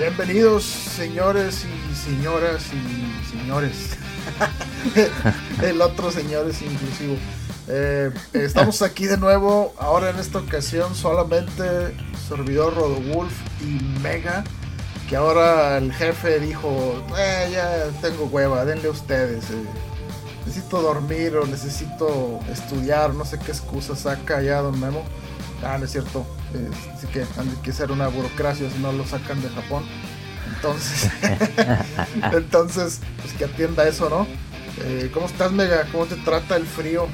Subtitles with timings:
[0.00, 3.98] Bienvenidos, señores y señoras y señores.
[5.62, 7.16] El otro señor es inclusivo.
[7.68, 9.74] Eh, estamos aquí de nuevo.
[9.78, 11.94] Ahora en esta ocasión solamente
[12.26, 14.42] servidor Rodowulf y Mega.
[15.06, 19.50] Que ahora el jefe dijo: eh, Ya tengo hueva, denle ustedes.
[19.50, 19.64] eh.
[20.46, 23.12] necesito dormir o necesito estudiar.
[23.12, 25.02] No sé qué excusa saca ya Don Memo.
[25.62, 26.24] Ah, no es cierto.
[26.94, 29.84] Así que han que ser una burocracia si no lo sacan de Japón.
[30.56, 31.10] Entonces,
[32.32, 34.26] entonces, pues que atienda eso, ¿no?
[34.84, 35.86] Eh, ¿Cómo estás, Mega?
[35.92, 37.06] ¿Cómo te trata el frío?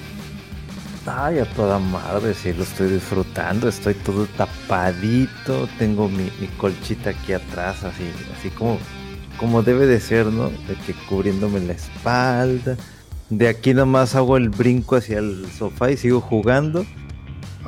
[1.06, 7.11] Ay, a toda madre, sí lo estoy disfrutando, estoy todo tapadito, tengo mi, mi colchita
[7.11, 8.78] aquí atrás, así, así como,
[9.39, 10.50] como debe de ser, ¿no?
[10.50, 12.77] De que cubriéndome la espalda.
[13.31, 16.84] De aquí nomás hago el brinco hacia el sofá y sigo jugando.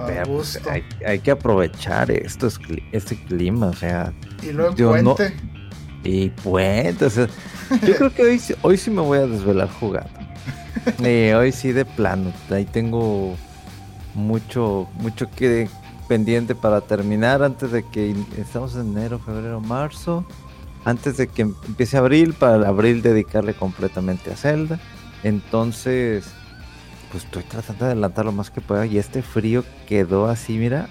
[0.07, 2.49] Pero, pues, hay, hay que aprovechar esto,
[2.93, 5.15] este clima, o sea, y luego yo no-
[6.05, 7.27] y puente, o sea,
[7.87, 10.11] yo creo que hoy, sí- hoy sí me voy a desvelar jugando.
[11.05, 13.37] Eh, hoy sí de plano, ahí tengo
[14.15, 15.69] mucho, mucho que
[16.09, 20.25] pendiente para terminar antes de que estamos en enero, febrero, marzo,
[20.85, 24.79] antes de que em- empiece abril, para abril dedicarle completamente a Zelda.
[25.25, 26.25] Entonces,
[27.11, 30.89] pues estoy tratando de adelantar lo más que pueda y este frío quedó así, mira.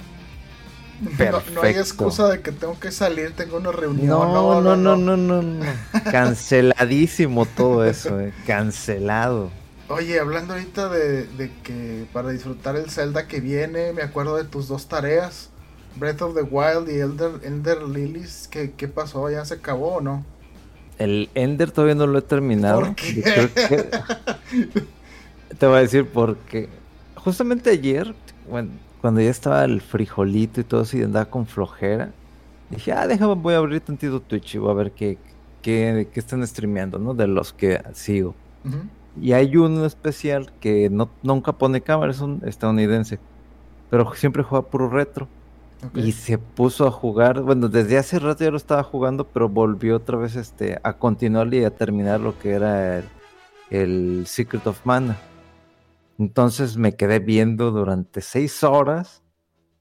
[1.00, 1.80] No, no hay perfecto.
[1.80, 4.08] excusa de que tengo que salir, tengo una reunión.
[4.08, 5.66] No, no, no, no, no, no.
[6.12, 8.34] Canceladísimo todo eso, eh.
[8.48, 9.52] Cancelado.
[9.90, 14.44] Oye, hablando ahorita de, de que para disfrutar el Zelda que viene, me acuerdo de
[14.44, 15.50] tus dos tareas.
[15.96, 18.48] Breath of the Wild y Elder, Ender Lilies.
[18.52, 19.30] ¿Qué, ¿Qué pasó?
[19.30, 20.26] ¿Ya se acabó o no?
[21.00, 22.80] El Ender todavía no lo he terminado.
[22.82, 23.22] ¿Por qué?
[23.22, 23.90] Creo que-
[25.58, 26.70] Te voy a decir porque
[27.16, 28.14] justamente ayer,
[28.50, 28.72] bueno,
[29.02, 32.12] cuando ya estaba el frijolito y todo así, andaba con flojera,
[32.70, 35.18] dije, ah, déjame, voy a abrir tantito Twitch y voy a ver qué,
[35.62, 37.14] qué, qué están streameando, ¿no?
[37.14, 38.36] De los que sigo.
[39.20, 43.20] Y hay uno especial que no, nunca pone cámara, es un estadounidense,
[43.90, 45.28] pero siempre juega puro retro.
[45.94, 49.98] Y se puso a jugar, bueno, desde hace rato ya lo estaba jugando, pero volvió
[49.98, 53.06] otra vez este, a continuar y a terminar lo que era el,
[53.70, 55.18] el Secret of Mana.
[56.18, 59.24] Entonces me quedé viendo durante seis horas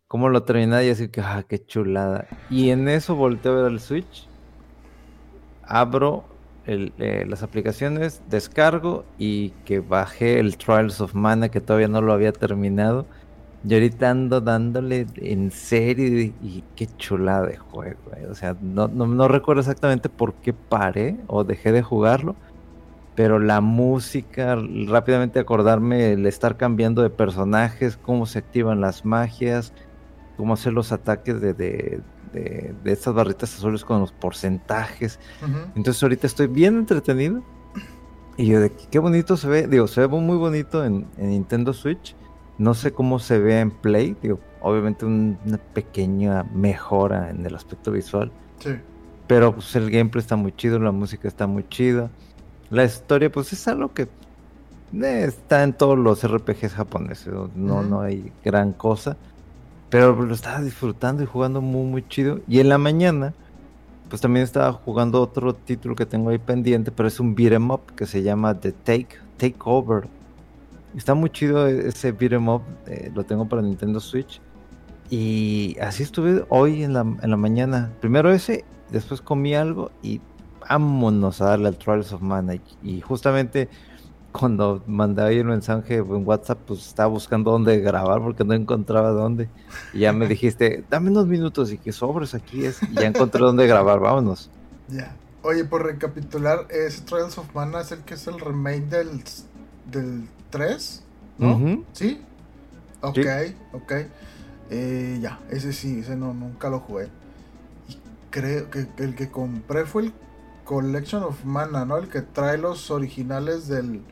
[0.08, 2.28] cómo lo terminaba y así que, ah, qué chulada.
[2.48, 4.32] Y en eso volteo a ver el Switch,
[5.62, 12.00] abro eh, las aplicaciones, descargo y que bajé el Trials of Mana que todavía no
[12.02, 13.08] lo había terminado.
[13.62, 18.14] Y ahorita ando dándole en serio y, y qué chulada de juego.
[18.14, 18.26] eh.
[18.30, 22.38] O sea, no, no, no recuerdo exactamente por qué paré o dejé de jugarlo.
[23.16, 24.56] Pero la música,
[24.86, 29.72] rápidamente acordarme el estar cambiando de personajes, cómo se activan las magias,
[30.36, 32.00] cómo hacer los ataques de, de,
[32.34, 35.18] de, de estas barritas azules con los porcentajes.
[35.74, 37.42] Entonces ahorita estoy bien entretenido.
[38.36, 39.66] Y yo de qué bonito se ve.
[39.66, 42.14] Digo, se ve muy bonito en, en Nintendo Switch.
[42.58, 44.14] No sé cómo se ve en Play.
[44.22, 48.30] Digo, obviamente un- una pequeña mejora en el aspecto visual.
[48.58, 48.72] Sí.
[49.26, 52.10] Pero pues el gameplay está muy chido, la música está muy chida.
[52.70, 54.08] La historia pues es algo que
[54.92, 57.32] está en todos los RPGs japoneses.
[57.54, 59.16] No, no, hay gran cosa.
[59.90, 62.40] Pero lo estaba disfrutando y jugando muy muy chido.
[62.48, 63.34] Y en la mañana
[64.08, 67.94] pues también estaba jugando otro título que tengo ahí pendiente, pero es un beat'em up
[67.96, 70.08] que se llama The Take Takeover.
[70.96, 74.40] Está muy chido e- ese beat'em up, eh, lo tengo para Nintendo Switch.
[75.10, 77.92] Y así estuve hoy en la, en la mañana.
[78.00, 80.20] Primero ese, después comí algo y
[80.68, 82.54] vámonos a darle al Trials of Mana.
[82.82, 83.70] Y, justamente
[84.32, 89.10] cuando mandé ahí el mensaje en WhatsApp, pues estaba buscando dónde grabar porque no encontraba
[89.10, 89.50] dónde.
[89.92, 92.82] Y ya me dijiste, dame unos minutos y que sobres aquí es.
[92.82, 94.52] Y ya encontré dónde grabar, vámonos.
[94.88, 95.20] Ya.
[95.42, 99.22] Oye, por recapitular, ese Trials of Mana es el que es el remake del,
[99.84, 101.04] del 3,
[101.38, 101.64] ¿no?
[101.92, 102.26] ¿Sí?
[103.00, 103.56] Ok, Sí.
[103.72, 103.92] ok.
[104.70, 107.12] Eh, ya, ese sí, ese no, nunca lo jugué.
[107.88, 107.98] Y
[108.30, 110.14] creo que el que compré fue el
[110.66, 111.96] Collection of Mana, ¿no?
[111.96, 114.02] El que trae los originales del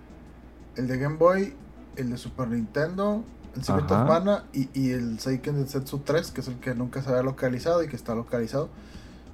[0.76, 1.54] el de Game Boy,
[1.96, 3.22] el de Super Nintendo,
[3.54, 7.02] el Secret of Mana y, y el Seiken Densetsu 3, que es el que nunca
[7.02, 8.70] se había localizado y que está localizado.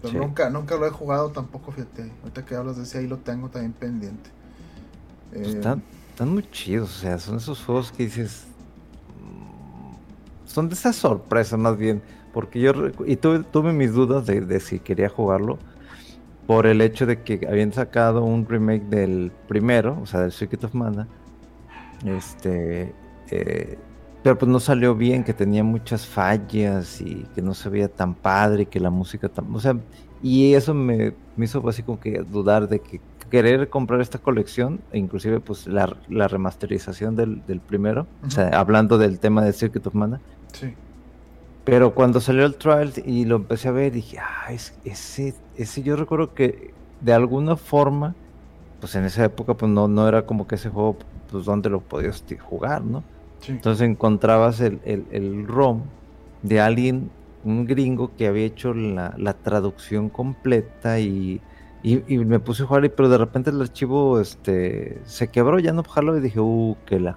[0.03, 2.11] Pero nunca, nunca lo he jugado tampoco, fíjate.
[2.23, 4.31] Ahorita que hablas de ese ahí lo tengo también pendiente.
[5.31, 8.47] Pues eh, están, están muy chidos, o sea, son esos juegos que dices,
[10.47, 12.03] son de esas sorpresas más bien.
[12.33, 12.73] Porque yo
[13.07, 15.59] y tuve, tuve mis dudas de, si quería jugarlo.
[16.51, 20.65] Por el hecho de que habían sacado un remake del primero, o sea, del Secret
[20.65, 21.07] of Mana.
[22.05, 22.93] Este.
[23.31, 23.79] Eh,
[24.25, 28.15] pero pues no salió bien, que tenía muchas fallas y que no se veía tan
[28.15, 29.55] padre y que la música tan.
[29.55, 29.77] O sea,
[30.25, 33.01] y eso me, me hizo así como que dudar de que
[33.31, 38.49] querer comprar esta colección, e inclusive pues la, la remasterización del, del primero, o sea,
[38.49, 40.21] hablando del tema de Circuit of Mana,
[40.53, 40.75] Sí.
[41.65, 45.97] Pero cuando salió el trial y lo empecé a ver, dije, ah, ese, ese yo
[45.97, 48.15] recuerdo que de alguna forma,
[48.81, 50.97] pues en esa época, pues no, no era como que ese juego,
[51.31, 53.05] pues donde lo podías jugar, ¿no?
[53.47, 55.83] Entonces encontrabas el, el, ROM
[56.43, 57.11] de alguien,
[57.43, 61.41] un gringo que había hecho la, la traducción completa y,
[61.83, 65.83] y, me puse a jugar, pero de repente el archivo este, se quebró, ya no
[65.85, 67.17] jaló y dije, uh, que la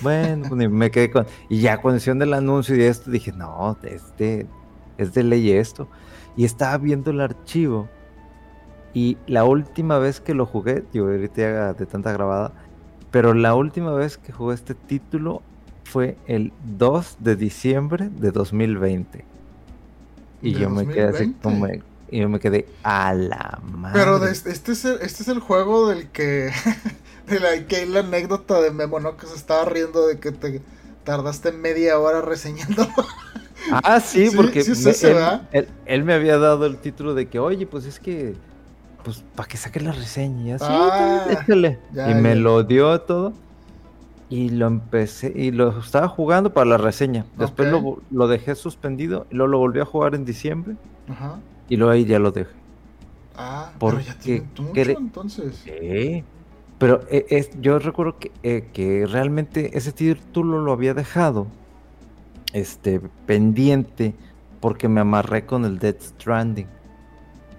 [0.00, 1.26] bueno, pues, me quedé con.
[1.48, 4.46] Y ya cuando hicieron el anuncio y esto, dije, no, este
[4.98, 5.88] es de ley esto.
[6.36, 7.88] Y estaba viendo el archivo.
[8.94, 12.52] Y la última vez que lo jugué, digo, ahorita de tanta grabada,
[13.10, 15.42] pero la última vez que jugué este título
[15.84, 19.24] fue el 2 de diciembre de 2020.
[20.42, 21.66] Y yo me quedé así como.
[22.08, 23.98] Y yo me quedé a la madre.
[23.98, 26.52] Pero este, es el, este es el juego del que
[27.26, 29.16] de la, que la anécdota de Memo, ¿no?
[29.16, 30.62] Que se estaba riendo de que te
[31.04, 32.86] tardaste media hora reseñando.
[33.72, 34.60] Ah, sí, porque
[35.86, 38.36] él, me había dado el título de que, oye, pues es que,
[39.02, 40.58] pues, para que saque la reseña.
[40.60, 43.32] Ah, y me lo dio todo.
[44.28, 47.26] Y lo empecé, y lo estaba jugando para la reseña.
[47.36, 47.72] Después
[48.10, 50.76] lo, dejé suspendido, y luego lo volví a jugar en diciembre.
[51.08, 51.40] Ajá.
[51.68, 52.54] Y luego ahí ya lo dejé.
[53.36, 55.62] Ah, pero ya tiene mucho, entonces.
[55.64, 56.24] Sí.
[56.78, 61.46] Pero eh, es, yo recuerdo que, eh, que, realmente ese título lo había dejado
[62.52, 64.14] este, pendiente
[64.60, 66.66] porque me amarré con el Dead Stranding.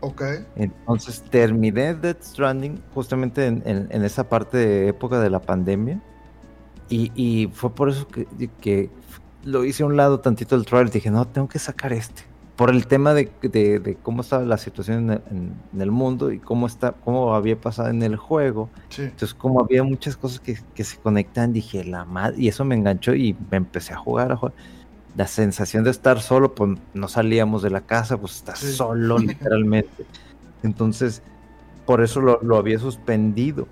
[0.02, 0.22] Ok.
[0.56, 6.00] Entonces terminé Dead Stranding justamente en, en, esa parte de época de la pandemia.
[6.90, 8.28] Y, y fue por eso que,
[8.62, 8.90] que,
[9.44, 10.90] lo hice a un lado tantito el trial.
[10.90, 12.24] Dije, no, tengo que sacar este
[12.58, 13.30] por el tema de,
[14.02, 18.16] cómo estaba la situación en, el mundo y cómo está cómo había pasado en el
[18.16, 18.70] juego.
[18.98, 23.14] Entonces, como había muchas cosas que, se conectan, dije, la madre, y eso me enganchó
[23.14, 24.56] y me empecé a jugar, a jugar.
[25.16, 30.06] La sensación de estar solo, pues no salíamos de la casa, pues estás solo literalmente.
[30.64, 31.22] Entonces,
[31.86, 33.68] por eso lo, lo, había suspendido.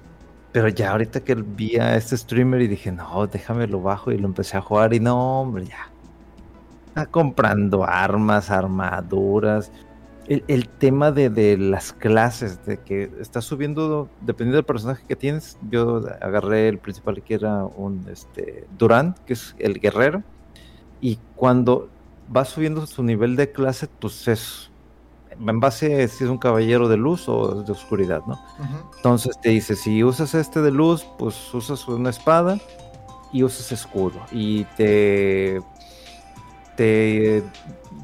[0.52, 4.18] Pero ya ahorita que vi a este streamer y dije, no, déjame lo bajo y
[4.20, 5.90] lo empecé a jugar y no, hombre, ya
[6.96, 9.70] está comprando armas, armaduras.
[10.28, 16.02] El, tema de, las clases, de que estás subiendo, dependiendo del personaje que tienes, yo
[16.20, 20.24] agarré el principal que era un este, Durán, que es el guerrero,
[21.00, 21.90] y cuando
[22.36, 24.72] va subiendo su nivel de clase, pues es
[25.38, 28.40] en base a si es un caballero de luz o de oscuridad, ¿no?
[28.96, 32.58] Entonces te dice, si usas este de luz, pues usas una espada
[33.32, 34.22] y usas escudo.
[34.32, 35.62] Y te
[36.76, 37.44] te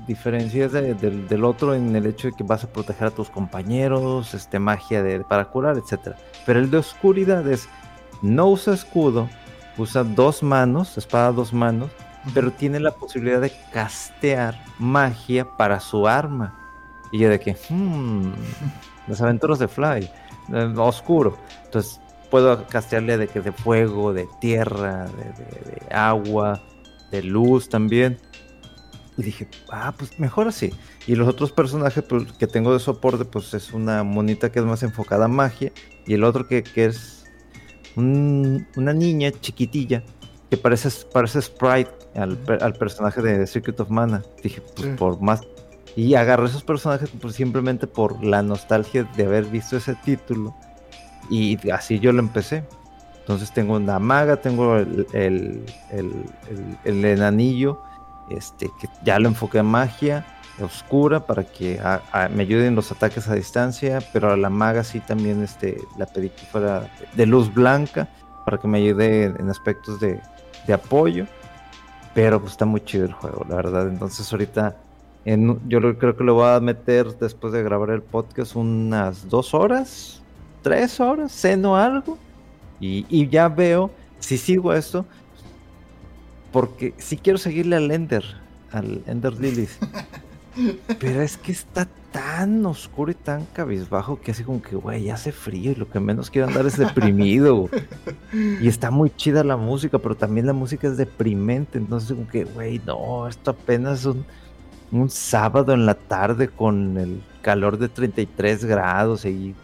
[0.08, 4.60] diferencias del otro en el hecho de que vas a proteger a tus compañeros, este,
[4.60, 6.16] magia de, para curar, etc.
[6.46, 7.70] Pero el de oscuridad es,
[8.22, 9.30] no usa escudo,
[9.78, 11.92] usa dos manos, espada dos manos,
[12.34, 16.58] pero tiene la posibilidad de castear magia para su arma.
[17.12, 18.32] Y yo de que, hmm,
[19.08, 20.10] las aventuras de Fly,
[20.54, 21.38] eh, oscuro.
[21.66, 26.62] Entonces puedo castearle de que de fuego, de tierra, de agua,
[27.12, 28.18] de luz también.
[29.22, 30.74] Y dije, ah, pues mejor así.
[31.06, 34.66] Y los otros personajes pues, que tengo de soporte, pues es una monita que es
[34.66, 35.72] más enfocada a magia.
[36.08, 37.25] Y el otro que, que es
[37.96, 40.01] una niña chiquitilla
[40.50, 44.24] que parece, parece Sprite al, al, personaje de Secret of Mana.
[44.42, 45.42] Dije, pues por más.
[45.96, 50.56] Y agarré esos personajes pues, simplemente por la nostalgia de haber visto ese título.
[51.30, 52.63] Y así yo lo empecé.
[53.20, 56.12] Entonces tengo una maga, tengo el, el, el,
[56.86, 57.84] el enanillo
[58.38, 60.25] este, que ya lo enfoqué en magia
[60.63, 61.79] oscura para que
[62.33, 66.29] me ayuden los ataques a distancia, pero a la maga sí también este, la pedí
[66.29, 68.07] que fuera de luz blanca
[68.45, 70.19] para que me ayude en aspectos de,
[70.73, 71.25] apoyo.
[72.13, 73.88] Pero pues está muy chido el juego, la verdad.
[73.88, 74.75] Entonces ahorita
[75.23, 79.53] en, yo creo que lo voy a meter después de grabar el podcast unas dos
[79.53, 80.21] horas,
[80.61, 82.17] tres horas, ceno algo.
[82.79, 85.05] Y, y ya veo si sigo esto.
[86.51, 88.24] Porque si quiero seguirle al Ender,
[88.72, 89.72] al Ender Lilith.
[91.00, 95.31] Pero es que está tan oscuro y tan cabizbajo que así como que, güey, hace
[95.31, 97.70] frío y lo que menos quiero andar es deprimido.
[98.34, 101.77] y está muy chida la música, pero también la música es deprimente.
[101.77, 104.25] Entonces, como que, güey, no, esto apenas es un,
[104.91, 109.55] un sábado en la tarde con el calor de 33 grados y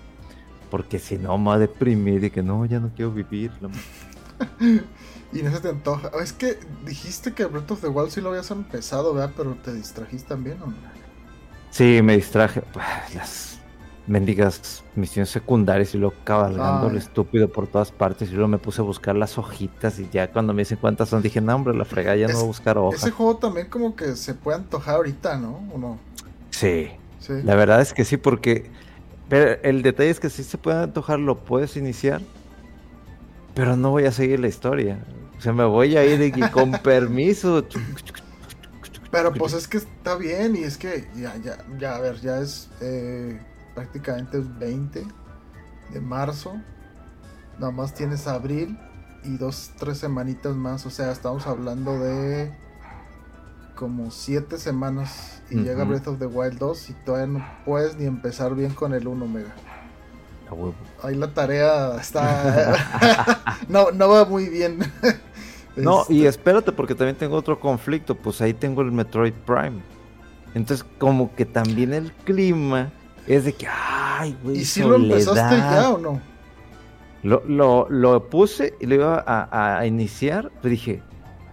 [0.71, 3.51] porque si no me va a deprimir y que no, ya no quiero vivir.
[5.33, 6.11] y no se te antoja.
[6.21, 9.33] Es que dijiste que Breath of the Wild sí lo habías empezado, ¿verdad?
[9.35, 10.75] Pero te distrajiste también, ¿o no?
[11.69, 12.63] Sí, me distraje.
[13.13, 13.59] Las
[14.07, 18.29] mendigas misiones secundarias y luego cabalgando el estúpido por todas partes.
[18.29, 19.99] Y luego me puse a buscar las hojitas.
[19.99, 22.43] Y ya cuando me dicen cuántas son, dije, no, hombre, la fregada ya no voy
[22.43, 23.01] a buscar hojas.
[23.01, 25.59] Ese juego también, como que se puede antojar ahorita, ¿no?
[25.73, 25.99] ¿O no?
[26.51, 26.89] Sí.
[27.19, 27.33] sí.
[27.43, 28.71] La verdad es que sí, porque.
[29.27, 32.21] Pero el detalle es que sí se puede antojar, lo puedes iniciar.
[33.57, 34.99] Pero no voy a seguir la historia.
[35.35, 37.65] O sea, me voy a ir y con permiso.
[39.09, 42.39] Pero pues es que está bien y es que ya, ya, ya, a ver, ya
[42.39, 43.41] es eh,
[43.73, 45.03] prácticamente el 20
[45.91, 46.53] de marzo.
[47.57, 48.77] Nada más tienes abril
[49.23, 50.85] y dos, tres semanitas más.
[50.85, 52.51] O sea, estamos hablando de
[53.73, 58.05] como siete semanas y llega Breath of the Wild 2 y todavía no puedes ni
[58.05, 59.55] empezar bien con el 1 mega.
[61.03, 63.53] Ahí la tarea está...
[63.69, 64.79] no, no va muy bien.
[65.77, 68.15] No, y este espérate, porque también tengo otro conflicto.
[68.15, 69.79] Pues ahí tengo el Metroid Prime.
[70.55, 72.91] Entonces, como que también el clima
[73.27, 74.57] es de que, ay, güey.
[74.57, 76.19] ¿Y si lo empezaste ya o no?
[77.23, 81.01] Lo, lo, lo puse y lo iba a, iniciar, pero dije,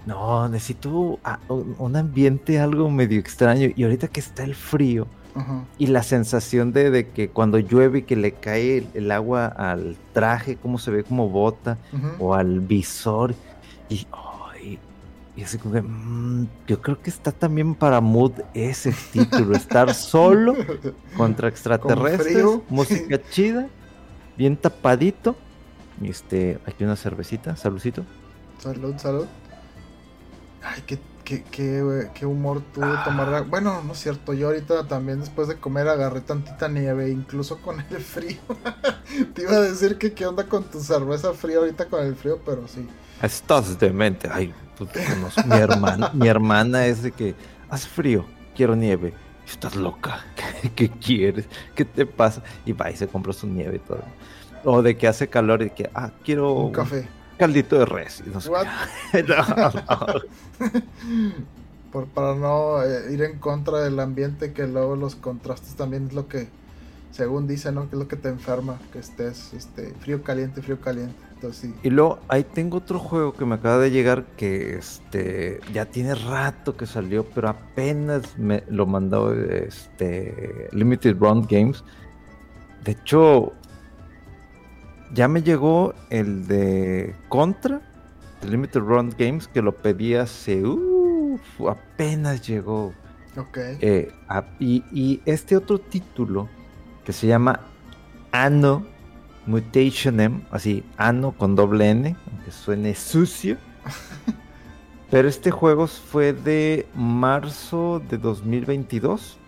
[0.07, 3.69] no, necesito un ambiente algo medio extraño.
[3.75, 5.07] Y ahorita que está el frío
[5.79, 10.57] y la sensación de, que cuando llueve y que le cae el, agua al traje,
[10.57, 11.79] cómo se ve como bota,
[12.19, 13.35] o al visor
[13.89, 14.07] y,
[15.37, 19.93] y así como que, mm, yo creo que está también para Mood ese título, estar
[19.95, 20.55] solo
[21.17, 23.69] contra extraterrestres, música chida,
[24.37, 25.37] bien tapadito.
[26.03, 28.05] Este, aquí una cervecita, saludcito.
[28.59, 29.27] Salud, salud.
[30.63, 33.03] Ay, qué, qué, qué, qué humor tuve ah.
[33.05, 33.45] tomar.
[33.47, 37.81] Bueno, no es cierto, yo ahorita también después de comer agarré tantita nieve, incluso con
[37.81, 38.39] el frío.
[39.35, 42.41] Te iba a decir que qué onda con tu cerveza fría ahorita con el frío,
[42.45, 42.87] pero sí.
[43.23, 44.29] Estás demente.
[44.31, 44.53] Ay,
[45.47, 47.35] mi hermana, mi hermana es de que
[47.69, 49.15] hace frío, quiero nieve.
[49.47, 50.25] Estás loca.
[50.75, 51.47] ¿Qué, quieres?
[51.75, 52.43] ¿Qué te pasa?
[52.65, 54.03] Y va y se compra su nieve y todo.
[54.65, 57.07] O de que hace calor y que, ah, quiero un café.
[57.39, 58.23] Caldito de res.
[58.27, 58.41] no
[61.93, 66.13] Por, para no eh, ir en contra del ambiente, que luego los contrastes también es
[66.13, 66.49] lo que,
[67.13, 67.89] según dicen, ¿no?
[67.89, 71.25] Que es lo que te enferma, que estés este, frío, caliente, frío, caliente.
[71.83, 76.15] Y luego ahí tengo otro juego que me acaba de llegar que este ya tiene
[76.15, 81.85] rato que salió, pero apenas me lo mandó este Limited Run Games.
[82.85, 83.53] De hecho,
[85.15, 87.81] ya me llegó el de Contra,
[88.43, 90.63] de Limited Run Games, que lo pedí hace
[91.69, 92.93] apenas llegó.
[93.37, 93.59] Ok.
[93.81, 94.13] Eh,
[94.59, 96.49] y, y este otro título
[97.05, 97.61] que se llama
[98.33, 98.87] Anno
[99.47, 103.57] Mutation M, así, Ano con doble N, aunque suene sucio.
[105.11, 109.39] Pero este juego fue de marzo de 2022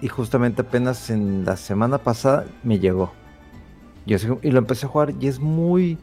[0.00, 3.12] y justamente apenas en la semana pasada me llegó.
[4.06, 5.98] Y, y lo empecé a jugar y es muy...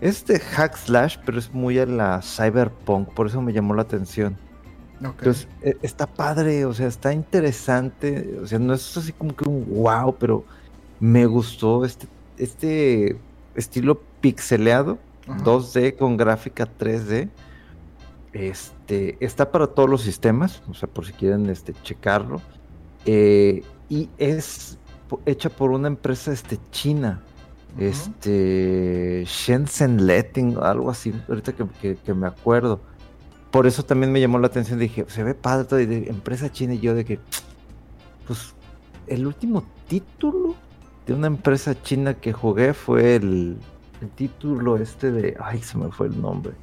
[0.00, 3.82] Es de hack slash, pero es muy a la cyberpunk, por eso me llamó la
[3.82, 4.36] atención.
[5.00, 9.48] Entonces, e, está padre, o sea, está interesante, o sea, no es así como que
[9.48, 10.44] un wow, pero
[10.98, 12.08] me gustó este
[12.42, 13.16] este
[13.54, 17.28] estilo pixeleado, 2D con gráfica 3D.
[18.32, 22.40] Este, está para todos los sistemas, o sea, por si quieren este, checarlo.
[23.04, 24.78] Eh, y es
[25.26, 27.20] hecha por una empresa este, china,
[27.78, 32.80] este, Shenzhen Letting, algo así, ahorita que, me acuerdo.
[33.50, 36.80] Por eso también me llamó la atención, dije, se ve padre, de empresa china y
[36.80, 37.18] yo de que,
[38.26, 38.54] pues,
[39.06, 40.54] el último título
[41.06, 43.56] de una empresa china que jugué fue el,
[44.16, 45.36] título este de.
[45.40, 46.54] Ay, se me fue el nombre.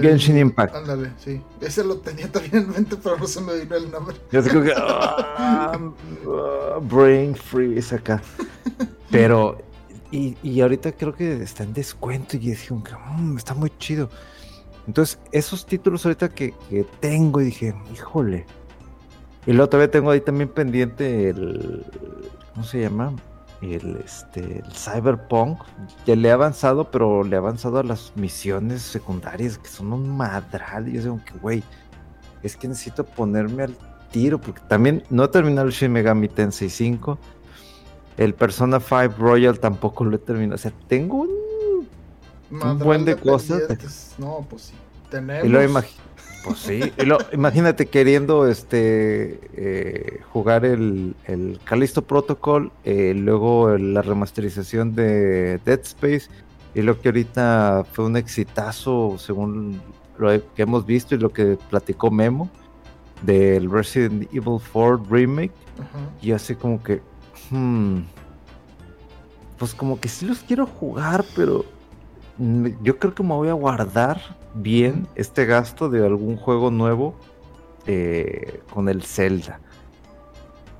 [0.00, 0.74] Genshin Impact.
[0.74, 1.40] Ándale, sí.
[1.60, 4.16] Ese lo tenía también en mente, pero no se me vino el nombre.
[4.32, 4.72] Yo sé que.
[4.76, 5.78] Ah,
[6.82, 8.22] brain freeze acá.
[9.10, 9.58] Pero.
[10.10, 14.08] Y, y, ahorita creo que está en descuento y dije, mm, está muy chido.
[14.86, 16.54] Entonces, esos títulos ahorita que,
[17.00, 18.46] tengo y dije, híjole.
[19.46, 21.84] Y luego todavía tengo ahí también pendiente el.
[22.54, 23.14] ¿Cómo se llama?
[23.62, 25.60] El, este, el Cyberpunk.
[26.06, 30.16] Ya le he avanzado, pero le he avanzado a las misiones secundarias que son un
[30.16, 30.88] madral.
[30.88, 31.62] Y yo digo que, güey,
[32.42, 33.76] es que necesito ponerme al
[34.10, 34.40] tiro.
[34.40, 37.18] Porque también no he terminado el Shin Megami Tensei 5.
[38.18, 40.54] El Persona 5 Royal tampoco lo he terminado.
[40.54, 41.46] O sea, tengo un
[42.50, 44.14] un buen de, cosas.
[44.18, 44.74] No, pues sí.
[45.10, 45.84] Tenemos.
[46.46, 46.80] Pues sí.
[47.32, 55.80] imagínate queriendo este eh, jugar el, el Callisto Protocol, eh, luego la remasterización de Dead
[55.80, 56.28] Space,
[56.74, 59.80] y lo que ahorita fue un exitazo según
[60.18, 62.50] lo que hemos visto y lo que platicó Memo
[63.22, 65.52] del Resident Evil 4 Remake.
[66.22, 67.02] Y así como que.
[67.50, 68.00] Hmm,
[69.58, 71.64] pues como que sí los quiero jugar, pero
[72.82, 74.20] yo creo que me voy a guardar
[74.56, 77.14] bien este gasto de algún juego nuevo
[77.86, 79.60] eh, con el Zelda.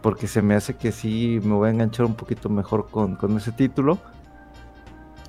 [0.03, 3.53] Porque se me hace que sí me voy a enganchar un poquito mejor con, ese
[3.53, 3.99] título.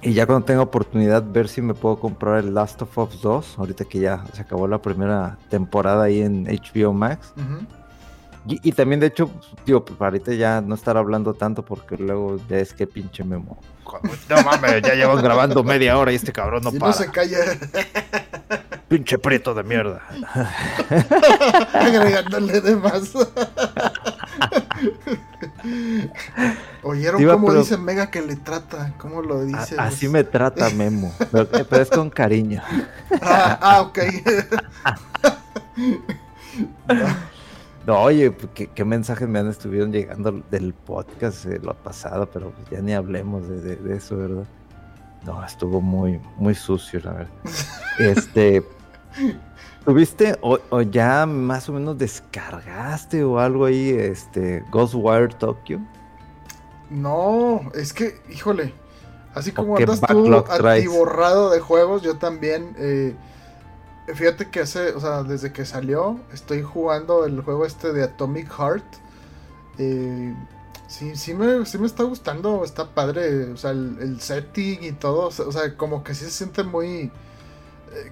[0.01, 3.57] Y ya cuando tenga oportunidad ver si me puedo comprar el Last of Us 2,
[3.57, 7.33] ahorita que ya se acabó la primera temporada ahí en HBO Max.
[8.45, 9.31] y, también de hecho,
[9.65, 13.57] tío, pues ahorita ya no estar hablando tanto porque luego ya es que pinche memo
[14.29, 16.91] no mames, ya llevan grabando media hora y este cabrón no para.
[16.91, 17.37] No se calla.
[18.87, 20.01] Pinche prieto de mierda.
[21.73, 23.11] Agregándole de más.
[26.83, 28.93] ¿Oyeron cómo dice Mega que le trata?
[28.97, 29.75] ¿Cómo lo dice?
[29.77, 32.61] así me trata Memo, pero, pero, es con cariño.
[33.21, 33.99] Ah, ah ok.
[37.85, 42.51] No, oye, pues, ¿qué, mensajes me han estuvieron llegando del podcast eh, lo pasado, pero
[42.51, 44.45] pues ya ni hablemos de, eso, ¿verdad?
[45.25, 47.31] No, estuvo muy, muy sucio, la verdad.
[47.99, 48.61] este,
[49.85, 55.79] ¿tuviste o, ya más o menos descargaste o algo ahí, este, Ghostwire Tokyo?
[56.89, 58.73] No, es que, híjole,
[59.33, 62.75] así como andas tú atiborrado de juegos, yo también...
[62.77, 63.15] Eh,
[64.13, 68.49] Fíjate que hace, o sea, desde que salió, estoy jugando el juego este de Atomic
[68.49, 68.85] Heart.
[69.79, 70.33] Eh,
[70.87, 75.27] sí, sí me, sí me está gustando, está padre, o sea, el, setting y todo,
[75.27, 77.11] o sea, como que sí se siente muy...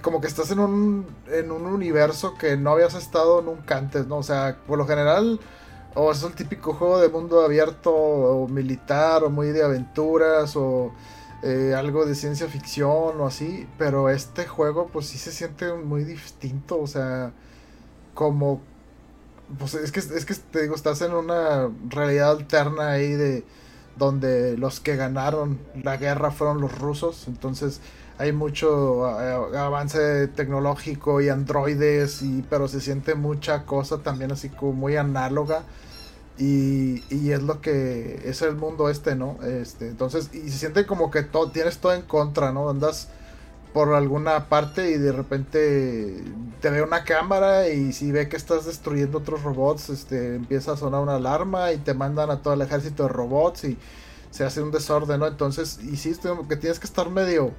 [0.02, 4.18] Como que estás en un, en un universo que no habías estado nunca antes, ¿no?
[4.18, 5.40] O sea, por lo general,
[5.94, 10.92] o es el típico juego de mundo abierto, o militar, o muy de aventuras, o
[11.42, 16.04] eh, algo de ciencia ficción o así, pero este juego pues sí se siente muy
[16.04, 17.32] distinto, o sea,
[18.14, 18.60] como...
[19.58, 23.44] Pues es que, es que te digo, estás en una realidad alterna ahí de
[23.96, 27.80] donde los que ganaron la guerra fueron los rusos, entonces
[28.18, 34.48] hay mucho eh, avance tecnológico y androides, y, pero se siente mucha cosa también así
[34.48, 35.62] como muy análoga
[36.38, 39.38] y, y, es lo que es el mundo este, ¿no?
[39.42, 42.68] Este, entonces, y se siente como que todo, tienes todo en contra, ¿no?
[42.68, 43.08] Andas
[43.72, 46.22] por alguna parte y de repente
[46.60, 50.76] te ve una cámara y si ve que estás destruyendo otros robots, este, empieza a
[50.76, 53.78] sonar una alarma y te mandan a todo el ejército de robots y
[54.30, 55.26] se hace un desorden, ¿no?
[55.26, 56.14] Entonces, y sí,
[56.48, 57.52] que tienes que estar medio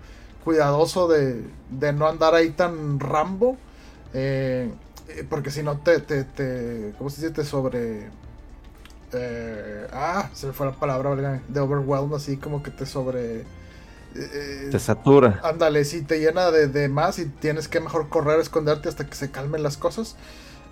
[0.47, 3.57] cuidadoso de, de no andar ahí tan rambo,
[4.13, 4.71] eh,
[5.09, 7.33] eh, porque si no te, te, te, ¿cómo se dice?
[7.33, 8.07] Te sobre
[9.11, 13.41] eh, ah, se me fue la palabra, de overwhelm, así como que te sobre...
[14.15, 15.41] Eh, te satura.
[15.43, 19.31] Ándale, sí, te llena de, más y tienes que mejor correr, esconderte hasta que se
[19.31, 20.15] calmen las cosas.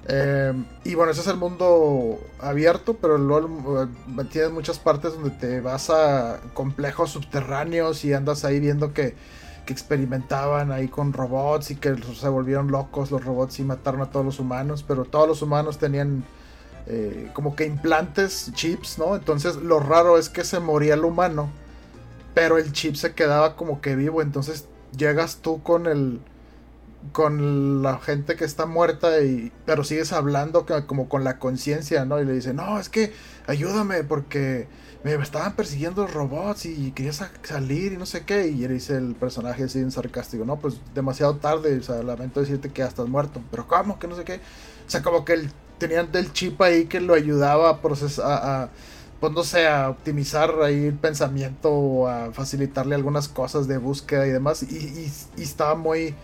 [0.08, 0.54] Eh,
[0.86, 3.90] y bueno, ese es el mundo abierto, pero luego
[4.32, 9.16] tienes muchas partes donde te vas a complejos subterráneos y andas ahí viendo que,
[9.66, 14.10] que experimentaban ahí con robots y que se volvieron locos los robots y mataron a
[14.12, 16.24] todos los humanos, pero todos los humanos tenían
[16.88, 19.16] eh, como que implantes, chips, ¿no?
[19.16, 21.50] Entonces lo raro es que se moría el humano,
[22.34, 26.22] pero el chip se quedaba como que vivo, entonces llegas tú con el
[27.12, 32.22] con la gente que está muerta y pero sigues hablando como con la conciencia, ¿no?
[32.22, 33.14] Y le dice, "No, es que
[33.48, 34.68] ayúdame porque
[35.04, 39.16] me estaban persiguiendo robots y quería salir y no sé qué." Y le dice el
[39.16, 43.08] personaje así en sarcástico, "No, pues demasiado tarde, o sea, lamento decirte que ya estás
[43.08, 44.00] muerto." "Pero ¿cómo?
[44.00, 44.36] Que no sé qué."
[44.88, 48.70] O sea, como que el tenían del chip ahí que lo ayudaba a procesar, a,
[49.20, 54.28] pues no sé, a optimizar ahí el pensamiento o a facilitarle algunas cosas de búsqueda
[54.28, 54.64] y demás.
[54.64, 56.16] Y, estaba muy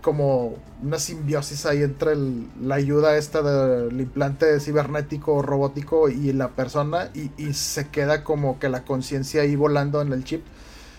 [0.00, 2.16] como una simbiosis ahí entre
[2.60, 8.68] la ayuda esta del implante cibernético robótico y la persona y, se queda como que
[8.68, 10.42] la conciencia ahí volando en el chip.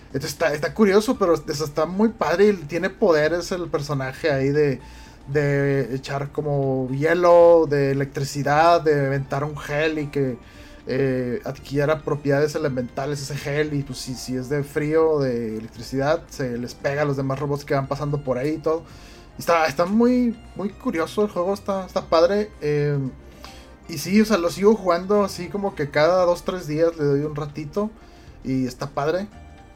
[0.07, 4.79] Entonces está, está curioso, pero está muy padre y tiene poderes el personaje ahí de,
[5.27, 10.37] de echar como hielo, de electricidad, de aventar un gel y que
[10.87, 16.23] eh, adquiera propiedades elementales ese gel y pues si, si es de frío, de electricidad,
[16.29, 18.83] se les pega a los demás robots que van pasando por ahí y todo.
[19.37, 22.51] Está, está muy, muy curioso el juego, está, está padre.
[22.61, 22.97] Eh,
[23.87, 27.21] y sí, o sea, lo sigo jugando así como que cada 2-3 días le doy
[27.21, 27.89] un ratito
[28.43, 29.27] y está padre.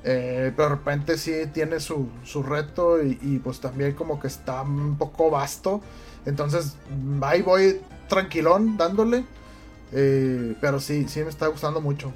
[0.08, 4.62] Eh, pero de repente sí tiene su, su reto y, pues también como que está
[4.62, 5.82] un poco vasto.
[6.26, 6.76] Entonces
[7.22, 9.26] ahí voy tranquilón dándole.
[9.92, 12.12] Eh, pero sí, sí me está gustando mucho.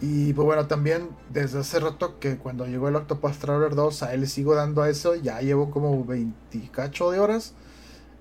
[0.00, 4.14] Y pues bueno, también desde hace rato que cuando llegó el Octopath Traveler 2, a
[4.14, 5.14] él le sigo dando a eso.
[5.14, 7.54] Ya llevo como 28 de horas.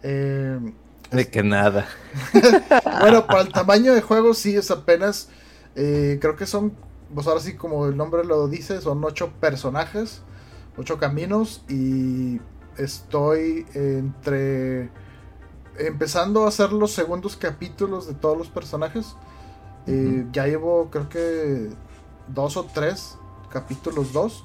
[0.04, 0.60] Eh,
[1.12, 1.88] de que nada.
[3.00, 5.30] bueno, para el tamaño de juego sí es apenas.
[5.74, 6.74] creo que son
[7.14, 10.22] pues ahora sí como el nombre lo dice, son ocho personajes,
[10.78, 12.40] ocho caminos y
[12.78, 14.90] estoy entre
[15.80, 19.16] empezando a hacer los segundos capítulos de todos los personajes.
[19.88, 21.70] Eh, ya llevo creo que
[22.28, 23.18] dos o tres
[23.52, 24.44] capítulos dos.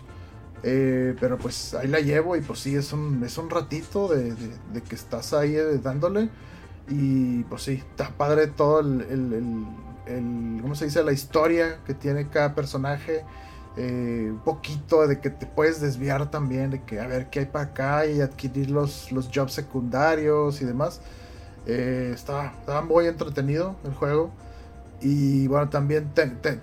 [0.67, 4.35] Eh, pero pues ahí la llevo y pues sí, es un, es un ratito de,
[4.89, 6.31] que estás ahí eh, dándole.
[6.89, 9.67] Y pues sí, está padre todo el
[10.07, 11.03] el, ¿cómo se dice?
[11.03, 13.25] La historia que tiene cada personaje.
[13.77, 17.47] Eh, un poquito de que te puedes desviar también, de que a ver qué hay
[17.47, 21.01] para acá y adquirir los, los jobs secundarios y demás.
[21.67, 22.53] Eh, estaba,
[22.87, 24.31] muy entretenido el juego.
[25.01, 26.13] Y bueno, también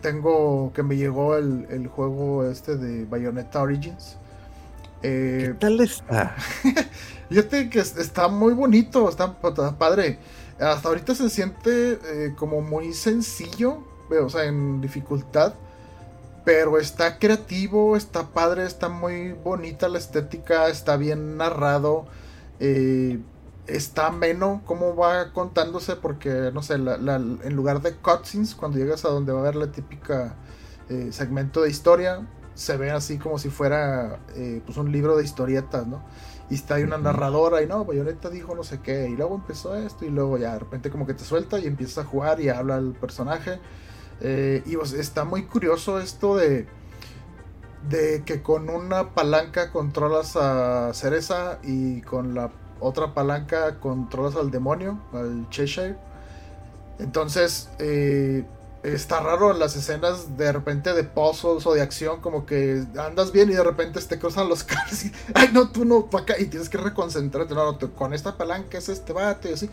[0.01, 4.17] tengo que me llegó el, juego este de Bayonetta Origins.
[5.03, 6.35] Eh, ¿Qué tal está?
[7.29, 9.37] Fíjate que está muy bonito, está
[9.77, 10.19] padre.
[10.59, 15.53] Hasta ahorita se siente eh, como muy sencillo, o sea, en dificultad.
[16.43, 22.05] Pero está creativo, está padre, está muy bonita la estética, está bien narrado.
[22.59, 23.19] Eh,
[23.67, 29.09] está ameno cómo va contándose porque, no sé, en lugar de cutscenes, cuando llegas a
[29.09, 30.35] donde va a haber la típica
[30.89, 34.19] eh, segmento de historia, se ve así como si fuera
[34.65, 36.03] pues un libro de historietas, ¿no?
[36.51, 39.07] Y está ahí una narradora y no, Bayonetta dijo no sé qué.
[39.09, 41.99] Y luego empezó esto y luego ya de repente como que te suelta y empiezas
[41.99, 43.57] a jugar y habla el personaje.
[44.19, 46.67] Eh, y pues, está muy curioso esto de,
[47.87, 54.51] de que con una palanca controlas a Cereza y con la otra palanca controlas al
[54.51, 55.95] demonio, al Cheshire.
[56.99, 58.43] Entonces, eh,
[58.83, 63.49] está raro las escenas de repente de pozos o de acción, como que andas bien
[63.49, 66.45] y de repente te cruzan los cables y, ay, no, tú no, para acá, y
[66.45, 69.69] tienes que reconcentrarte, no, con esta palanca es este bate, y así.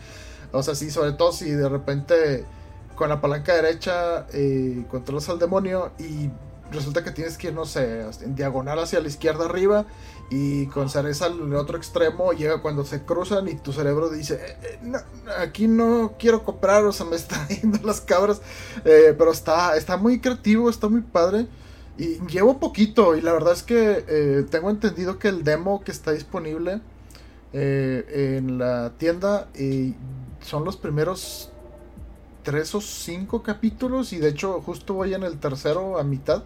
[0.51, 2.45] O sea, sí, sobre todo si de repente
[2.95, 6.29] con la palanca derecha eh, controlas al demonio y
[6.71, 9.85] resulta que tienes que ir, no sé, en diagonal hacia la izquierda arriba
[10.29, 14.79] y con Cereza al otro extremo llega cuando se cruzan y tu cerebro dice, eh,
[14.83, 14.93] eh,
[15.39, 18.41] aquí no quiero comprar, o sea, me están yendo las cabras,
[18.85, 21.47] eh, pero está, está muy creativo, está muy padre.
[21.97, 26.13] Y llevo poquito y la verdad es que tengo entendido que el demo que está
[26.13, 26.79] disponible
[27.51, 29.49] en la tienda
[30.39, 31.51] son los primeros
[32.43, 36.43] tres o cinco capítulos y de hecho justo voy en el tercero a mitad.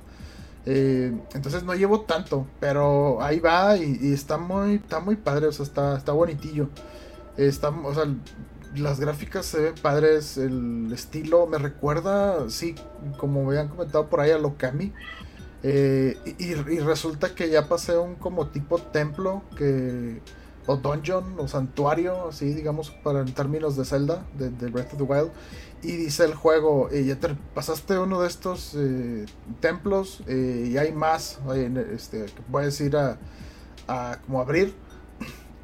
[0.66, 5.52] Eh, entonces no llevo tanto, pero ahí va y, está muy está muy padre, o
[5.52, 6.70] sea, está, está bonitillo.
[7.38, 8.06] Está, o sea,
[8.76, 12.76] las gráficas se ven padres, el estilo me recuerda, sí,
[13.18, 14.94] como habían comentado por ahí, a Lokami.
[15.64, 20.22] Eh, y, resulta que ya pasé un como tipo templo que
[20.66, 25.04] o dungeon o santuario, así digamos, para en términos de Zelda, de Breath of the
[25.04, 25.32] Wild
[25.84, 29.26] y dice el juego, eh, ya te pasaste uno de estos eh,
[29.60, 31.40] templos eh, y hay más
[31.94, 33.18] este, que puedes ir a,
[33.88, 34.74] a como abrir.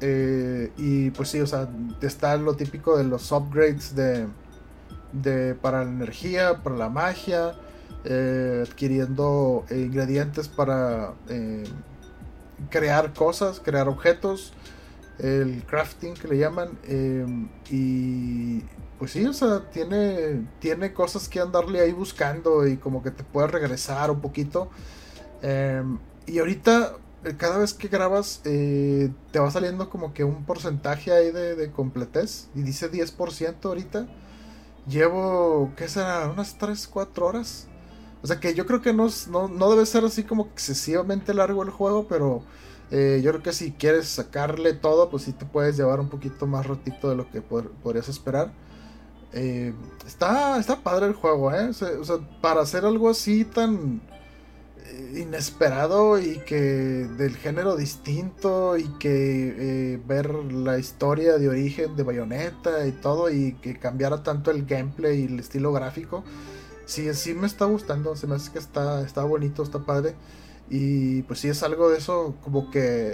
[0.76, 1.68] y pues sí, o sea,
[2.02, 4.26] está lo típico de los upgrades de,
[5.12, 7.54] de para la energía, para la magia,
[8.02, 11.14] adquiriendo ingredientes para
[12.70, 14.54] crear cosas, crear objetos,
[15.18, 16.78] el crafting que le llaman.
[17.70, 18.62] y
[19.00, 23.24] pues sí, o sea, tiene, tiene cosas que andarle ahí buscando y como que te
[23.24, 24.68] puede regresar un poquito.
[25.40, 30.44] Em, y ahorita, eh, cada vez que grabas, eh, te va saliendo como que un
[30.44, 32.48] porcentaje ahí de, completez.
[32.54, 34.06] Y dice 10% ahorita.
[34.86, 36.28] Llevo, ¿qué será?
[36.28, 37.68] Unas 3, 4 horas.
[38.22, 41.70] O sea que yo creo que no, no, debe ser así como excesivamente largo el
[41.70, 42.42] juego, pero
[42.90, 46.46] eh, yo creo que si quieres sacarle todo, pues sí te puedes llevar un poquito
[46.46, 48.52] más ratito de lo que podrías esperar.
[49.32, 49.72] Eh,
[50.06, 51.68] está, está padre el juego, ¿eh?
[51.70, 54.00] O sea, para hacer algo así tan...
[55.14, 59.14] inesperado y que del género distinto y que
[59.94, 64.66] eh, ver la historia de origen de Bayonetta y todo y que cambiara tanto el
[64.66, 66.24] gameplay y el estilo gráfico.
[66.86, 70.14] Sí, sí me está gustando, se me hace que está, está bonito, está padre.
[70.68, 73.12] Y pues sí es algo de eso como que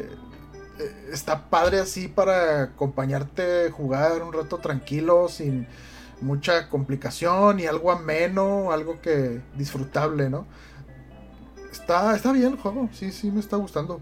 [0.78, 5.66] eh, está padre así para acompañarte, jugar un rato tranquilo, sin
[6.20, 10.46] mucha complicación y algo ameno, algo que disfrutable, ¿no?
[11.70, 14.00] Está, está bien el juego, sí, sí me está gustando.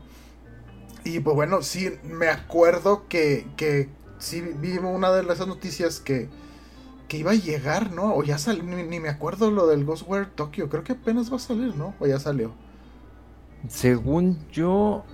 [1.04, 6.28] Y pues bueno, sí, me acuerdo que, que sí vimos una de esas noticias que,
[7.08, 8.14] que iba a llegar, ¿no?
[8.14, 11.40] O ya salió, ni, me acuerdo lo del Ghostware Tokyo, creo que apenas va a
[11.40, 11.94] salir, ¿no?
[12.00, 12.52] O ya salió.
[13.68, 15.04] Según yo...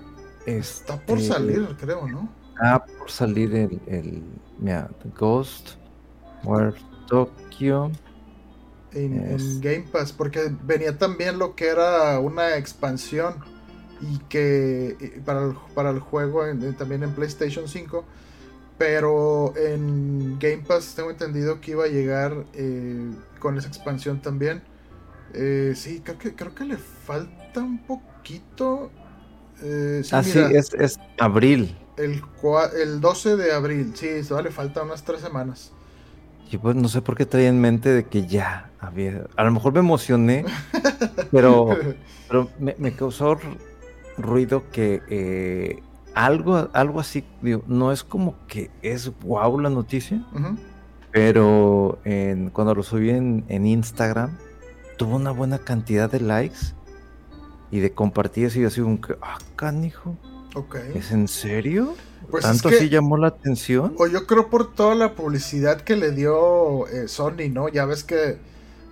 [0.45, 2.27] Está por este, salir, creo, ¿no?
[2.59, 4.23] Ah, por salir el, el
[4.57, 5.75] mira, Ghost
[6.43, 6.73] War
[7.11, 7.91] Tokyo
[8.93, 13.35] en, Game Pass, porque venía también lo que era una expansión
[14.01, 16.43] y que para el, para el juego
[16.77, 18.05] también en PlayStation 5,
[18.77, 24.63] pero en Game Pass tengo entendido que iba a llegar eh, con esa expansión también.
[25.33, 28.89] Eh, sí, creo que, creo que le falta un poquito.
[29.61, 31.77] Eh, sí, ah, es, es abril.
[31.97, 32.21] El,
[32.81, 35.71] el 12 de abril, sí, le falta unas tres semanas.
[36.51, 39.25] Yo pues no sé por qué traía en mente de que ya había.
[39.37, 40.43] A lo mejor me emocioné,
[41.31, 41.69] pero,
[42.27, 43.37] pero me, causó
[44.17, 45.81] ruido que eh,
[46.13, 50.25] algo, algo así, digo, no es como que es wow la noticia,
[51.11, 51.99] pero
[52.51, 54.37] cuando lo subí en, Instagram,
[54.97, 56.75] tuvo una buena cantidad de likes
[57.71, 60.17] y de compartidas y así como que, ah, canijo.
[60.93, 61.95] ¿Es en serio?
[62.31, 63.93] Pues ¿Tanto así llamó la atención?
[63.97, 67.67] O yo creo por toda la publicidad que le dio eh, Sony, ¿no?
[67.67, 68.37] Ya ves que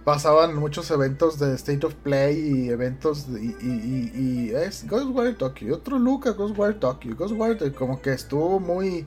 [0.04, 5.76] pasaban muchos eventos de State of Play y eventos y, y, y, es Ghostwire Tokyo,
[5.76, 9.06] otro look a Ghostwire Tokyo, Ghostwire como que estuvo muy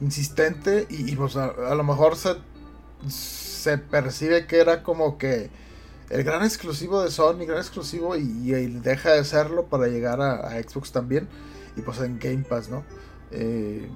[0.00, 2.36] insistente y, pues a, lo mejor se,
[3.08, 5.50] se percibe que era como que
[6.08, 10.90] el gran exclusivo de Sony, gran exclusivo y, deja de serlo para llegar a Xbox
[10.90, 11.28] también
[11.76, 12.82] y pues en Game Pass, ¿no?
[13.30, 13.88] Eh,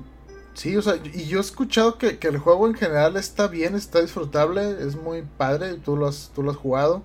[0.54, 4.00] sí, o sea, y yo he escuchado que, el juego en general está bien, está
[4.00, 7.02] disfrutable, es muy padre, tú lo has, tú lo has jugado.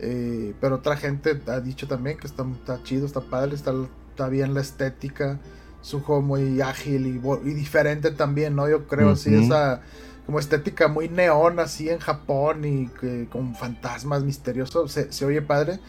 [0.00, 3.72] Eh, pero otra gente ha dicho también que está, está chido, está padre, está,
[4.10, 5.40] está, bien la estética.
[5.82, 8.68] Es un juego muy ágil y, diferente también, ¿no?
[8.68, 9.80] Yo creo, sí, esa
[10.26, 12.90] como estética muy neón así en Japón y
[13.30, 15.80] con fantasmas misteriosos, se, se oye padre.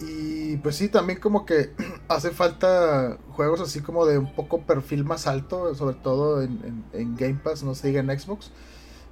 [0.00, 1.72] Y pues sí, también como que
[2.08, 6.84] hace falta juegos así como de un poco perfil más alto, sobre todo en,
[7.16, 8.50] Game Pass, no se diga en Xbox.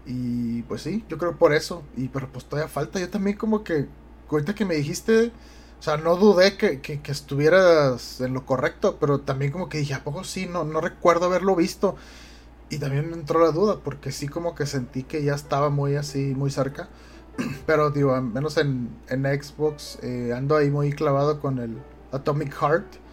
[0.06, 1.82] Y pues sí, yo creo por eso.
[1.96, 3.00] Y pero pues todavía falta.
[3.00, 3.88] Yo también como que,
[4.30, 5.32] ahorita que me dijiste,
[5.78, 9.94] o sea, no dudé que, que, estuvieras en lo correcto, pero también como que dije,
[9.94, 10.46] ¿a poco sí?
[10.46, 11.96] No, no recuerdo haberlo visto.
[12.70, 15.96] Y también me entró la duda, porque sí como que sentí que ya estaba muy
[15.96, 16.88] así, muy cerca.
[17.66, 21.78] Pero digo, al menos en, Xbox eh, ando ahí muy clavado con el
[22.12, 23.06] Atomic Heart.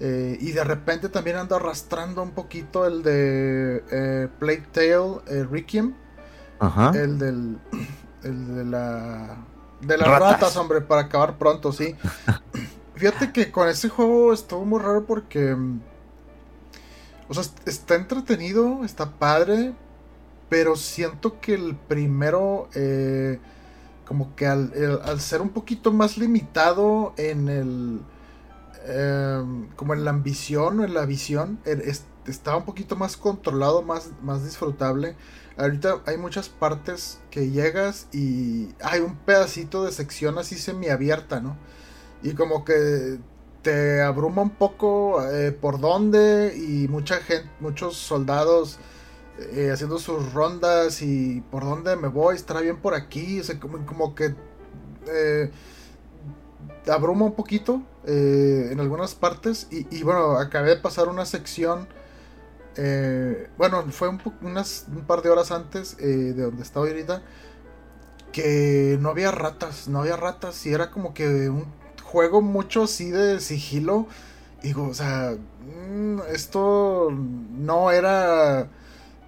[0.00, 5.44] Eh, y de repente también ando arrastrando un poquito el de eh, Plague Tale eh,
[5.50, 5.94] Requiem.
[6.60, 6.92] Ajá.
[6.94, 7.58] El del.
[8.24, 9.36] El de la.
[9.80, 10.56] De las ratas.
[10.56, 11.94] hombre, para acabar pronto, sí.
[12.96, 15.56] Fíjate que con ese juego estuvo muy raro porque.
[17.28, 19.72] O sea, está entretenido, está padre.
[20.48, 22.68] Pero siento que el primero.
[22.74, 23.38] Eh,
[24.08, 28.00] como que al, ser un poquito más limitado en el
[28.86, 31.82] em, como en la ambición o en la visión er,
[32.26, 35.14] estaba un poquito más controlado más, más disfrutable.
[35.58, 41.58] Ahorita hay muchas partes que llegas y hay un pedacito de sección así semiabierta no
[42.22, 43.18] y como que
[43.60, 48.78] te abruma un poco eh, por dónde y mucha gente muchos soldados
[49.38, 53.60] eh, haciendo sus rondas y por dónde me voy, estará bien por aquí, o sea,
[53.60, 54.34] como, como que
[55.06, 55.52] eh,
[56.84, 61.86] un poquito eh, en algunas partes y, bueno, acabé de pasar una sección,
[63.56, 67.22] bueno, fue un, unas, un par de horas antes de donde estaba ahorita,
[68.32, 71.66] que no había ratas, no había ratas y era como que un
[72.02, 74.06] juego mucho así de sigilo.
[74.62, 75.36] Digo, o sea,
[75.90, 78.68] mm, esto no era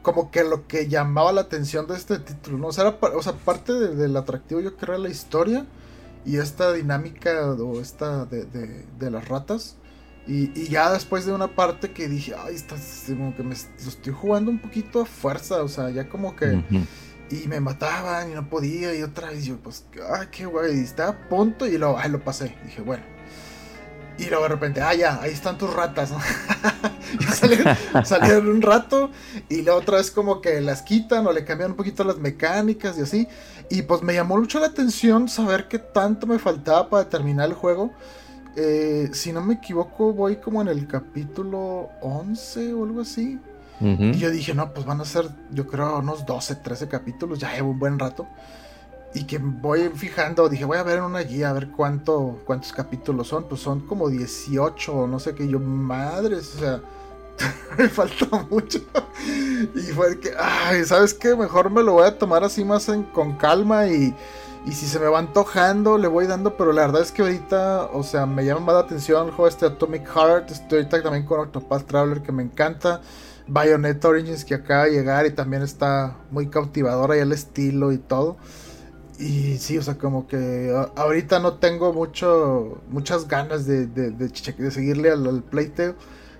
[0.03, 2.69] como que lo que llamaba la atención de este título, ¿no?
[2.69, 5.67] O sea, o sea parte del atractivo yo creo la historia
[6.25, 9.77] y esta dinámica o esta de, las ratas.
[10.27, 12.77] Y, ya después de una parte que dije, ay, está,
[13.09, 16.63] como que me lo estoy jugando un poquito a fuerza, o sea, ya como que...
[17.31, 20.81] Y me mataban y no podía y otra vez yo, pues, ay, qué guay, y
[20.81, 22.57] estaba a punto y lo, ay, lo pasé.
[22.65, 23.05] Dije, bueno.
[24.19, 26.13] Y luego de repente, ah, ya, ahí están tus ratas.
[27.35, 29.11] salieron, salieron, un rato
[29.49, 32.99] y la otra vez como que las quitan o le cambian un poquito las mecánicas
[32.99, 33.29] y así.
[33.71, 37.55] Y pues me llamó mucho la atención saber qué tanto me faltaba para terminar el
[37.55, 37.93] juego.
[38.57, 43.39] Eh, si no me equivoco, voy como en el capítulo 11 o algo así.
[43.83, 47.39] Y yo dije, no, pues van a ser, yo creo, unos 12, 13 capítulos.
[47.39, 48.27] Ya llevo un buen rato.
[49.13, 52.73] Y que voy fijando, dije, voy a ver en una guía, a ver cuánto, cuántos
[52.73, 53.45] capítulos son.
[53.45, 55.49] Pues son como 18 o no sé qué.
[55.49, 56.81] Yo, madres, o sea,
[57.79, 58.81] me falta mucho.
[59.75, 61.35] y fue que, ay, ¿sabes qué?
[61.35, 64.15] Mejor me lo voy a tomar así más con calma y
[64.67, 67.87] y si se me va antojando, le voy dando, pero la verdad es que ahorita,
[67.93, 70.51] o sea, me llama más la atención el juego este Atomic Heart.
[70.51, 73.01] Estoy ahorita también con Octopath Traveler que me encanta.
[73.47, 77.99] Bayonetta Origins que acaba de llegar y también está muy cautivadora y el estilo y
[77.99, 78.37] todo.
[79.21, 85.11] Y sí, o sea, como que ahorita no tengo mucho, muchas ganas de, de, seguirle
[85.11, 85.95] al, al Playtale.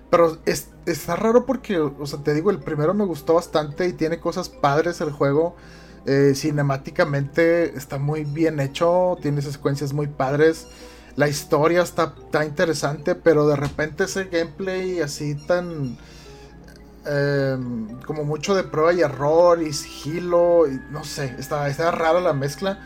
[0.09, 3.93] Pero es, está raro porque, o sea, te digo, el primero me gustó bastante y
[3.93, 5.55] tiene cosas padres el juego.
[6.07, 10.67] Eh, cinemáticamente está muy bien hecho, tiene secuencias muy padres.
[11.15, 15.97] La historia está, tan interesante, pero de repente ese gameplay así tan...
[17.05, 22.19] Em, como mucho de prueba y error y sigilo, y no sé, está, está rara
[22.19, 22.79] la mezcla.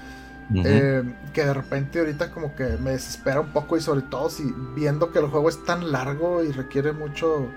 [0.53, 4.43] Em, que de repente ahorita como que me desespera un poco y sobre todo si
[4.75, 7.47] viendo que el juego es tan largo y requiere mucho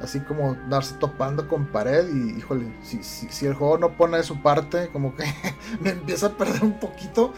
[0.00, 4.24] así como darse topando con pared y híjole, si, si, el juego no pone de
[4.24, 5.24] su parte, como que
[5.80, 7.32] me empieza a perder un poquito.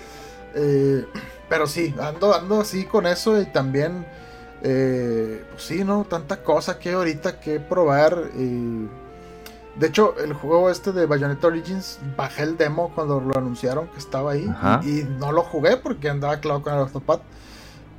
[0.54, 1.06] Eh,
[1.48, 4.06] pero sí, ando, ando así con eso y también,
[4.68, 6.04] eh, pues sí, ¿no?
[6.04, 8.32] Tanta cosa que ahorita que probar.
[8.32, 13.98] de hecho, el juego este de Bayonetta Origins, bajé el demo cuando lo anunciaron que
[13.98, 14.50] estaba ahí
[14.82, 17.22] y, no lo jugué porque andaba claro con el Octopath.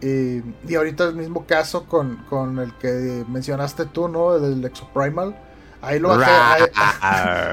[0.01, 4.38] Eh, y ahorita el mismo caso con, el que mencionaste tú, ¿no?
[4.38, 5.38] Del Exoprimal.
[5.82, 6.32] Ahí lo bajé,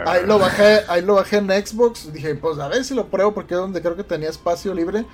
[0.07, 2.13] ahí, lo bajé, ahí lo bajé en Xbox.
[2.13, 5.07] Dije, pues a ver si lo pruebo porque es donde creo que tenía espacio libre.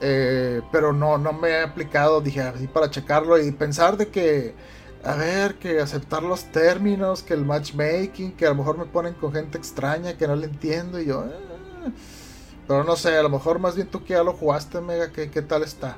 [0.00, 4.54] Eh, pero no, no me he aplicado, dije, así para checarlo y pensar de que,
[5.02, 9.14] a ver, que aceptar los términos, que el matchmaking, que a lo mejor me ponen
[9.14, 11.90] con gente extraña que no le entiendo y yo, eh".
[12.68, 15.30] pero no sé, a lo mejor más bien tú que ya lo jugaste, Mega, ¿qué,
[15.30, 15.96] qué tal está?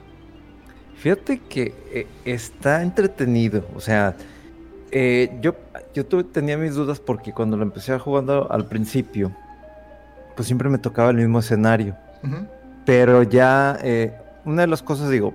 [0.97, 4.15] Fíjate que eh, está entretenido, o sea,
[4.91, 5.55] eh, yo,
[5.93, 9.33] yo tenía mis dudas porque cuando lo empecé a jugando al principio,
[10.37, 11.97] pues siempre me tocaba el mismo escenario.
[12.89, 15.35] Pero ya, eh, una de las cosas, digo,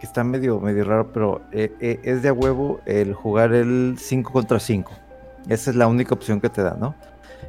[0.00, 4.58] que está medio, medio raro, pero es de a huevo el jugar el 5 contra
[4.58, 4.90] 5.
[5.48, 6.96] Esa es la única opción que te da, ¿no?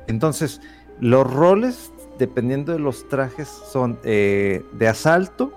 [0.06, 0.62] Entonces,
[0.99, 5.51] los roles, dependiendo de los trajes, son de asalto,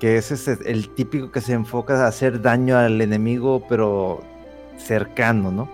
[0.00, 4.22] que ese es el típico que se enfoca a hacer daño al enemigo, pero
[4.76, 5.68] cercano, ¿no?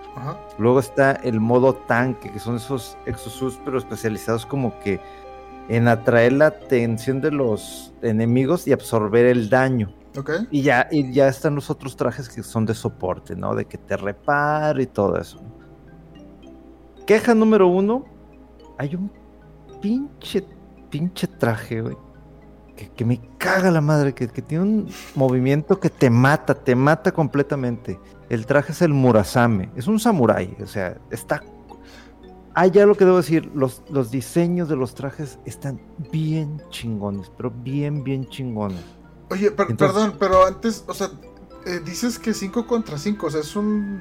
[0.58, 5.00] Luego está el modo tanque, que son esos exosus, pero especializados como que
[5.70, 9.94] en atraer la atención de los enemigos y absorber el daño.
[10.18, 10.48] Okay.
[10.50, 13.54] Y ya, y ya están los otros trajes que son de soporte, ¿no?
[13.54, 15.40] De que te repare y todo eso.
[17.06, 18.04] Queja número uno.
[18.76, 19.10] Hay un
[19.80, 20.44] pinche,
[20.90, 21.96] pinche traje, güey
[22.88, 27.98] que, me caga la madre, que, tiene un movimiento que te mata, te mata completamente.
[28.28, 31.42] El traje es el Murasame, es un samurái, o sea, está...
[32.60, 35.80] Ah, ya lo que debo decir, los, los diseños de los trajes están
[36.12, 38.84] bien chingones, pero bien, bien chingones.
[39.30, 41.08] Oye, perdón, pero antes, o sea,
[41.64, 43.98] eh, dices que 5 contra 5, o sea, es un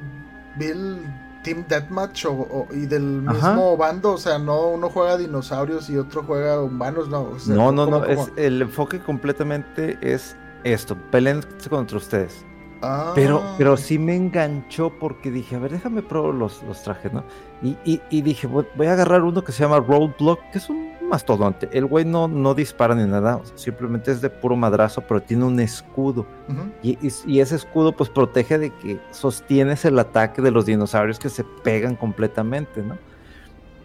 [0.57, 0.97] Bill
[1.45, 6.23] Team Deathmatch o, y del mismo bando, o sea, no uno juega dinosaurios y otro
[6.23, 7.31] juega humanos, no.
[7.47, 12.43] no, no, no, Es, el enfoque completamente es esto, peleen contra ustedes.
[12.81, 13.13] Ah.
[13.15, 17.23] Pero, pero sí me enganchó porque dije, a ver, déjame probar los, los trajes, ¿no?
[17.61, 20.93] Y, y, y, dije, voy a agarrar uno que se llama Roadblock, que es un
[21.09, 21.67] mastodonte.
[21.73, 25.59] El güey no, no dispara ni nada, simplemente es de puro madrazo, pero tiene un
[25.59, 26.25] escudo.
[26.81, 31.29] y, y, ese escudo pues protege de que sostienes el ataque de los dinosaurios que
[31.29, 32.97] se pegan completamente, ¿no?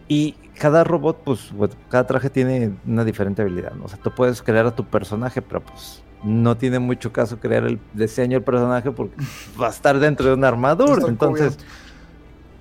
[0.06, 1.50] Y cada robot, pues,
[1.88, 3.86] cada traje tiene una diferente habilidad, ¿no?
[3.86, 7.64] O sea, tú puedes crear a tu personaje, pero pues no tiene mucho caso crear
[7.64, 9.14] el diseño del personaje porque
[9.60, 11.06] va a estar dentro de una armadura.
[11.08, 11.58] Entonces,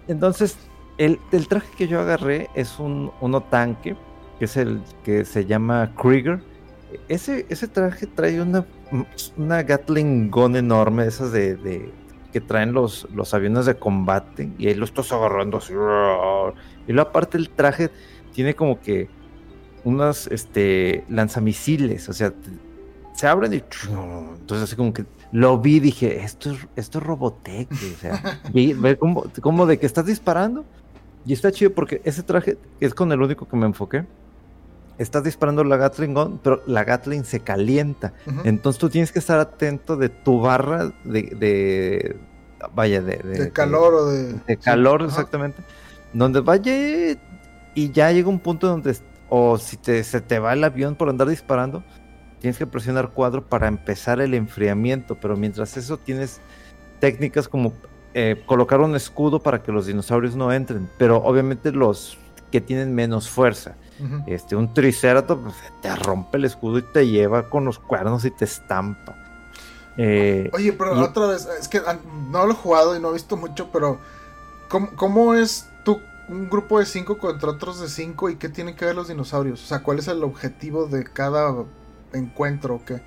[0.07, 0.57] entonces
[0.97, 3.95] el, el, traje que yo agarré es un uno tanque
[4.39, 6.41] que es el que se llama Krieger.
[7.07, 8.65] Ese, ese traje trae una,
[9.37, 11.91] una Gatling Gun enorme, esas de,
[12.31, 15.73] que traen los, los aviones de combate, y ahí lo estás agarrando así.
[15.73, 17.89] Y luego aparte el traje
[18.33, 19.09] tiene como que
[19.83, 22.33] unos este, lanzamisiles, o sea,
[23.13, 27.71] se abren y entonces así como que lo vi dije esto es esto es Robotech
[27.71, 30.65] o sea ve, como, de que estás disparando
[31.25, 34.05] y está chido porque ese traje es con el único que me enfoqué
[34.97, 38.13] estás disparando la Gatling gun, pero la Gatling se calienta.
[38.43, 42.15] Entonces tú tienes que estar atento de tu barra de,
[42.73, 45.61] vaya de, de, calor o de de calor exactamente.
[46.13, 46.73] Donde vaya
[47.75, 48.95] y ya llega un punto donde
[49.29, 51.83] o si te, se te va el avión por andar disparando
[52.39, 56.41] tienes que presionar cuadro para empezar el enfriamiento, pero mientras eso tienes
[56.99, 57.73] técnicas como
[58.13, 62.17] eh, colocar un escudo para que los dinosaurios no entren, pero obviamente los
[62.51, 63.75] que tienen menos fuerza.
[64.27, 68.31] este, un triceratops pues, te rompe el escudo y te lleva con los cuernos y
[68.31, 69.15] te estampa.
[69.97, 71.81] Eh, Oye, pero otra vez, es que
[72.29, 73.99] no lo he jugado y no he visto mucho, pero
[74.69, 78.75] ¿cómo, cómo es tú un grupo de cinco contra otros de cinco y qué tienen
[78.75, 79.63] que ver los dinosaurios?
[79.63, 81.53] O sea, ¿cuál es el objetivo de cada
[82.13, 83.01] encuentro o qué?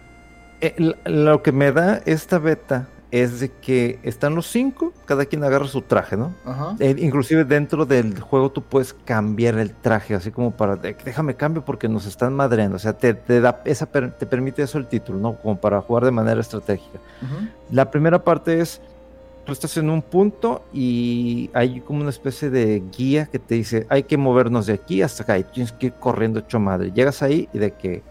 [0.60, 5.44] Eh, lo que me da esta beta es de que están los cinco, cada quien
[5.44, 6.34] agarra su traje, ¿no?
[6.78, 11.64] Eh, inclusive dentro del juego tú puedes cambiar el traje, así como para, déjame cambio
[11.64, 15.36] porque nos están madreando, o sea, te, da esa, te permite eso el título, ¿no?
[15.36, 16.98] Como para jugar de manera estratégica.
[17.70, 18.80] La primera parte es,
[19.44, 23.86] tú estás en un punto y hay como una especie de guía que te dice,
[23.88, 26.90] hay que movernos de aquí hasta acá y tienes que ir corriendo hecho madre.
[26.92, 28.02] Llegas ahí y de que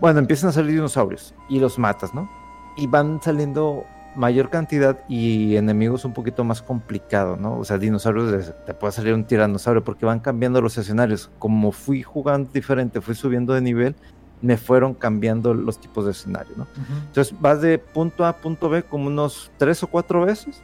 [0.00, 2.28] bueno, empiezan a salir dinosaurios y los matas, ¿no?
[2.76, 3.84] Y van saliendo
[4.16, 7.58] mayor cantidad y enemigos un poquito más complicado, ¿no?
[7.58, 11.30] O sea, dinosaurios, te puede salir un tiranosaurio porque van cambiando los escenarios.
[11.38, 13.96] Como fui jugando diferente, fui subiendo de nivel,
[14.40, 16.66] me fueron cambiando los tipos de escenario, ¿no?
[17.06, 20.62] Entonces vas de punto A a punto B como unos tres o cuatro veces.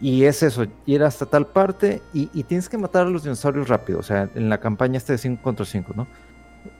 [0.00, 3.68] Y es eso, ir hasta tal parte y, y tienes que matar a los dinosaurios
[3.68, 3.98] rápido.
[3.98, 6.06] O sea, en la campaña este de 5 contra 5, ¿no?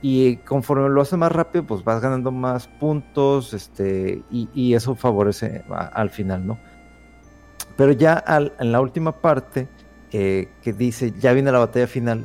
[0.01, 5.65] Y conforme lo haces más rápido, pues vas ganando más puntos, este, y, eso favorece
[5.69, 6.59] al final, ¿no?
[7.77, 8.23] Pero ya
[8.59, 9.69] en la última parte,
[10.13, 12.25] eh, que dice, ya viene la batalla final,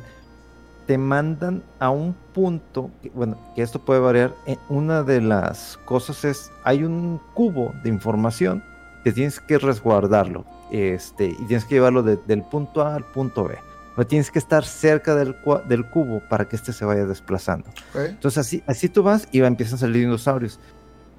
[0.86, 6.24] te mandan a un punto, bueno, que esto puede variar, eh, una de las cosas
[6.24, 8.62] es, hay un cubo de información
[9.02, 13.56] que tienes que resguardarlo, este, y tienes que llevarlo del punto A al punto B
[14.02, 15.36] tienes que estar cerca del,
[15.68, 17.70] del cubo para que éste se vaya desplazando.
[17.94, 20.58] Entonces así, así tú vas y va, empiezan a salir dinosaurios.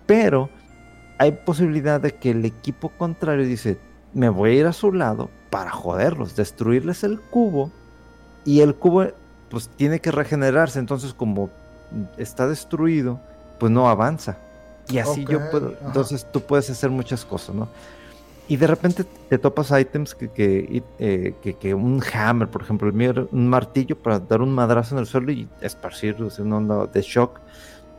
[0.05, 0.49] Pero
[1.17, 3.79] hay posibilidad de que el equipo contrario dice,
[4.13, 7.71] me voy a ir a su lado para joderlos, destruirles el cubo
[8.43, 9.05] y el cubo
[9.49, 11.49] pues tiene que regenerarse, entonces como
[12.17, 13.21] está destruido,
[13.59, 14.37] pues no avanza.
[14.89, 17.69] Y así yo puedo, entonces tú puedes hacer muchas cosas, ¿no?
[18.47, 23.27] Y de repente te topas ítems que, eh, que, que, un hammer, por ejemplo, el
[23.31, 27.39] un martillo para dar un madrazo en el suelo y esparcir un onda de shock.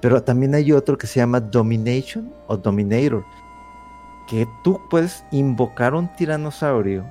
[0.01, 3.25] Pero también hay otro que se llama Domination o Dominator,
[4.29, 7.05] que tú puedes invocar un tiranosaurio,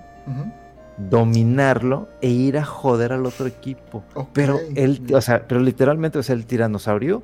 [0.98, 4.04] dominarlo e ir a joder al otro equipo.
[4.32, 7.24] Pero él, o sea, pero literalmente, o sea, el tiranosaurio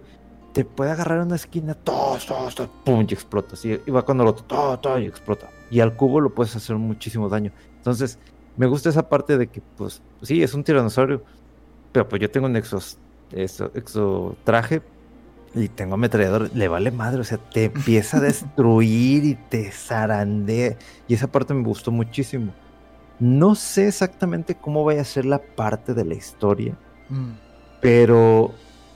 [0.53, 3.55] te puede agarrar en una esquina, todo, todo, todo, pum, y explota.
[3.63, 5.49] Y va cuando lo otro, todo, todo, y explota.
[5.69, 7.51] Y al cubo lo puedes hacer muchísimo daño.
[7.77, 8.19] Entonces,
[8.57, 11.23] me gusta esa parte de que, pues, sí, es un tiranosaurio,
[11.91, 12.97] pero pues yo tengo un exos,
[13.31, 14.81] exo, traje
[15.53, 20.77] y tengo ametrallador, le vale madre, o sea, te empieza a destruir y te zarandea.
[21.07, 22.53] Y esa parte me gustó muchísimo.
[23.19, 26.75] No sé exactamente cómo vaya a ser la parte de la historia,
[27.09, 27.31] mm.
[27.79, 28.51] pero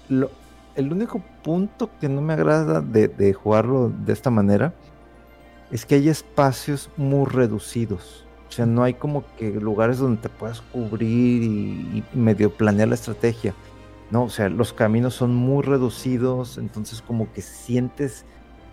[0.09, 0.31] lo,
[0.75, 4.73] el único punto que no me agrada de, jugarlo de esta manera
[5.71, 8.25] es que hay espacios muy reducidos.
[8.47, 12.95] O sea, no hay como que lugares donde te puedas cubrir y, medio planear la
[12.95, 13.53] estrategia.
[14.11, 18.25] No, o sea, los caminos son muy reducidos, entonces como que sientes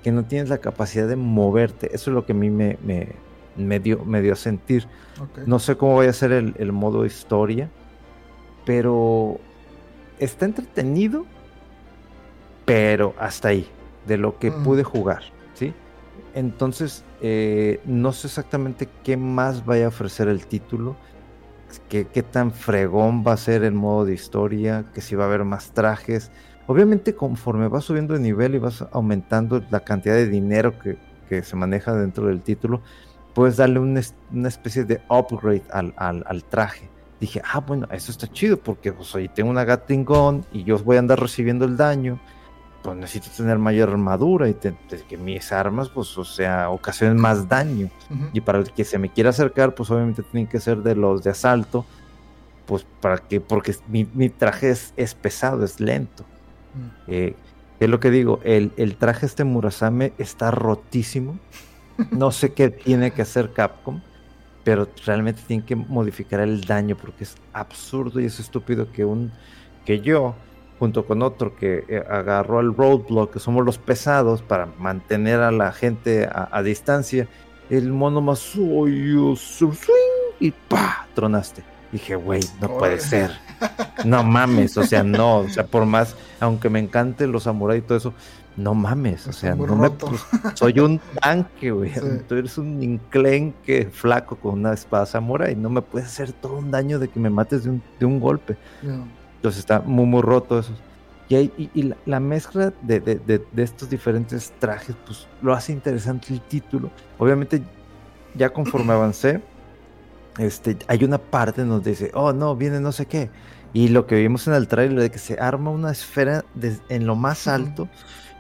[0.03, 1.94] que no tienes la capacidad de moverte.
[1.94, 2.76] Eso es lo que a mí me,
[3.57, 4.86] me, dio, a sentir.
[5.46, 7.70] No sé cómo vaya a ser el, el modo historia,
[8.66, 9.38] pero
[10.18, 11.24] está entretenido
[12.64, 13.68] pero hasta ahí,
[14.06, 15.22] de lo que pude jugar,
[15.54, 15.72] ¿sí?
[16.34, 20.96] Entonces, eh, no sé exactamente qué más vaya a ofrecer el título,
[21.88, 25.26] qué, qué tan fregón va a ser el modo de historia, que si va a
[25.28, 26.30] haber más trajes.
[26.66, 30.96] Obviamente, conforme vas subiendo de nivel y vas aumentando la cantidad de dinero que,
[31.28, 32.80] que se maneja dentro del título,
[33.34, 36.92] puedes darle una especie de upgrade al, al, al traje
[37.22, 40.76] dije, ah, bueno, eso está chido porque pues, hoy tengo una Gatling Gun y yo
[40.80, 42.18] voy a andar recibiendo el daño
[42.83, 47.89] pues necesito tener mayor armadura y que mis armas, pues, o sea, ocasionen más daño.
[48.33, 51.22] Y para el que se me quiera acercar, pues obviamente tienen que ser de los
[51.22, 51.87] de asalto,
[52.66, 56.24] pues para que, porque mi, traje es, pesado, es lento.
[57.07, 57.37] Eh,
[57.78, 61.39] Es lo que digo, el, el traje este Murasame está rotísimo.
[62.11, 64.01] No sé qué tiene que hacer Capcom,
[64.64, 69.33] pero realmente tiene que modificar el daño porque es absurdo y es estúpido que un
[69.85, 70.37] que yo
[70.83, 75.53] junto con otro que eh, agarró el roadblock, que somos los pesados para mantener a
[75.53, 77.28] la gente a, distancia,
[77.70, 79.37] el mono más swing
[80.41, 81.62] y pa tronaste.
[81.93, 83.30] Dije, güey, no puede ser.
[84.05, 87.87] No mames, o sea, no, o sea, por más, aunque me encante los samuráis y
[87.87, 88.14] todo eso,
[88.57, 90.20] no mames, o sea, no me, pues,
[90.55, 91.93] soy un tanque, güey.
[92.28, 95.55] Tú eres un inclenque flaco con una espada samurai.
[95.55, 98.18] No me puedes hacer todo un daño de que me mates de un, de un
[98.18, 98.57] golpe.
[99.43, 100.72] Entonces está muy, muy roto eso.
[101.28, 106.90] Y, y, la, mezcla de, de, estos diferentes trajes, pues lo hace interesante el título.
[107.18, 107.61] Obviamente,
[108.36, 109.43] ya conforme avancé,
[110.38, 113.30] este, hay una parte donde dice, oh no, viene no sé qué.
[113.72, 116.45] Y lo que vimos en el trailer de que se arma una esfera
[116.88, 117.88] en lo más alto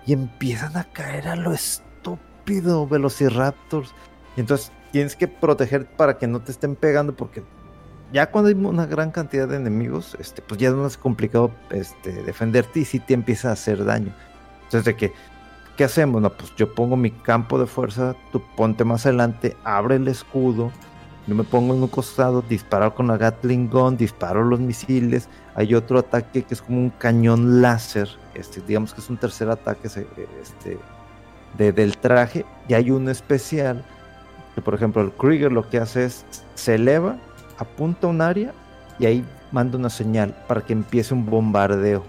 [0.06, 3.92] y empiezan a caer a lo estúpido Velociraptors.
[4.36, 7.42] Y entonces tienes que proteger para que no te estén pegando porque
[8.12, 12.22] ya cuando hay una gran cantidad de enemigos, este, pues ya es más complicado este,
[12.22, 14.12] defenderte y si te empieza a hacer daño.
[14.64, 15.12] Entonces, de
[15.76, 16.20] ¿qué hacemos?
[16.20, 20.70] No, pues yo pongo mi campo de fuerza, tú ponte más adelante, abre el escudo,
[21.26, 25.28] yo me pongo en un costado, disparo con la Gatling Gun, disparo los misiles.
[25.54, 29.48] Hay otro ataque que es como un cañón láser, este, digamos que es un tercer
[29.48, 30.78] ataque este,
[31.56, 32.44] de, del traje.
[32.66, 33.84] Y hay uno especial,
[34.56, 37.18] que por ejemplo el Krieger lo que hace es, se eleva,
[37.62, 38.52] apunta un área
[38.98, 42.04] y ahí manda una señal para que empiece un bombardeo.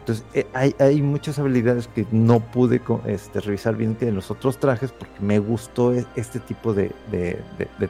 [0.00, 0.46] Entonces, eh,
[0.78, 5.38] hay, muchas habilidades que no pude este, revisar bien en los otros trajes porque me
[5.38, 6.92] gustó e, este tipo de,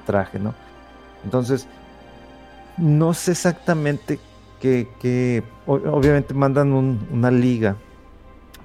[0.04, 0.54] traje, ¿no?
[1.24, 1.66] Entonces,
[2.76, 4.18] no sé exactamente
[4.60, 7.76] que, obviamente mandan una liga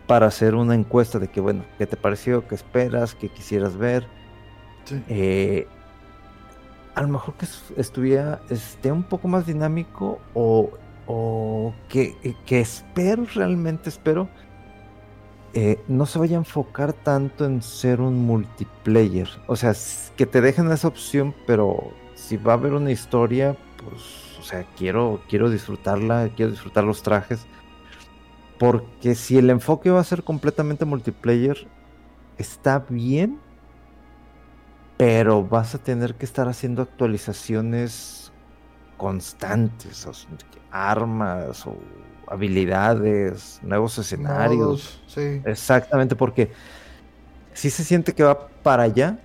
[0.07, 2.47] para hacer una encuesta de que, bueno, ¿qué te pareció?
[2.47, 3.15] ¿Qué esperas?
[3.15, 4.07] ¿Qué quisieras ver?
[5.07, 5.67] Eh,
[6.95, 7.45] a lo mejor que
[7.77, 10.71] estuviera esté un poco más dinámico o
[11.07, 14.27] o que, eh, que espero, realmente espero,
[15.53, 19.29] eh, no se vaya a enfocar tanto en ser un multiplayer.
[19.47, 19.73] O sea,
[20.15, 24.65] que te dejen esa opción, pero si va a haber una historia, pues, o sea,
[24.75, 27.45] quiero, quiero disfrutarla, quiero disfrutar los trajes.
[28.57, 31.67] Porque si el enfoque va a ser completamente multiplayer,
[32.37, 33.39] está bien,
[34.97, 38.31] pero vas a tener que estar haciendo actualizaciones
[38.97, 40.07] constantes,
[40.71, 41.75] armas o
[42.27, 45.01] habilidades, nuevos escenarios.
[45.45, 46.51] Exactamente, porque
[47.53, 49.19] si se siente que va para allá,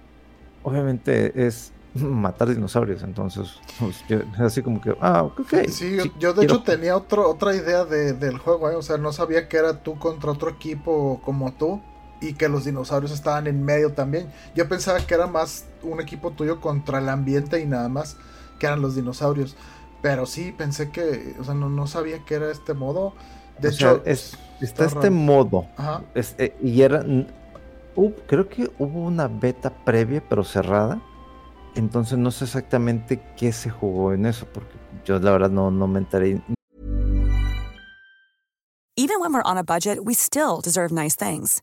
[0.62, 4.04] obviamente es matar dinosaurios, entonces pues,
[4.38, 5.68] así como que, ah, ok.
[5.68, 8.76] Sí, yo, de hecho tenía otro, otra idea del juego, ¿eh?
[8.76, 11.80] o sea, no sabía que era tú contra otro equipo como tú
[12.20, 14.30] y que los dinosaurios estaban en medio también.
[14.54, 18.16] Yo pensaba que era más un equipo tuyo contra el ambiente y nada más
[18.58, 19.56] que eran los dinosaurios.
[20.02, 23.14] Pero sí, pensé que, o sea, no, sabía que era este modo.
[23.58, 25.66] De hecho, es, está, este modo.
[25.76, 26.02] Ajá.
[26.14, 27.04] Eh, y era,
[28.26, 31.02] creo que hubo una beta previa, pero cerrada.
[31.74, 34.72] Entonces no sé exactamente qué se jugó en eso, porque
[35.04, 36.40] yo la verdad no, no me enteré.
[38.96, 41.62] Even when we're on a budget, we still deserve nice things.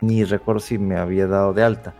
[0.00, 1.94] Ni recuerdo si me había dado de alta.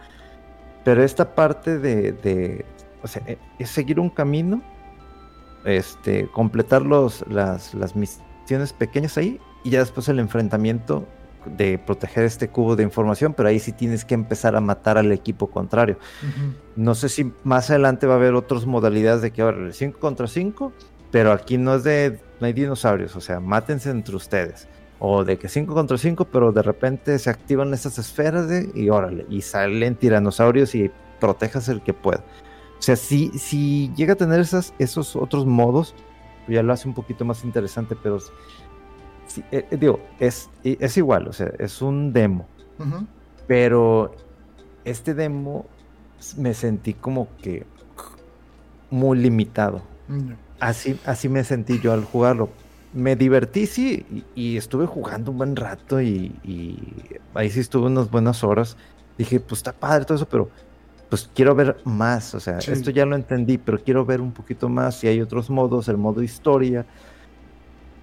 [0.84, 2.64] Pero esta parte de, de
[3.02, 3.22] o sea,
[3.58, 4.62] es seguir un camino
[5.64, 11.06] este, completar los, las, las misiones pequeñas ahí y ya después el enfrentamiento
[11.56, 15.12] de proteger este cubo de información, pero ahí sí tienes que empezar a matar al
[15.12, 15.98] equipo contrario.
[16.76, 20.26] No sé si más adelante va a haber otras modalidades de que ahora 5 contra
[20.26, 20.72] 5,
[21.10, 24.68] pero aquí no es de, no hay dinosaurios, o sea, mátense entre ustedes.
[25.00, 28.88] O de que 5 contra 5, pero de repente se activan esas esferas de, y
[28.88, 30.90] órale, y salen tiranosaurios y
[31.20, 32.24] protejas el que pueda.
[32.78, 35.94] O sea, si, si llega a tener esas, esos otros modos,
[36.46, 38.18] pues ya lo hace un poquito más interesante, pero
[39.52, 42.46] eh, eh, digo, es, es igual, o sea, es un demo.
[43.46, 44.12] Pero
[44.84, 45.66] este demo
[46.36, 47.66] me sentí como que
[48.90, 49.82] muy limitado.
[50.60, 52.48] Así, así me sentí yo al jugarlo.
[52.98, 56.32] Me divertí, sí, y, estuve jugando un buen rato y,
[57.34, 58.76] ahí sí estuve unas buenas horas.
[59.16, 60.50] Dije, pues está padre todo eso, pero
[61.08, 62.34] pues quiero ver más.
[62.34, 64.96] O sea, esto ya lo entendí, pero quiero ver un poquito más.
[64.96, 66.86] Si hay otros modos, el modo historia,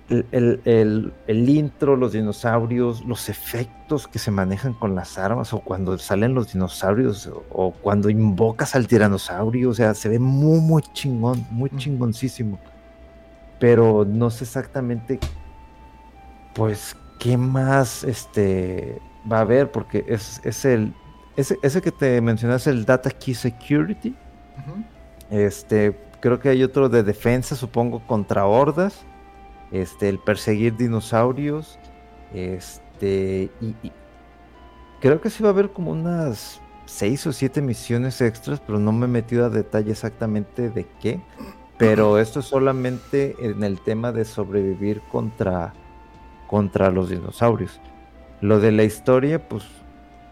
[0.10, 6.34] el, intro, los dinosaurios, los efectos que se manejan con las armas, o cuando salen
[6.34, 9.70] los dinosaurios, o, cuando invocas al tiranosaurio.
[9.70, 12.60] O sea, se ve muy, muy chingón, muy chingoncísimo
[13.66, 15.20] pero no sé exactamente,
[16.54, 20.94] pues, qué más este, va a haber, porque es, es el,
[21.36, 24.16] ese, ese, que te mencionas, el Data Key Security.
[25.32, 29.04] Este, creo que hay otro de defensa, supongo, contra hordas.
[29.72, 31.80] Este, el perseguir dinosaurios.
[32.36, 33.92] Este, y, y
[35.02, 38.92] creo que sí va a haber como unas seis o siete misiones extras, pero no
[38.92, 41.20] me he metido a detalle exactamente de qué.
[41.78, 45.74] Pero esto es solamente en el tema de sobrevivir contra,
[46.48, 47.82] contra los dinosaurios.
[48.42, 49.66] Lo de la historia, pues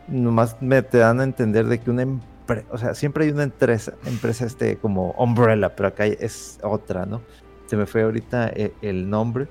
[0.07, 3.43] nomás me te dan a entender de que una empresa, o sea, siempre hay una
[3.43, 7.21] empresa, empresa este como Umbrella, pero acá es otra, ¿no?
[7.65, 9.47] Se me fue ahorita el, el nombre,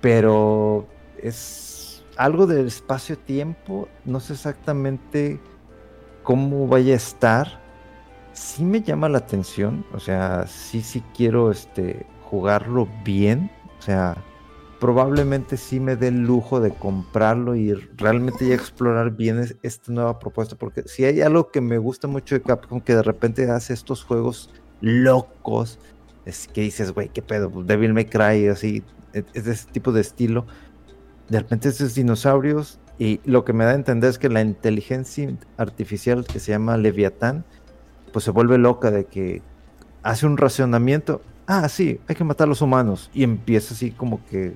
[0.00, 0.86] pero
[1.18, 5.40] es algo del espacio-tiempo, no sé exactamente
[6.22, 7.59] cómo vaya a estar,
[8.40, 14.16] sí me llama la atención, o sea, sí, sí quiero este, jugarlo bien, o sea,
[14.80, 20.18] probablemente sí me dé el lujo de comprarlo y realmente ya explorar bien esta nueva
[20.18, 23.74] propuesta, porque si hay algo que me gusta mucho de Capcom, que de repente hace
[23.74, 25.78] estos juegos locos,
[26.24, 28.82] es que dices, güey, qué pedo, pues, Devil May Cry, así,
[29.12, 30.46] es de ese tipo de estilo,
[31.28, 35.30] de repente esos dinosaurios, y lo que me da a entender es que la inteligencia
[35.58, 37.44] artificial que se llama Leviatán,
[38.12, 39.42] pues se vuelve loca de que
[40.02, 41.22] hace un racionamiento.
[41.46, 43.10] Ah, sí, hay que matar a los humanos.
[43.12, 44.54] Y empieza así como que.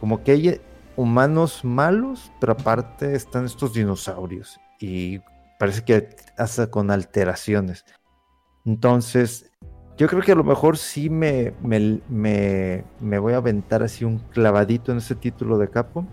[0.00, 0.60] Como que hay
[0.96, 4.60] humanos malos, pero aparte están estos dinosaurios.
[4.78, 5.20] Y
[5.58, 7.84] parece que hace con alteraciones.
[8.64, 9.50] Entonces,
[9.96, 12.00] yo creo que a lo mejor sí me, me,
[13.00, 16.06] me, voy a aventar así un clavadito en ese título de capo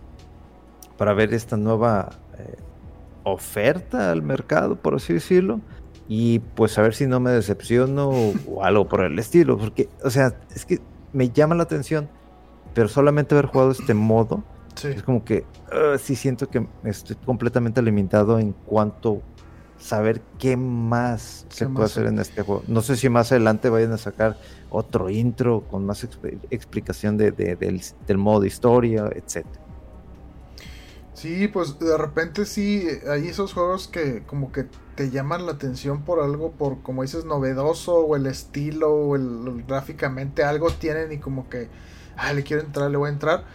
[0.97, 2.09] para ver esta nueva
[2.39, 2.55] eh,
[3.23, 5.59] oferta al mercado, por así decirlo
[6.07, 10.09] y pues a ver si no me decepciono o, algo por el estilo, porque, o
[10.09, 10.79] sea, es que
[11.13, 12.09] me llama la atención,
[12.73, 14.43] pero solamente haber jugado este modo,
[14.83, 19.21] es como que uh, sí siento que estoy completamente limitado en cuanto
[19.77, 22.63] saber qué más se puede hacer en este juego.
[22.67, 24.37] No sé si más adelante vayan a sacar
[24.69, 26.05] otro intro con más
[26.49, 29.64] explicación de, del, del modo de historia, etcétera.
[31.15, 36.03] Sí, pues de repente sí, hay esos juegos que como que te llaman la atención
[36.03, 41.17] por algo, por como dices, novedoso, o el estilo, o el, gráficamente algo tienen y
[41.17, 41.69] como que,
[42.17, 43.45] ah, le quiero entrar, le voy a entrar.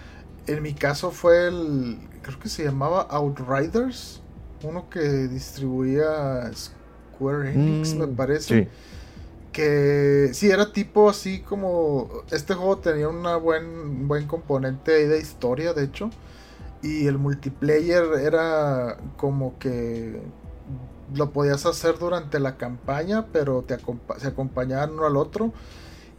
[0.47, 4.23] En mi caso fue el, creo que se llamaba Outriders,
[4.63, 8.69] uno que distribuía Square Enix, me mm, parece.
[9.53, 15.75] Que sí, era tipo así como, este juego tenía una buen, buen componente de historia,
[15.75, 16.11] de hecho
[16.83, 20.23] y el multiplayer era como que
[21.15, 23.77] lo podías hacer durante la campaña, pero te
[24.19, 25.53] se acompañaban uno al otro.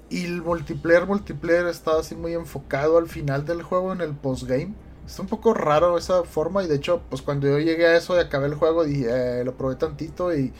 [0.09, 4.73] Y el multiplayer, multiplayer estaba así muy enfocado al final del juego en el postgame.
[5.05, 8.15] Es un poco raro esa forma y de hecho, pues cuando yo llegué a eso
[8.15, 10.53] y acabé el juego, dije, eh, lo probé tantito y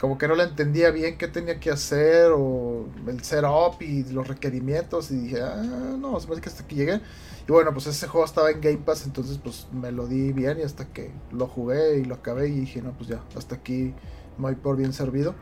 [0.00, 4.28] como que no le entendía bien qué tenía que hacer o el setup y los
[4.28, 7.00] requerimientos y dije, ah, no, se me hace que hasta aquí llegué.
[7.48, 10.58] Y bueno, pues ese juego estaba en Game Pass, entonces pues me lo di bien
[10.58, 13.94] y hasta que lo jugué y lo acabé y dije, no, pues ya, hasta aquí
[14.38, 15.34] me por bien servido.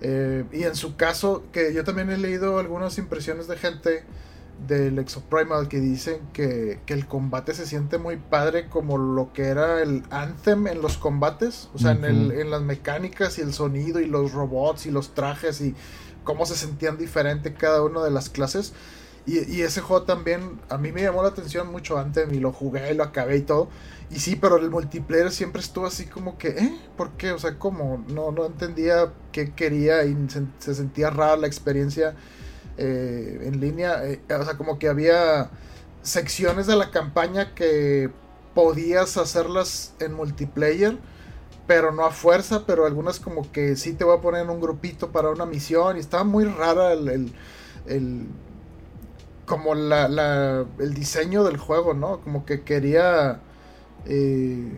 [0.00, 4.02] Eh, y en su caso, que yo también he leído algunas impresiones de gente
[4.66, 9.44] del Exoprimal que dicen que, que, el combate se siente muy padre como lo que
[9.44, 13.52] era el Anthem en los combates, o sea, en, el, en las mecánicas y el
[13.52, 15.74] sonido y los robots y los trajes y
[16.24, 18.72] cómo se sentían diferente cada una de las clases.
[19.26, 22.92] Y, ese juego también a mí me llamó la atención mucho antes y lo jugué
[22.92, 23.70] y lo acabé y todo.
[24.10, 26.78] Y sí, pero el multiplayer siempre estuvo así como que, ¿eh?
[26.96, 27.32] ¿Por qué?
[27.32, 30.14] O sea, como no, no entendía qué quería y
[30.58, 32.14] se, sentía rara la experiencia
[32.78, 34.04] eh, en línea.
[34.04, 35.50] Eh, o sea, como que había
[36.02, 38.10] secciones de la campaña que
[38.54, 40.98] podías hacerlas en multiplayer,
[41.66, 44.60] pero no a fuerza, pero algunas como que sí te voy a poner en un
[44.60, 47.32] grupito para una misión y estaba muy rara el
[49.46, 52.20] como la, el diseño del juego, ¿no?
[52.20, 53.40] Como que quería,
[54.06, 54.72] eh,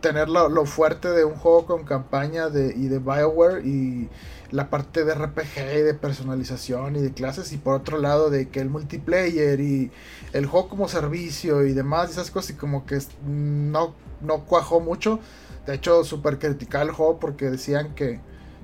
[0.00, 4.08] tener lo, lo, fuerte de un juego con campaña de, y de Bioware y
[4.50, 8.48] la parte de RPG y de personalización y de clases y por otro lado de
[8.48, 9.90] que el multiplayer y
[10.32, 15.20] el juego como servicio y demás esas cosas y como que no, no cuajó mucho
[15.66, 18.20] de hecho súper criticaba el juego porque decían que,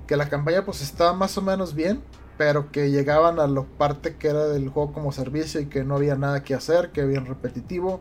[0.07, 2.03] que la campaña pues estaba más o menos bien
[2.37, 5.97] pero que llegaban a la parte que era del juego como servicio y que no
[5.97, 8.01] había nada que hacer, que había repetitivo.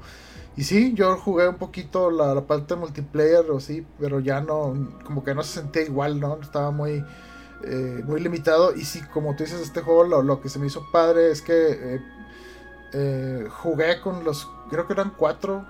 [0.58, 4.74] Y sí, yo jugué un poquito la, parte multiplayer o sí, pero ya no,
[5.06, 6.40] como que no se sentía igual, ¿no?
[6.42, 7.06] Estaba muy,
[7.64, 8.76] eh, muy limitado.
[8.76, 11.96] Y sí, como tú dices, este juego lo, que se me hizo padre es que
[11.96, 12.02] eh,
[12.94, 15.66] eh, jugué con los, creo que eran cuatro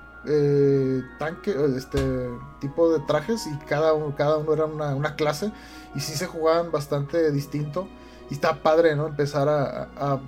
[1.17, 2.29] tanques, este
[2.59, 5.51] tipo de trajes y cada uno, cada uno era una, una clase.
[5.95, 7.87] Y sí se jugaban bastante distinto.
[8.29, 9.07] Y está padre, ¿no?
[9.07, 10.21] Empezar a,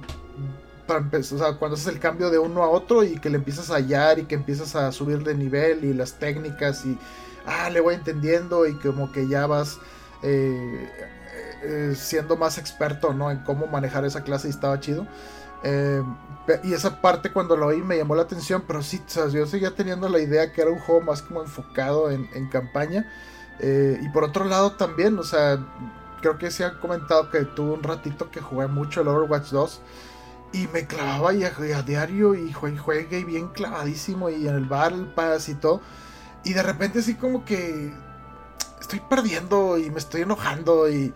[0.88, 3.76] o sea, cuando haces el cambio de uno a otro y que le empiezas a
[3.76, 6.98] hallar y que empiezas a subir de nivel y las técnicas y,
[7.46, 9.80] ah, le voy entendiendo y como que ya vas
[10.22, 10.90] eh,
[11.64, 13.32] eh, siendo más experto, ¿no?
[13.32, 15.08] En cómo manejar esa clase y estaba chido.
[15.64, 16.04] Eh,
[16.64, 19.46] y esa parte cuando lo oí me llamó la atención, pero sí, o sea, yo
[19.46, 23.10] seguía teniendo la idea que era un juego más como enfocado en, campaña.
[23.62, 25.58] y por otro lado también, o sea,
[26.22, 29.82] creo que se han comentado que tuve un ratito que jugué mucho el Overwatch 2
[30.54, 35.06] y me clavaba y a, diario y juegue, juegue bien clavadísimo y en el Battle
[35.16, 35.82] Pass y todo.
[36.46, 37.92] Y de repente así como que
[38.80, 41.14] estoy perdiendo y me estoy enojando y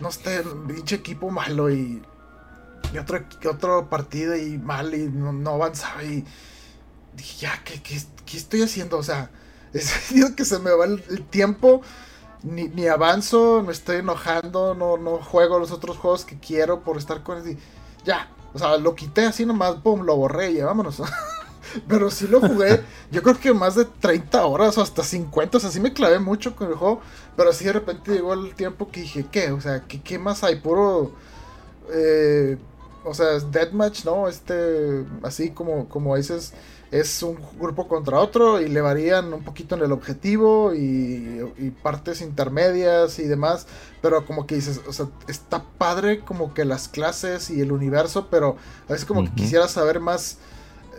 [0.00, 2.02] no sé, pinche equipo malo y,
[2.92, 3.20] y otro,
[3.50, 6.24] otro partido y mal y no, avanzaba y
[7.14, 8.98] dije, ya, ¿qué, qué, estoy haciendo?
[8.98, 9.30] O sea,
[9.72, 9.92] es
[10.36, 11.82] que se me va el tiempo
[12.44, 16.98] ni, ni, avanzo, me estoy enojando, no, no juego los otros juegos que quiero por
[16.98, 17.58] estar con él.
[18.04, 21.02] Ya, o sea, lo quité así nomás, pum, lo borré y vámonos.
[21.88, 25.60] Pero sí lo jugué, yo creo que más de 30 horas o hasta 50, o
[25.60, 27.00] sea, sí me clavé mucho con el juego.
[27.36, 29.50] Pero así de repente llegó el tiempo que dije, ¿qué?
[29.52, 30.56] O sea, ¿qué, qué más hay?
[30.56, 31.12] Puro...
[31.92, 32.56] Eh,
[33.04, 34.28] o sea, deathmatch, ¿no?
[34.28, 36.54] Este, así como, como dices,
[36.90, 41.42] es un grupo contra otro y le varían un poquito en el objetivo y,
[41.82, 43.66] partes intermedias y demás,
[44.00, 48.28] pero como que dices, o sea, está padre como que las clases y el universo,
[48.30, 48.56] pero
[48.88, 50.38] a veces como que quisiera saber más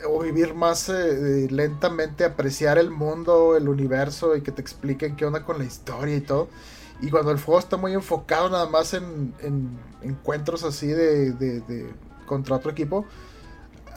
[0.07, 5.25] o vivir más eh, lentamente, apreciar el mundo, el universo y que te expliquen qué
[5.25, 6.49] onda con la historia y todo.
[7.01, 9.33] Y cuando el juego está muy enfocado nada más en,
[10.01, 11.93] encuentros así de,
[12.25, 13.05] contra otro equipo,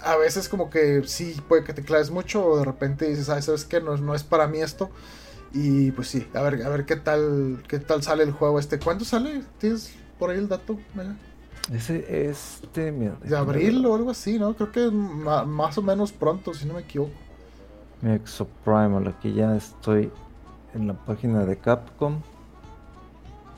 [0.03, 3.41] a veces como que sí puede que te claves mucho o de repente dices, ah,
[3.41, 4.91] sabes que no, no es para mí esto.
[5.53, 8.79] Y pues sí, a ver, a ver qué tal, qué tal sale el juego este.
[8.79, 9.43] ¿Cuándo sale?
[9.59, 10.79] ¿Tienes por ahí el dato?
[11.73, 14.55] Ese, este, De abril o algo así, ¿no?
[14.55, 17.13] Creo que más o menos pronto, si no me equivoco.
[18.03, 20.11] Exoprimal, aquí ya estoy
[20.75, 22.21] en la página de Capcom.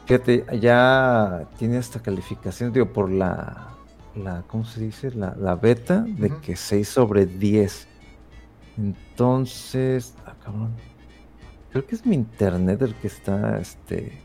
[0.06, 3.68] Fíjate, ya tiene esta calificación, digo, por la,
[4.16, 5.12] la ¿cómo se dice?
[5.12, 7.86] La, la beta de que 6 sobre 10.
[8.76, 10.74] Entonces, ah, cabrón.
[11.70, 14.20] Creo que es mi internet el que está, este,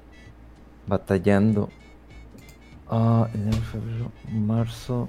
[0.88, 1.69] batallando.
[2.89, 5.07] Ah, enero, febrero, marzo.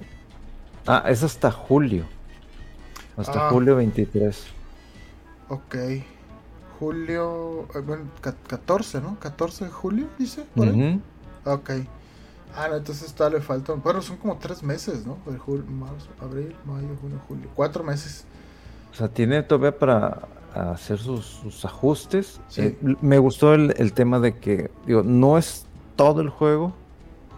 [0.85, 2.05] Ah, es hasta julio.
[3.15, 3.49] Hasta ah.
[3.49, 4.47] julio 23.
[5.49, 5.75] Ok
[6.79, 9.17] julio, eh, bueno, 14, ¿no?
[9.19, 10.45] 14 de julio, dice.
[11.45, 11.71] Ok.
[12.55, 13.73] Ah, no, entonces todavía le falta.
[13.73, 15.17] Bueno, son como tres meses, ¿no?
[15.69, 17.49] marzo, abril, mayo, junio, julio.
[17.55, 18.25] Cuatro meses.
[18.91, 22.39] O sea, tiene todavía para hacer sus, ajustes.
[22.55, 25.65] Eh, me gustó el, tema de que, digo, no es
[25.95, 26.73] todo el juego,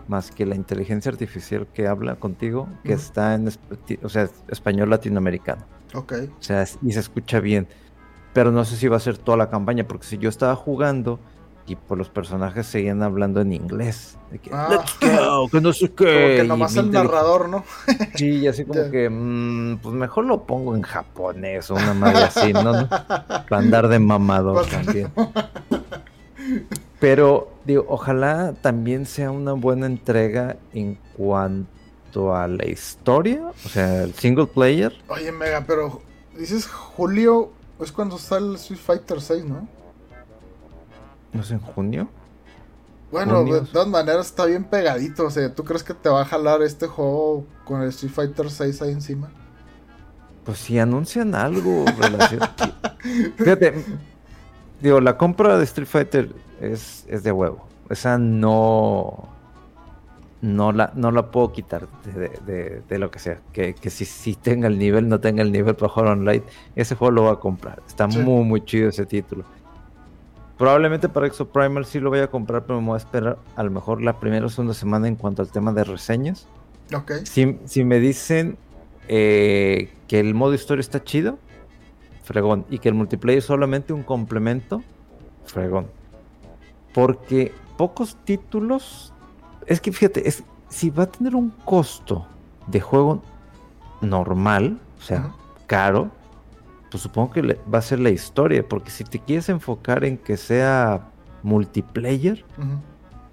[0.09, 3.49] más que la inteligencia artificial que habla contigo, que está en,
[4.01, 5.63] o sea, español latinoamericano.
[5.93, 6.13] Ok.
[6.39, 7.67] O sea, y se escucha bien
[8.33, 11.19] pero no sé si va a ser toda la campaña, porque si yo estaba jugando
[11.65, 14.83] y por los personajes seguían hablando en inglés, de que, ah.
[15.51, 16.05] que no sé qué.
[16.05, 17.63] Como que nomás el narrador, ¿no?
[18.15, 22.23] sí, y así como que, mm, pues mejor lo pongo en japonés o una madre
[22.23, 22.87] así, ¿no?
[22.87, 25.11] Para andar de mamador también.
[26.99, 34.03] Pero, digo, ojalá también sea una buena entrega en cuanto a la historia, o sea,
[34.03, 34.93] el single player.
[35.07, 36.01] Oye, Mega, pero
[36.37, 39.67] dices Julio es cuando sale Street Fighter 6, ¿no?
[41.31, 42.09] ¿No es en junio?
[43.11, 45.25] Bueno, de todas maneras está bien pegadito.
[45.25, 48.51] O sea, ¿tú crees que te va a jalar este juego con el Street Fighter
[48.51, 49.29] 6 ahí encima?
[50.43, 51.85] Pues si anuncian algo
[53.37, 53.85] Fíjate,
[54.81, 56.29] digo, la compra de Street Fighter
[56.61, 57.65] es, es de huevo.
[57.89, 59.29] Esa no
[60.41, 63.41] no la, no la puedo quitar de, lo que sea.
[63.51, 66.43] Que, si, si, tenga el nivel, no tenga el nivel para jugar online,
[66.75, 67.81] ese juego lo voy a comprar.
[67.87, 69.43] Está muy, muy chido ese título.
[70.57, 73.63] Probablemente para Exo Primal sí lo voy a comprar, pero me voy a esperar a
[73.63, 76.47] lo mejor la primera o segunda semana en cuanto al tema de reseñas.
[76.93, 77.11] Ok.
[77.23, 78.57] Si, si me dicen
[79.07, 81.37] eh, que el modo historia está chido,
[82.23, 82.65] fregón.
[82.69, 84.83] Y que el multiplayer es solamente un complemento,
[85.45, 85.87] fregón.
[86.93, 89.13] Porque pocos títulos.
[89.65, 92.25] Es que fíjate, es, si va a tener un costo
[92.67, 93.21] de juego
[94.01, 95.33] normal, o sea,
[95.67, 96.09] caro,
[96.89, 98.67] pues supongo que le- va a ser la historia.
[98.67, 101.09] Porque si te quieres enfocar en que sea
[101.43, 102.43] multiplayer,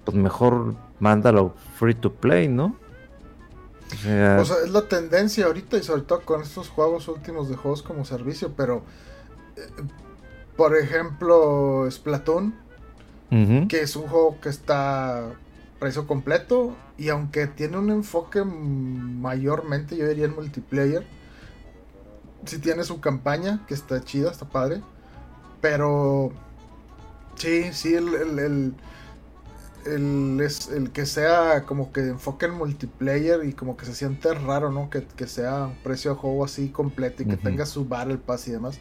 [0.05, 2.75] pues mejor mándalo free to play, ¿no?
[3.91, 7.49] O sea, O sea, es la tendencia ahorita y sobre todo con estos juegos últimos
[7.49, 8.83] de juegos como servicio, pero
[9.55, 9.61] eh,
[10.57, 12.53] por ejemplo Splatoon,
[13.67, 15.31] que es un juego que está
[15.79, 21.05] precio completo y aunque tiene un enfoque mayormente yo diría en multiplayer,
[22.45, 24.81] si tiene su campaña que está chida, está padre,
[25.61, 26.31] pero
[27.35, 28.75] sí, sí el, el, el-
[29.85, 34.33] el- es, el que sea como que enfoque en multiplayer y como que se siente
[34.33, 34.89] raro, ¿no?
[34.89, 38.47] Que, que sea un precio de juego así completo y que tenga su Battle Pass
[38.47, 38.79] y demás.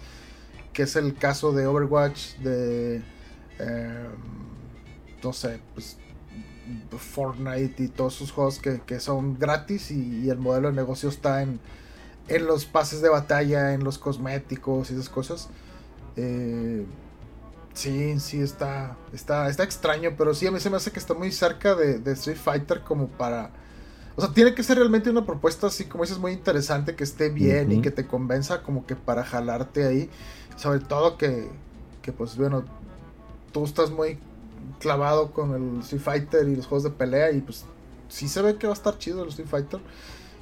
[0.73, 3.03] Que es el caso de Overwatch, de...
[3.59, 4.09] eh,
[5.23, 5.99] no sé, pues...
[6.99, 11.09] Fortnite y todos sus juegos que, que son gratis y, y el modelo de negocio
[11.09, 11.61] está en,
[12.27, 15.49] en los pases de batalla, en los cosméticos y esas cosas.
[16.17, 16.85] Eh,
[17.73, 21.15] sí, sí, está, está, está extraño, pero sí, a mí se me hace que está
[21.15, 23.53] muy cerca de, de Street Fighter como para...
[24.17, 27.29] O sea, tiene que ser realmente una propuesta así, como dices, muy interesante, que esté
[27.29, 30.11] bien y que te convenza como que para jalarte ahí.
[30.57, 31.49] Sobre todo que,
[32.03, 32.65] que pues bueno,
[33.53, 34.19] tú estás muy
[34.81, 37.65] clavado con el Street Fighter y los juegos de pelea y pues
[38.09, 39.81] sí se ve que va a estar chido el Street Fighter.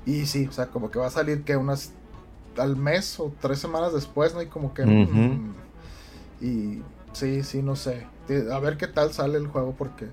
[0.07, 1.93] Y sí, o sea, como que va a salir que unas
[2.59, 4.43] al mes o tres semanas después, ¿no?
[4.43, 4.85] Y como que...
[4.85, 5.55] Mm,
[6.41, 6.83] y
[7.13, 8.07] sí, sí, no sé.
[8.53, 10.09] A ver qué tal sale el juego porque...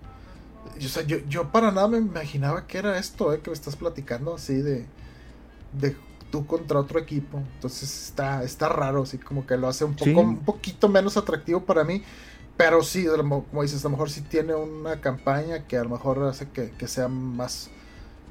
[0.77, 3.41] O sea, yo, yo para nada me imaginaba que era esto, ¿eh?
[3.41, 4.85] Que me estás platicando así de...
[5.73, 5.95] De
[6.31, 7.39] tú contra otro equipo.
[7.55, 10.15] Entonces está, está raro, así como que lo hace un, poco, Sí.
[10.15, 12.01] un poquito menos atractivo para mí.
[12.57, 15.89] Pero sí, a como dices, a lo mejor sí tiene una campaña que a lo
[15.89, 17.69] mejor hace que, que sea más,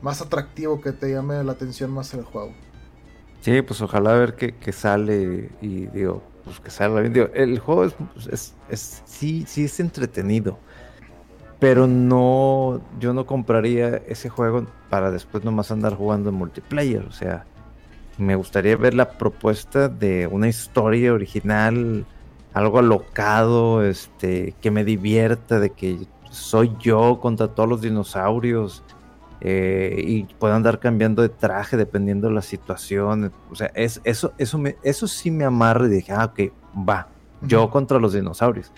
[0.03, 2.53] más atractivo, que te llame la atención más el juego.
[3.41, 7.13] Sí, pues ojalá ver que, que sale y digo, pues que salga bien.
[7.13, 7.95] Digo, el juego es,
[8.31, 10.59] es, es- sí, sí es entretenido,
[11.59, 17.03] pero no, yo no compraría ese juego para después nomás andar jugando en multiplayer.
[17.05, 17.45] O sea,
[18.19, 22.07] me gustaría ver la propuesta de una historia original,
[22.53, 25.99] algo alocado, este, que me divierta, de que
[26.31, 28.83] soy yo contra todos los dinosaurios
[29.41, 33.33] eh, y puedo andar cambiando de traje dependiendo de la situación.
[33.51, 36.53] O sea, es, eso, eso, me, eso sí me amarra y dije, ah, ok,
[36.89, 37.09] va,
[37.43, 38.73] yo contra los dinosaurios.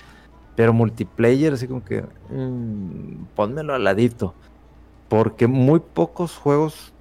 [0.54, 4.34] Pero multiplayer, así como que, mm, pónmelo al ladito.
[5.08, 6.92] Porque muy pocos juegos,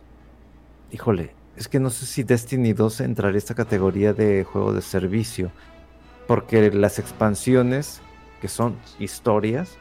[0.91, 4.81] híjole, es que no sé si Destiny 2 entraría a esta categoría de juego de
[4.81, 5.51] servicio.
[6.27, 8.01] Porque las expansiones,
[8.41, 9.75] que son historias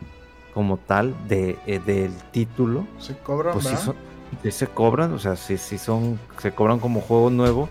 [0.54, 3.96] como tal de, eh, del título, Se cobran, pues sí, son-
[4.42, 7.68] sí se cobran, o sea, sí, sí son, se cobran como juego nuevo.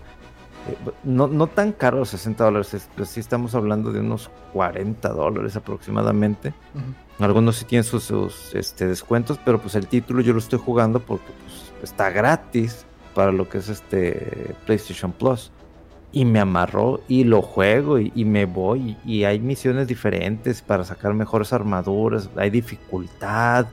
[0.67, 5.09] Eh, no, no tan caro, 60 dólares, es- pues sí estamos hablando de unos 40
[5.09, 6.53] dólares aproximadamente.
[7.20, 10.99] Algunos sí tienen sus, sus, este, descuentos, pero pues el título yo lo estoy jugando
[11.01, 15.51] porque pues, está gratis para lo que es este PlayStation Plus.
[16.12, 18.97] Y me amarró y lo juego y, y me voy.
[19.05, 23.68] Y, hay misiones diferentes para sacar mejores armaduras, hay dificultad.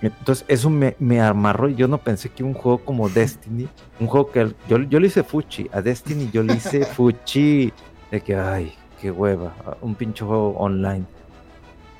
[0.00, 3.68] Entonces eso me, me amarró y yo no pensé que un juego como Destiny,
[3.98, 7.72] un juego que yo, yo le hice Fuchi, a Destiny yo le hice Fuchi,
[8.10, 11.04] de que, ay, qué hueva, un pinche juego online.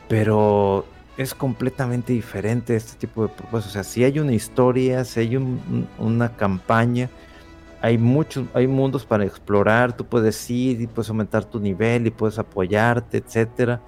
[0.09, 0.85] Pero
[1.17, 3.71] es completamente diferente este tipo de propuestas.
[3.71, 5.61] O sea, si hay una historia, si hay un-
[5.99, 7.09] un- una campaña,
[7.85, 12.11] hay muchos, hay mundos para explorar, tú puedes ir y puedes aumentar tu nivel y
[12.11, 13.83] puedes apoyarte, etcétera.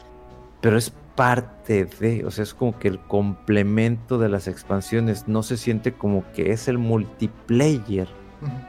[0.61, 5.43] Pero es parte de, o sea, es como que el complemento de las expansiones no
[5.43, 8.07] se siente como que es el multiplayer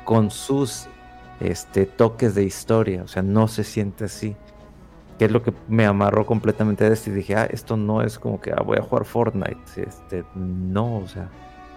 [0.06, 0.88] con sus
[1.42, 4.34] este, toques de historia, o sea, no se siente así.
[5.20, 8.18] Que es lo que me amarró completamente a esto y dije, ah, esto no es
[8.18, 9.58] como que ah, voy a jugar Fortnite.
[9.76, 11.28] Este, no, o sea,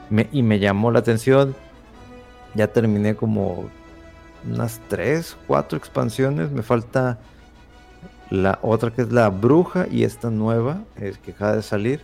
[0.08, 1.56] me- y me llamó la atención.
[2.54, 3.68] Ya terminé como
[4.48, 6.50] unas tres, cuatro expansiones.
[6.50, 7.18] Me falta
[8.30, 12.02] la otra que es la bruja y esta nueva, es que acaba de salir.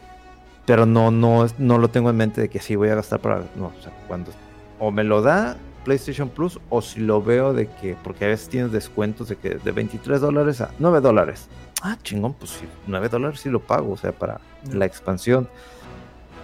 [0.66, 3.44] Pero no, no, no lo tengo en mente de que sí voy a gastar para.
[3.56, 4.32] No, o sea, cuando
[4.78, 8.48] o me lo da PlayStation Plus o si lo veo de que, porque a veces
[8.48, 11.48] tienes descuentos de que de 23 dólares a 9 dólares.
[11.82, 14.40] Ah, chingón, pues sí, 9 dólares sí lo pago, o sea, para
[14.72, 15.48] la expansión.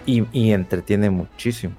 [0.07, 1.75] Y, y entretiene muchísimo.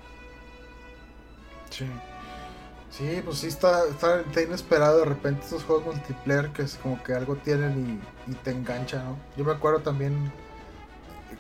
[2.98, 3.22] Sí.
[3.26, 7.36] Pues sí está, está, inesperado de repente estos juegos multiplayer que es como que algo
[7.38, 9.18] tienen y, te engancha, ¿no?
[9.36, 10.32] Yo me acuerdo también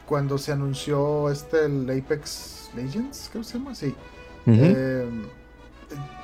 [0.07, 3.95] cuando se anunció este el Apex Legends, creo que se llama, sí.
[4.47, 5.07] Eh,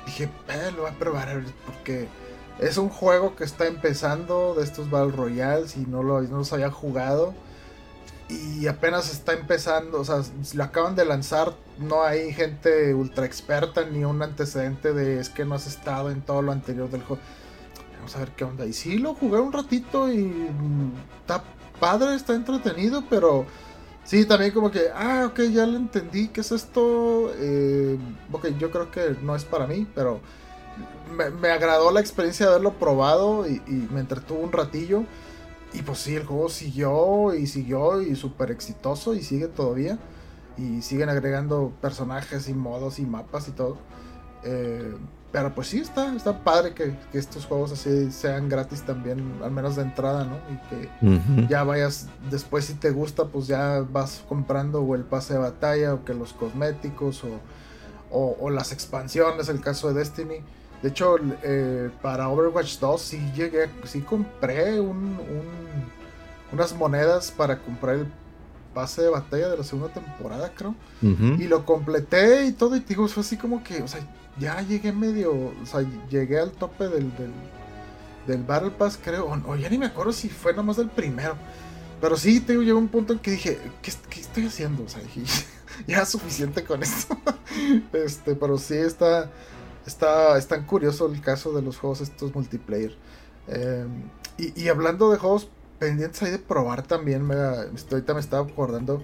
[0.04, 2.08] dije, eh, lo voy a probar porque
[2.58, 6.52] es un juego que está empezando de estos Battle Royales y no, lo, no los
[6.52, 7.34] había jugado
[8.30, 10.22] y apenas está empezando, o sea,
[10.54, 15.44] lo acaban de lanzar, no hay gente ultra experta ni un antecedente de es que
[15.44, 17.20] no has estado en todo lo anterior del juego.
[17.96, 18.66] Vamos a ver qué onda.
[18.66, 21.42] Y sí, lo jugué un ratito y mm, está
[21.80, 23.46] padre, está entretenido, pero
[24.04, 27.32] sí, también como que, ah, ok, ya lo entendí, ¿qué es esto?
[27.36, 27.98] Eh,
[28.30, 30.20] ok, yo creo que no es para mí, pero
[31.40, 35.04] me, agradó la experiencia de haberlo probado y, y me entretuvo un ratillo.
[35.72, 39.98] Y pues sí, el juego siguió y siguió y súper exitoso y sigue todavía.
[40.56, 43.78] Y siguen agregando personajes y modos y mapas y todo.
[44.42, 44.94] Eh,
[45.32, 49.76] pero pues sí, está, está padre que, estos juegos así sean gratis también, al menos
[49.76, 50.36] de entrada, ¿no?
[50.52, 55.34] Y que ya vayas, después si te gusta, pues ya vas comprando o el pase
[55.34, 57.22] de batalla o que los cosméticos
[58.10, 60.42] o, o las expansiones, el caso de Destiny.
[60.82, 65.18] De hecho, eh, para Overwatch 2 sí llegué, sí compré un,
[66.52, 68.06] unas monedas para comprar el
[68.74, 70.74] pase de batalla de la segunda temporada, creo.
[71.02, 74.00] Y lo completé y todo, y digo, fue así como que, o sea,
[74.38, 77.10] ya llegué medio, o sea, llegué al tope del,
[78.26, 81.36] del, Battle Pass, creo, o, ya ni me acuerdo si fue nomás del primero.
[82.00, 84.84] Pero sí, te llegó un punto en que dije, ¿qué, estoy haciendo?
[84.84, 85.22] O sea, dije,
[85.86, 87.18] ya es suficiente con esto.
[87.92, 89.30] este, pero sí está
[89.86, 92.96] Está, es tan curioso el caso de los juegos estos multiplayer.
[93.48, 94.04] Em,
[94.38, 99.02] y, hablando de juegos pendientes ahí de probar también, me, ahorita me estaba acordando.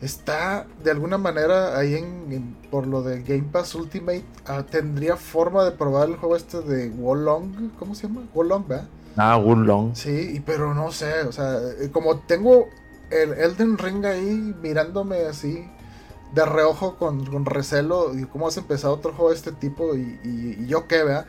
[0.00, 4.24] Está de alguna manera ahí en, por lo de Game Pass Ultimate.
[4.46, 7.70] Ah, tendría forma de probar el juego este de Wolong.
[7.78, 8.22] ¿Cómo se llama?
[8.32, 8.88] Wolong, ¿verdad?
[9.16, 9.96] Ah, Wolong.
[9.96, 11.22] Sí, pero no sé.
[11.22, 12.68] O sea, eh, como tengo
[13.10, 15.68] el Elden Ring ahí mirándome así
[16.32, 20.86] de reojo con, recelo y cómo has empezado otro juego de este tipo y, yo
[20.86, 21.26] qué, vea.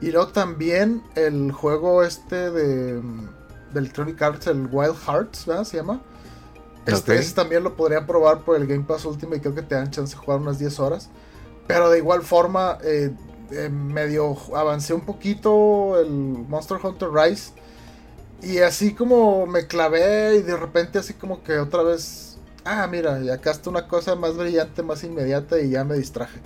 [0.00, 3.02] Y luego también el juego este de,
[3.74, 5.64] Electronic Arts, el Wild Hearts, ¿verdad?
[5.64, 6.00] Se llama.
[6.86, 9.74] Este, ese también lo podría probar por el Game Pass Ultimate y creo que te
[9.74, 11.10] dan chance de jugar unas 10 horas.
[11.66, 13.14] Pero de igual forma, eh,
[13.52, 17.52] eh, medio avancé un poquito el Monster Hunter Rise.
[18.42, 22.29] Y así como me clavé y de repente así como que otra vez
[22.64, 26.40] ah, mira, y acá está una cosa más brillante, más inmediata y ya me distraje.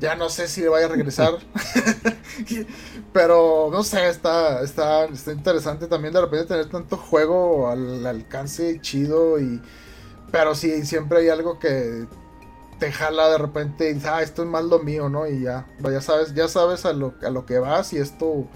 [0.00, 1.34] Ya no sé si le vaya a regresar.
[3.12, 8.80] Pero no sé, está, está, está interesante también de repente tener tanto juego al alcance
[8.80, 9.60] chido y...
[10.30, 12.06] Pero sí, siempre hay algo que
[12.78, 15.28] te jala de repente y dices, ah, esto es más lo mío, ¿no?
[15.28, 18.48] Y ya, ya sabes, ya sabes a lo, a lo que vas y esto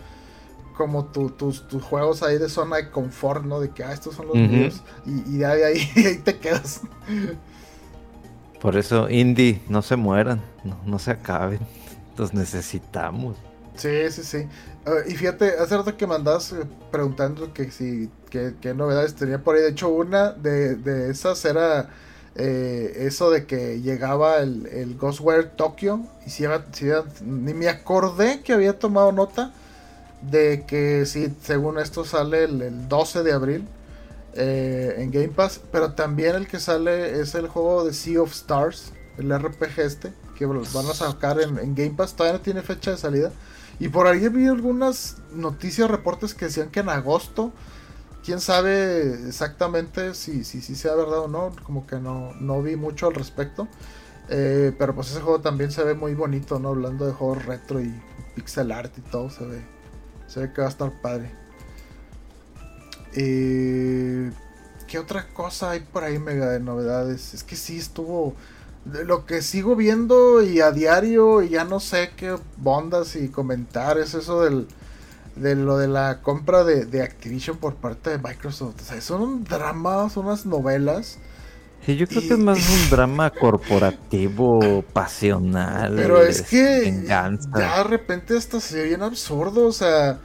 [0.76, 3.60] como tus, juegos ahí de zona de confort, ¿no?
[3.60, 4.82] De que, ah, estos son los míos.
[5.06, 5.62] Y, de ahí,
[5.96, 6.82] ahí, te quedas.
[8.60, 10.42] Por eso, indie, no se mueran,
[10.84, 11.60] no, se acaben.
[12.16, 13.36] Los necesitamos.
[13.74, 14.46] Sí, sí, sí.
[14.86, 19.56] Ah, y fíjate, hace rato que mandas eh, preguntando que si, qué novedades tenía por
[19.56, 19.62] ahí.
[19.62, 21.90] De hecho, una de, esas era
[22.34, 26.00] eh, eso de que llegaba el, el Ghostware Tokyo.
[26.26, 26.86] Y si, si,
[27.22, 29.52] ni me acordé que había tomado nota
[30.30, 33.68] de que sí, según esto sale el, 12 de abril
[34.34, 38.32] eh, en Game Pass, pero también el que sale es el juego de Sea of
[38.32, 42.90] Stars, el RPG este, que van a sacar en, Game Pass, todavía no tiene fecha
[42.90, 43.32] de salida.
[43.78, 47.52] Y por ahí vi algunas noticias, reportes que decían que en agosto,
[48.24, 52.76] quién sabe exactamente si, si, si sea verdad o no, como que no, no vi
[52.76, 53.68] mucho al respecto.
[54.28, 56.70] Eh, pero pues ese juego también se ve muy bonito, ¿no?
[56.70, 57.94] Hablando de juegos retro y
[58.34, 59.62] pixel art y todo, se ve,
[60.26, 61.30] se ve que va a estar padre.
[63.14, 64.30] Eh,
[64.86, 67.34] ¿Qué otra cosa hay por ahí mega de novedades?
[67.34, 68.34] Es que sí estuvo...
[68.84, 73.28] De lo que sigo viendo y a diario y ya no sé qué bondas y
[73.28, 74.68] comentar es eso del,
[75.36, 78.80] de lo de la compra de, Activision por parte de Microsoft.
[78.80, 81.18] O sea, son dramas, unas novelas.
[81.86, 85.94] Sí, yo creo que es más un drama corporativo, pasional.
[85.94, 90.18] Pero es que ya de repente hasta se ve bien absurdo, o sea,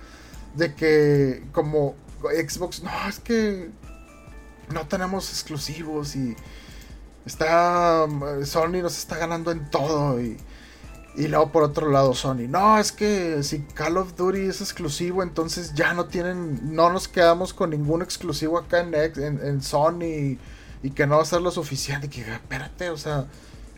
[0.56, 1.94] de que como
[2.24, 3.70] Xbox, no, es que
[4.74, 6.36] no tenemos exclusivos y
[7.28, 8.08] está
[8.44, 10.38] Sony nos está ganando en todo y,
[11.16, 15.22] Y luego por otro lado Sony, no, es que si Call of Duty es exclusivo,
[15.22, 20.38] entonces ya no tienen, no nos quedamos con ningún exclusivo acá en, en, Sony
[20.84, 22.10] y, que no va a ser lo suficiente.
[22.10, 23.26] Que, espérate, o sea,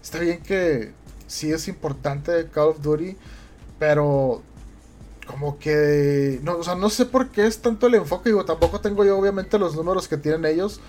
[0.02, 0.94] está bien que
[1.28, 3.18] sí es importante Call of Duty,
[3.80, 4.42] pero
[5.28, 8.82] como que, no, o sea, no sé por qué es tanto el enfoque, digo, tampoco
[8.82, 10.82] tengo yo obviamente los números que tienen ellos,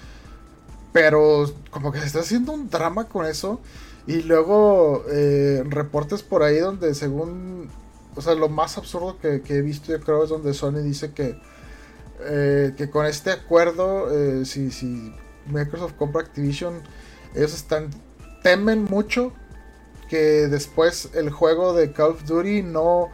[0.93, 3.61] pero como que se está haciendo un drama con eso.
[4.07, 7.71] Y luego eh, reportes por ahí donde según,
[8.15, 11.39] o sea, lo más absurdo que, he visto yo creo es donde Sony dice que,
[12.21, 15.15] eh, que con este acuerdo, eh, si, si
[15.47, 16.83] Microsoft compra Activision,
[17.35, 17.91] ellos están,
[18.43, 19.33] temen mucho
[20.09, 23.11] que después el juego de Call of Duty no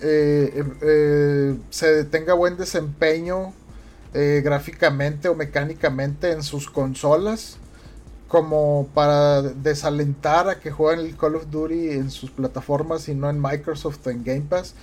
[0.00, 3.54] se tenga buen desempeño
[4.12, 7.56] gráficamente o mecánicamente en sus consolas
[8.28, 13.30] como para desalentar a que jueguen el Call of Duty en sus plataformas y no
[13.30, 14.74] en Microsoft o en Game Pass.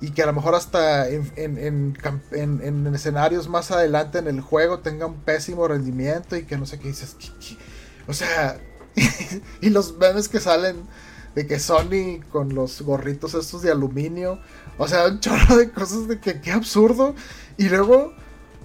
[0.00, 5.06] Y que a lo mejor hasta en, en, escenarios más adelante en el juego tenga
[5.06, 7.16] un pésimo rendimiento y que no sé qué dices.
[8.06, 8.60] O sea,
[9.60, 10.76] y los memes que salen
[11.34, 14.38] de que Sony con los gorritos estos de aluminio.
[14.78, 17.14] O sea, un chorro de cosas de que qué absurdo.
[17.56, 18.14] Y luego,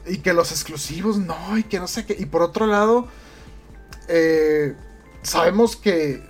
[0.05, 2.15] y que los exclusivos no, y que no sé qué.
[2.19, 3.07] Y por otro lado
[4.07, 4.75] eh,
[5.23, 6.21] sabemos que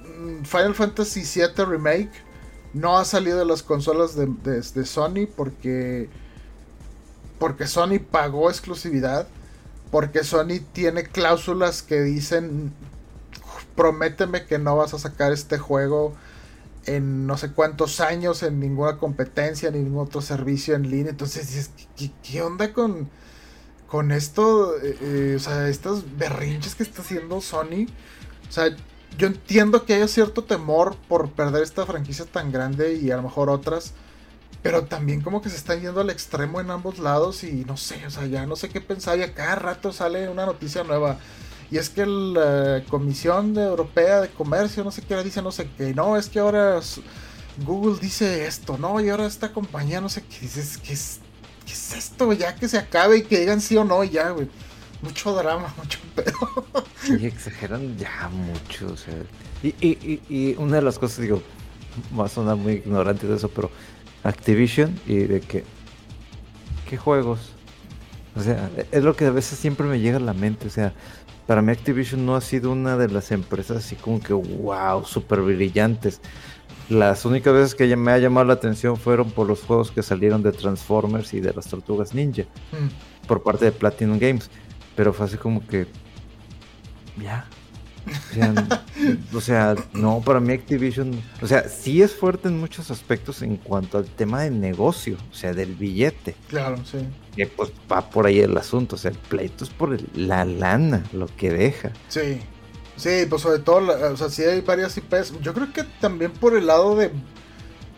[0.44, 2.12] Final Fantasy VII Remake
[2.74, 6.10] no ha salido de las consolas de, Sony porque,
[7.40, 9.28] porque Sony pagó exclusividad,
[9.92, 12.74] porque Sony tiene cláusulas que dicen,
[13.76, 16.14] prométeme que no vas a sacar este juego
[16.86, 21.12] en no sé cuántos años en ninguna competencia ni ningún otro servicio en línea.
[21.12, 21.72] Entonces dices,
[22.24, 23.10] qué onda con
[23.92, 27.88] con esto, eh, eh, o sea, estos berrinches que está haciendo Sony,
[28.48, 28.74] o sea,
[29.18, 33.24] yo entiendo que haya cierto temor por perder esta franquicia tan grande y a lo
[33.24, 33.94] mejor otras,
[34.62, 38.06] pero también como que se están yendo al extremo en ambos lados y no sé,
[38.06, 41.18] o sea, ya no sé qué pensar y a cada rato sale una noticia nueva.
[41.70, 45.94] Y es que la Comisión Europea de Comercio, no sé qué, dice no sé qué,
[45.94, 46.80] no, es que ahora
[47.66, 51.22] Google dice esto, no, y ahora esta compañía, no sé qué, dices que es
[51.66, 52.34] ¿qué es esto?
[52.34, 54.50] Ya que se acabe y que digan sí o no, ya, güey.
[55.02, 57.20] Mucho drama, mucho pedo.
[57.20, 59.16] Y exageran ya mucho, o sea.
[59.64, 61.42] Y, y, y, una de las cosas, digo,
[62.18, 63.70] va a sonar muy ignorante de eso, pero
[64.24, 65.64] Activision y de que.
[66.90, 67.52] ¿Qué juegos?
[68.36, 70.94] O sea, es lo que a veces siempre me llega a la mente, o sea.
[71.48, 75.42] Para mí Activision no ha sido una de las empresas así como que wow, súper
[75.42, 76.22] brillantes.
[76.88, 80.44] Las únicas veces que me ha llamado la atención fueron por los juegos que salieron
[80.44, 83.28] de Transformers y de las Tortugas Ninja mm.
[83.28, 84.50] por parte de Platinum Games.
[84.96, 85.88] Pero fue así como que.
[87.22, 87.46] Ya.
[89.34, 93.58] O sea, no, para mí Activision, o sea, sí es fuerte en muchos aspectos en
[93.58, 96.36] cuanto al tema de negocio, o sea, del billete.
[96.48, 97.00] Claro, sí.
[97.36, 101.04] Que pues va por ahí el asunto, o sea, el pleito es por la lana,
[101.14, 101.92] lo que deja.
[102.10, 102.42] Sí.
[102.98, 105.40] Sí, pues sobre todo, o sea, sí hay varias IPs.
[105.42, 107.12] Yo creo que también por el lado de,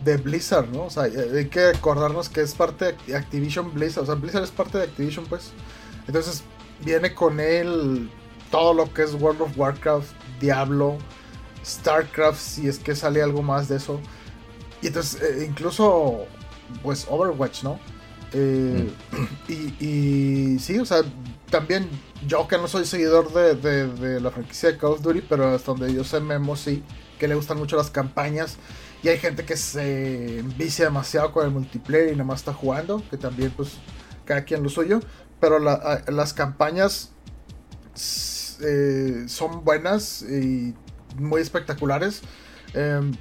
[0.06, 0.86] de Blizzard, ¿no?
[0.86, 4.04] O sea, hay que acordarnos que es parte de Activision Blizzard.
[4.04, 5.52] O sea, Blizzard es parte de Activision, pues.
[6.08, 6.44] Entonces,
[6.84, 8.10] viene con él
[8.52, 10.98] todo lo que es World of Warcraft, Diablo,
[11.66, 14.00] StarCraft, si es que sale algo más de eso.
[14.82, 16.26] Y entonces, eh, incluso,
[16.82, 17.80] pues, Overwatch, ¿no?
[18.34, 19.52] Eh, mm.
[19.52, 21.04] y, y sí, o sea,
[21.54, 21.88] también
[22.28, 25.94] yo que no soy seguidor de, la franquicia de Call of Duty, pero hasta donde
[25.94, 26.82] yo sé Memo sí,
[27.20, 28.58] que le gustan mucho las campañas.
[29.04, 33.04] Y hay gente que se envicia demasiado con el multiplayer y nada más está jugando,
[33.10, 33.74] que también pues
[34.26, 35.02] cada quien lo suyo.
[35.44, 37.12] Pero las campañas
[38.62, 40.74] eh, son buenas y
[41.18, 42.22] muy espectaculares.
[42.74, 43.12] Em,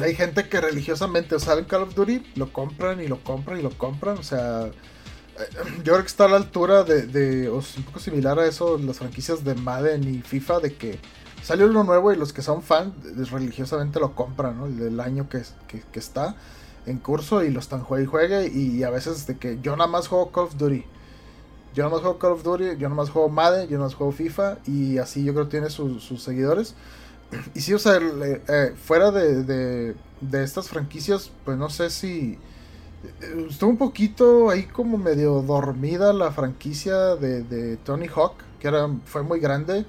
[0.00, 3.76] hay gente que religiosamente saben Call of Duty, lo compran y lo compran y lo
[3.76, 4.18] compran.
[4.18, 4.70] O sea,
[5.78, 8.98] yo creo que está a la altura de, o un poco similar a eso, las
[8.98, 11.00] franquicias de Madden y FIFA, de que
[11.42, 12.94] salió uno nuevo y los que son fans
[13.32, 14.66] religiosamente lo compran, ¿no?
[14.66, 16.36] El año que, que, está
[16.86, 18.46] en curso y lo están juegue y juegue.
[18.54, 20.84] Y a veces de que yo nada más juego Call of Duty.
[21.74, 23.94] Yo nada más juego Call of Duty, yo nada más juego Madden, yo nada más
[23.94, 24.58] juego FIFA.
[24.66, 26.74] Y así yo creo que tiene sus, seguidores.
[27.54, 32.38] Y sí, o sea, eh, fuera de, de, de estas franquicias, pues no sé si
[33.48, 39.22] estuvo un poquito ahí como medio dormida la franquicia de, Tony Hawk, que era, fue
[39.22, 39.84] muy grande.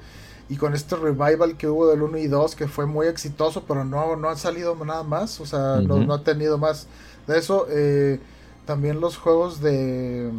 [0.50, 3.86] Y con este revival que hubo del 1 y 2, que fue muy exitoso, pero
[3.86, 5.40] no, no ha salido nada más.
[5.40, 6.88] O sea, no, ha tenido más
[7.26, 7.68] de eso.
[7.70, 8.20] Eh,
[8.66, 10.30] también los juegos de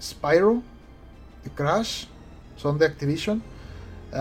[0.00, 0.62] Spyro,
[1.44, 2.06] de Crash,
[2.56, 3.42] son de Activision.
[4.10, 4.14] o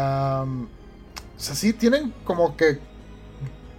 [1.38, 2.80] sea, sí tienen como que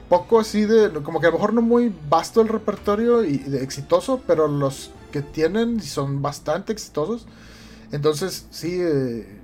[0.09, 3.63] poco así de, como que a lo mejor no muy vasto el repertorio y de
[3.63, 7.27] exitoso, pero los que tienen son bastante exitosos.
[7.93, 9.39] Entonces, sí, eh,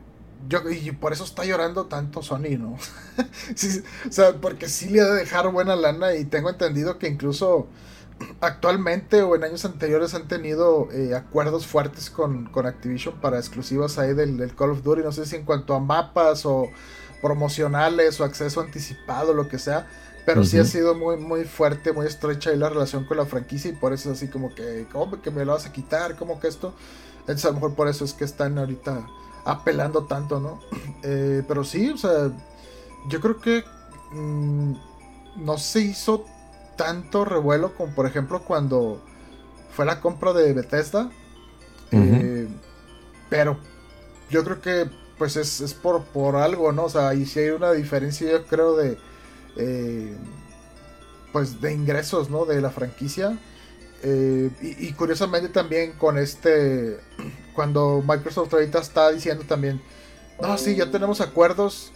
[0.48, 2.72] yo, y por eso está llorando tanto Sony, ¿no?
[4.08, 7.66] o sea, porque sí le ha de dejar buena lana y tengo entendido que incluso
[8.40, 14.14] actualmente o en años anteriores han tenido eh, acuerdos fuertes con, Activision para exclusivas ahí
[14.14, 16.70] del, Call of Duty, no sé si en cuanto a mapas o
[17.20, 19.88] promocionales o acceso anticipado, lo que sea,
[20.26, 23.70] pero sí ha sido muy, muy fuerte, muy estrecha ahí la relación con la franquicia
[23.70, 26.16] y por eso es así como que, ¿cómo que me lo vas a quitar?
[26.16, 26.74] ¿Cómo que esto?
[27.20, 29.06] Entonces a lo mejor por eso es que están ahorita
[29.44, 30.60] apelando tanto, ¿no?
[31.06, 32.30] Eh, pero sí, o sea,
[33.10, 33.62] yo creo que
[34.12, 34.72] mm,
[35.36, 36.24] no se hizo
[36.76, 39.00] tanto revuelo como por ejemplo cuando
[39.74, 41.10] fue la compra de Bethesda.
[41.90, 42.48] Eh,
[43.28, 43.58] pero
[44.30, 44.88] yo creo que
[45.18, 46.84] pues es, por, por algo, ¿no?
[46.84, 48.98] O sea, y si hay una diferencia yo creo de...
[49.56, 50.16] Eh,
[51.32, 52.44] pues de ingresos, ¿no?
[52.44, 53.36] De la franquicia.
[54.02, 57.00] Eh, y, curiosamente también con este...
[57.54, 59.80] Cuando Microsoft ahorita está diciendo también...
[60.40, 61.92] No, sí, ya tenemos acuerdos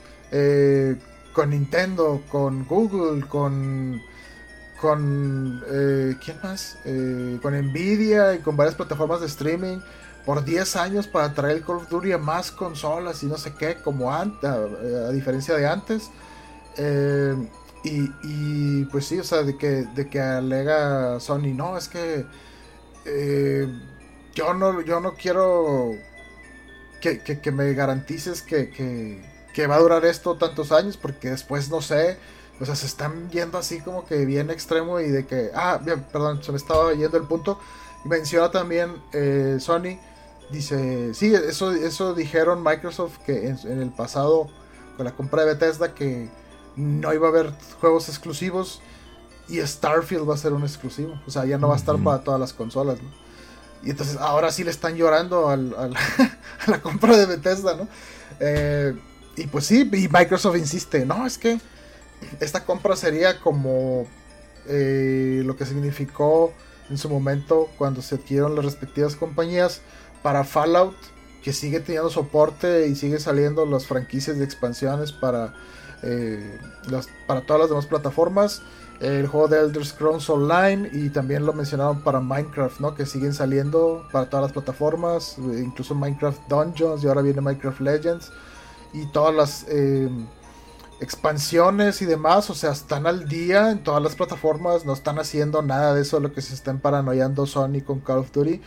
[1.32, 4.00] con Nintendo, con Google, con
[4.80, 6.78] con eh, ¿quién más?
[6.84, 9.78] Eh, con Nvidia y con varias plataformas de streaming
[10.24, 13.54] por 10 años para traer el Call of Duty a más consolas y no sé
[13.58, 16.10] qué, como antes, a, diferencia de antes.
[16.76, 17.34] Eh,
[17.84, 22.26] y, pues sí, o sea, de que, de que alega Sony, no, es que
[24.34, 25.92] yo no yo no quiero
[27.00, 28.68] que, que, me garantices que,
[29.54, 32.18] que va a durar esto tantos años porque después no sé
[32.60, 36.04] o sea, se están yendo así como que bien extremo y de que, ah, bien,
[36.12, 37.58] perdón, se me estaba yendo el punto.
[38.04, 39.98] Menciona también eh, Sony,
[40.50, 44.48] dice, sí, eso, eso dijeron Microsoft que en, el pasado,
[44.96, 46.28] con la compra de Bethesda, que
[46.76, 48.80] no iba a haber juegos exclusivos
[49.48, 51.20] y Starfield va a ser un exclusivo.
[51.26, 53.08] O sea, ya no va a estar para todas las consolas, ¿no?
[53.84, 57.88] Y entonces ahora sí le están llorando al, a la compra de Bethesda, ¿no?
[58.40, 58.94] Eh,
[59.36, 61.60] y pues sí, y Microsoft insiste, no, es que
[62.40, 64.06] esta compra sería como
[64.66, 66.52] eh, lo que significó
[66.90, 69.80] en su momento cuando se adquirieron las respectivas compañías
[70.22, 70.96] para Fallout,
[71.42, 75.54] que sigue teniendo soporte y sigue saliendo las franquicias de expansiones para,
[76.02, 76.58] eh,
[77.26, 78.62] para todas las demás plataformas.
[79.00, 82.96] El juego de Elder Scrolls Online y también lo mencionaron para Minecraft, ¿no?
[82.96, 88.32] Que siguen saliendo para todas las plataformas, incluso Minecraft Dungeons y ahora viene Minecraft Legends
[88.92, 90.08] y todas las eh,
[91.00, 95.62] expansiones y demás, o sea, están al día en todas las plataformas, no están haciendo
[95.62, 98.60] nada de eso, lo que se están paranoiando Sony con Call of Duty.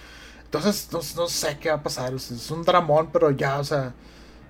[0.46, 3.94] Entonces, no, sé qué va a pasar, es un dramón, pero ya, o sea,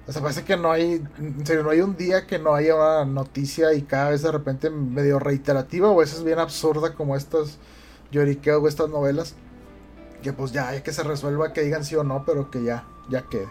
[0.07, 3.05] o parece que no hay, en serio, no hay un día que no haya una
[3.05, 7.59] noticia y cada vez de repente medio reiterativa o eso es bien absurda como estas
[8.11, 9.35] lloriqueos o estas novelas.
[10.23, 12.83] Que pues ya, hay que se resuelva que digan sí o no, pero que ya,
[13.09, 13.47] ya quede.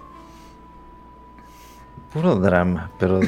[2.13, 3.21] Puro drama, pero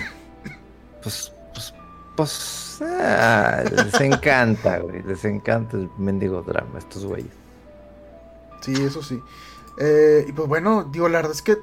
[1.03, 1.75] pues, pues,
[2.17, 7.33] pues, ah, les encanta, güey, les encanta el mendigo drama, estos güeyes.
[8.61, 9.21] Sí, eso sí.
[9.79, 11.59] Eh, y pues bueno, digo, la verdad es que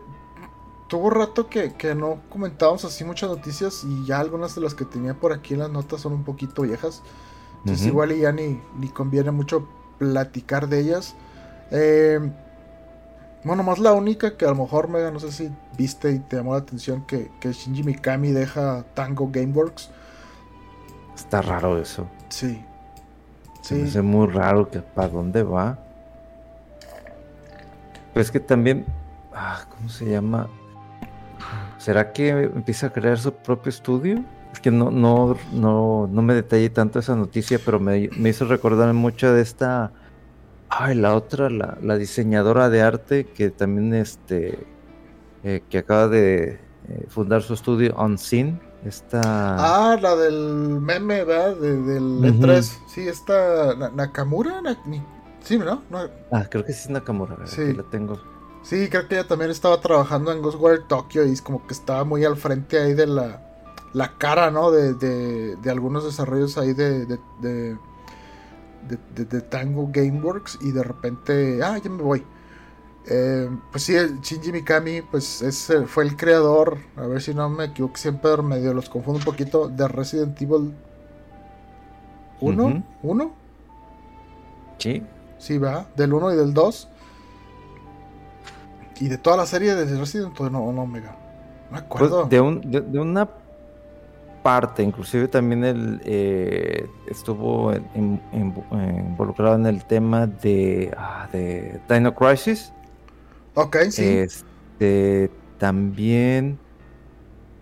[0.88, 5.14] tuvo rato que, no comentábamos así muchas noticias y ya algunas de las que tenía
[5.14, 7.02] por aquí en las notas son un poquito viejas.
[7.60, 9.68] Entonces igual y ya ni, ni conviene mucho
[9.98, 11.16] platicar de ellas.
[11.72, 12.20] Eh,
[13.44, 16.38] bueno, más la única que a lo mejor, Mega, no sé si viste y te
[16.38, 19.90] llamó la atención que, que Shinji Mikami deja Tango Gameworks.
[21.16, 22.08] Está raro eso.
[22.30, 22.64] Sí.
[23.62, 25.78] Se me hace muy raro que para dónde va.
[28.14, 28.86] Pero es que también.
[29.34, 30.48] Ah, ¿Cómo se llama?
[31.78, 34.24] ¿Será que empieza a crear su propio estudio?
[34.52, 38.46] Es que no, no, no, no me detallé tanto esa noticia, pero me, me hizo
[38.46, 39.92] recordar mucho de esta
[40.70, 44.68] Ay, la otra, la, diseñadora de arte que también este
[45.44, 46.60] eh, que acaba de
[46.90, 48.62] eh, fundar su estudio Unseen.
[48.86, 49.22] Esta...
[49.24, 51.56] Ah, la del meme, ¿verdad?
[51.58, 52.62] del E3.
[52.88, 54.62] Sí, esta Nakamura.
[55.42, 55.82] Sí, ¿no?
[56.32, 57.74] Ah, creo que sí es Nakamura, sí.
[57.74, 58.20] la tengo.
[58.62, 62.04] Sí, creo que ella también estaba trabajando en Ghostwire Tokyo y es como que estaba
[62.06, 63.42] muy al frente ahí de la,
[63.94, 64.72] la cara, ¿no?
[64.72, 67.78] De, de, de algunos desarrollos ahí de, de
[68.90, 72.24] de, de, Tango Gameworks y de repente, ah, ya me voy.
[73.08, 77.66] Eh, pues sí, Shinji Mikami pues es, fue el creador, a ver si no me
[77.66, 80.74] equivoco, siempre medio los confundo un poquito, de Resident Evil
[82.42, 82.84] 1.
[83.04, 83.32] ¿1?
[84.78, 85.04] Sí.
[85.38, 86.88] Sí, va, del 1 y del 2.
[89.00, 91.16] Y de toda la serie de Resident Evil, no, no, Omega.
[91.68, 92.22] No me acuerdo.
[92.22, 93.30] Pues de, un, de, una
[94.42, 97.74] parte, inclusive también él eh, estuvo
[98.34, 102.72] involucrado en el tema de, ah, de Dino Crisis.
[103.56, 104.04] Ok, sí.
[104.04, 106.58] Este, también...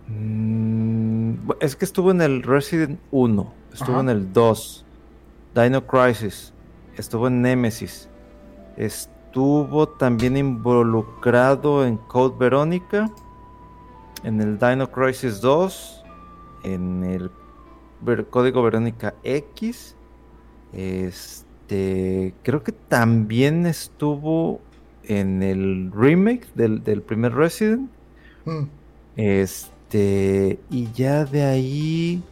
[0.06, 4.84] Mm, es que estuvo en el Resident 1, estuvo en el 2,
[5.54, 6.52] Dino Crisis,
[6.96, 8.08] estuvo en Nemesis,
[8.76, 13.10] estuvo también involucrado en Code Verónica,
[14.24, 15.97] en el Dino Crisis 2,
[16.62, 17.30] en el
[18.30, 19.96] Código Verónica X,
[20.72, 24.60] este, creo que también estuvo
[25.04, 27.90] en el remake del, primer Resident.
[28.44, 28.64] Mm.
[29.16, 32.22] Este, y ya de ahí,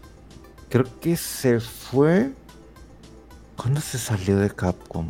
[0.68, 2.32] creo que se fue.
[3.56, 5.08] ¿Cuándo se salió de Capcom?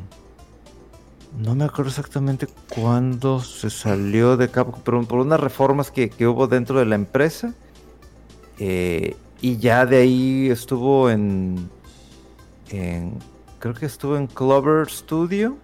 [1.36, 6.46] No me acuerdo exactamente cuándo se salió de Capcom, pero por unas reformas que, hubo
[6.46, 7.54] dentro de la empresa.
[8.58, 11.68] Eh, y ya de ahí estuvo en,
[12.70, 13.18] en.
[13.58, 15.56] Creo que estuvo en Clover Studio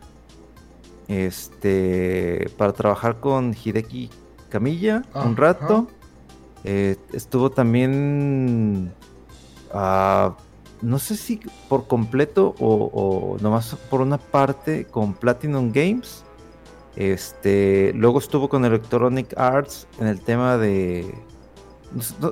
[1.08, 4.10] este, para trabajar con Hideki
[4.48, 5.88] Camilla un rato.
[6.64, 8.92] Eh, estuvo también,
[9.74, 10.30] uh,
[10.80, 16.24] no sé si por completo o, nomás por una parte con Platinum Games.
[16.94, 21.14] Este, luego estuvo con Electronic Arts en el tema de,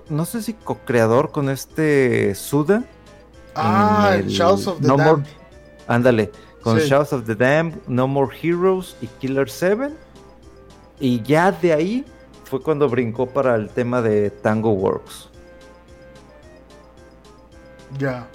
[0.08, 2.84] no, sé si co-creador con este Suda.
[3.54, 5.22] Ah, el, House of the no
[5.86, 6.30] Ándale
[6.62, 9.90] con Shouts of the Damned, No More Heroes y Killer 7.
[11.00, 12.04] Y ya de ahí
[12.44, 15.28] fue cuando brincó para el tema de Tango Works.
[17.98, 18.28] Ya.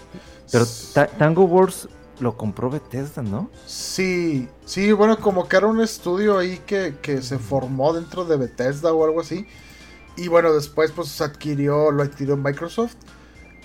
[0.52, 0.66] Pero
[1.18, 1.88] Tango Works
[2.20, 3.50] lo compró Bethesda, ¿no?
[3.66, 8.94] Sí, sí, bueno, como que era un estudio ahí que, se formó dentro de Bethesda
[8.94, 9.46] o algo así.
[10.18, 12.96] Y bueno, después pues adquirió, lo adquirió Microsoft.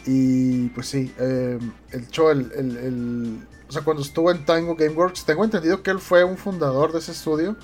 [0.06, 1.58] Y pues sí, eh,
[1.90, 6.24] el show, el, o sea, cuando estuvo en Tango Gameworks, tengo entendido que él fue
[6.24, 7.56] un fundador de ese estudio.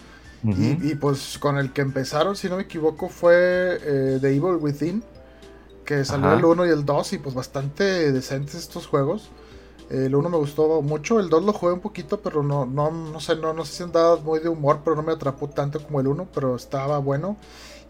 [0.44, 5.02] y, pues con el que empezaron, si no me equivoco, fue eh, The Evil Within.
[5.84, 9.30] Que salió el 1 y el 2 y pues bastante decentes estos juegos.
[9.88, 13.20] El 1 me gustó mucho, el 2 lo jugué un poquito, pero no, no, no
[13.20, 16.00] sé, no, no sé si andaba muy de humor, pero no me atrapó tanto como
[16.00, 17.36] el 1, pero estaba bueno.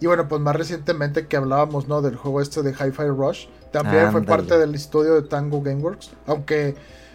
[0.00, 2.02] Y bueno, pues más recientemente que hablábamos, ¿no?
[2.02, 6.74] Del juego este de Hi-Fi Rush, también fue parte del estudio de Tango Gameworks, aunque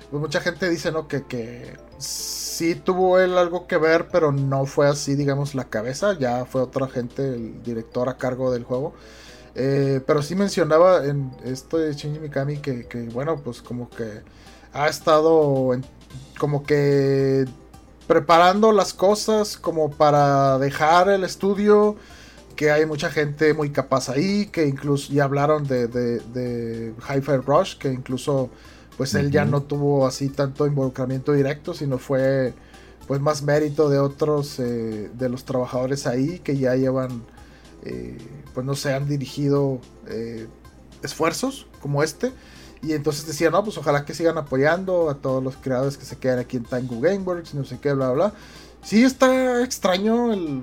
[0.09, 1.07] pues mucha gente dice, ¿no?
[1.07, 6.17] Que, que sí tuvo él algo que ver, pero no fue así, digamos, la cabeza.
[6.19, 8.93] Ya fue otra gente, el director a cargo del juego.
[9.55, 14.21] Eh, pero sí mencionaba en esto de Shinji Mikami que, que bueno, pues como que
[14.73, 15.71] ha estado
[16.37, 17.45] como que
[18.07, 21.97] preparando las cosas como para dejar el estudio,
[22.61, 27.37] que hay mucha gente muy capaz ahí, que incluso ya hablaron de, de, de Hi-Fi
[27.43, 28.51] Rush, que incluso
[28.97, 32.53] pues él ya no tuvo así tanto involucramiento directo, sino fue
[33.07, 37.23] pues más mérito de otros eh, de los trabajadores ahí que ya llevan
[37.83, 38.19] eh,
[38.53, 40.45] pues no se han dirigido eh,
[41.01, 42.31] esfuerzos como este.
[42.83, 46.17] Y entonces decía no pues ojalá que sigan apoyando a todos los creadores que se
[46.17, 48.33] quedan aquí en Tango Gameworks no sé qué bla bla.
[48.83, 50.61] Sí está extraño el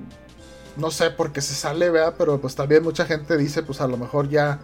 [0.79, 3.87] no sé por qué se sale vea pero pues también mucha gente dice pues a
[3.87, 4.61] lo mejor ya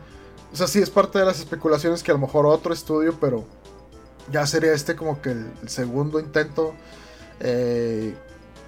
[0.53, 3.45] o sea sí es parte de las especulaciones que a lo mejor otro estudio pero
[4.31, 6.74] ya sería este como que el, segundo intento.
[7.41, 8.15] Eh,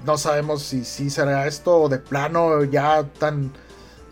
[0.05, 3.53] no sabemos si, si será esto o de plano ya tan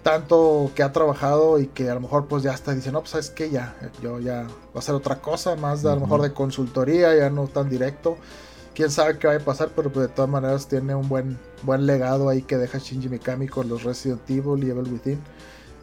[0.02, 3.12] tanto que ha trabajado y que a lo mejor pues ya está diciendo, no, pues
[3.12, 6.20] sabes que ya, yo ya va a ser otra cosa, más de, a lo mejor
[6.20, 8.18] de consultoría, ya no tan directo.
[8.74, 11.86] Quién sabe qué va a pasar, pero pues de todas maneras tiene un buen, buen
[11.86, 15.20] legado ahí que deja Shinji Mikami con los Resident Evil y Evil Within.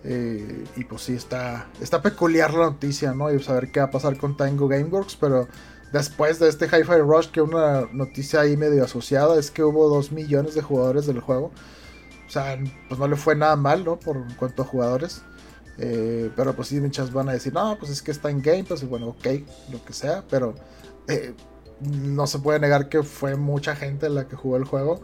[0.04, 3.32] Eh, y pues sí, está, está peculiar la noticia, ¿no?
[3.32, 5.48] Y saber qué va a pasar con Tango Gameworks, pero
[5.94, 10.12] después de este Hi-Fi Rush, que una noticia ahí medio asociada es que hubo 2
[10.12, 11.52] millones de jugadores del juego.
[12.28, 12.58] O sea,
[12.88, 14.00] pues no le fue nada mal, ¿no?
[14.00, 15.22] Por cuanto a jugadores.
[15.78, 18.64] Eh, pero pues sí, muchas van a decir, no, pues es que está en Game
[18.66, 19.28] pues bueno, ok,
[19.72, 20.54] lo que sea, pero
[21.08, 21.34] eh,
[21.82, 25.02] no se puede negar que fue mucha gente la que jugó el juego.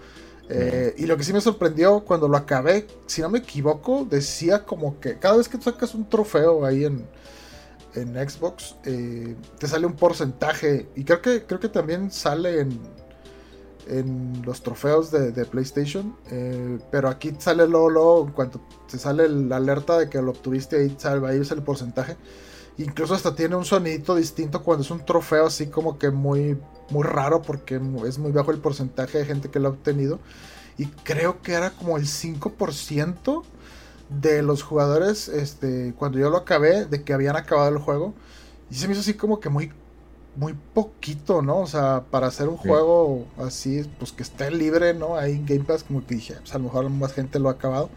[0.49, 4.63] Eh, y lo que sí me sorprendió cuando lo acabé, si no me equivoco, decía
[4.63, 7.05] como que cada vez que sacas un trofeo ahí en,
[7.95, 10.87] en Xbox, eh, te sale un porcentaje.
[10.95, 12.79] Y creo que, creo que también sale en,
[13.89, 16.15] en los trofeos de, PlayStation.
[16.31, 20.31] Eh, pero aquí sale luego, luego, en cuanto te sale la alerta de que lo
[20.31, 22.15] obtuviste, ahí sale, ahí sale el porcentaje.
[22.77, 26.57] Incluso hasta tiene un sonidito distinto cuando es un trofeo así como que muy,
[26.89, 30.19] muy raro porque es muy bajo el porcentaje de gente que lo ha obtenido.
[30.77, 33.43] Y creo que era como el 5%
[34.09, 38.13] de los jugadores, este, cuando yo lo acabé, de que habían acabado el juego,
[38.69, 39.71] y se me hizo así como que muy,
[40.35, 41.59] muy poquito, ¿no?
[41.59, 45.17] O sea, para hacer un juego así, pues que esté libre, ¿no?
[45.17, 47.53] Ahí en Game Pass, como que dije, pues a lo mejor más gente lo ha
[47.53, 47.89] acabado.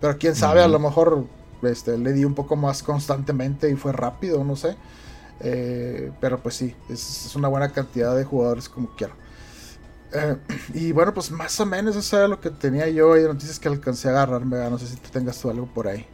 [0.00, 1.26] Pero quién sabe, a lo mejor
[1.62, 4.76] este, le di un poco más constantemente y fue rápido, no sé.
[5.40, 9.14] Eh, pero pues sí, es, una buena cantidad de jugadores como quiero.
[10.12, 10.36] Eh,
[10.74, 13.68] y bueno, pues más o menos eso era lo que tenía yo y noticias que
[13.68, 14.58] alcancé a agarrarme.
[14.70, 16.06] No sé si tú tengas tú algo por ahí.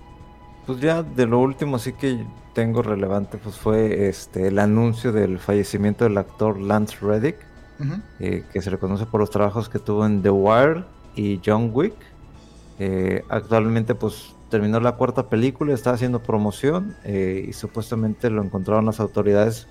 [0.67, 5.39] Pues ya de lo último sí que tengo relevante pues fue este el anuncio del
[5.39, 7.37] fallecimiento del actor Lance Reddick,
[8.21, 10.85] eh, que se reconoce por los trabajos que tuvo en The Wire
[11.15, 11.95] y John Wick.
[13.31, 19.01] actualmente pues terminó la cuarta película, estaba haciendo promoción eh, y supuestamente lo encontraron las
[19.01, 19.67] autoridades,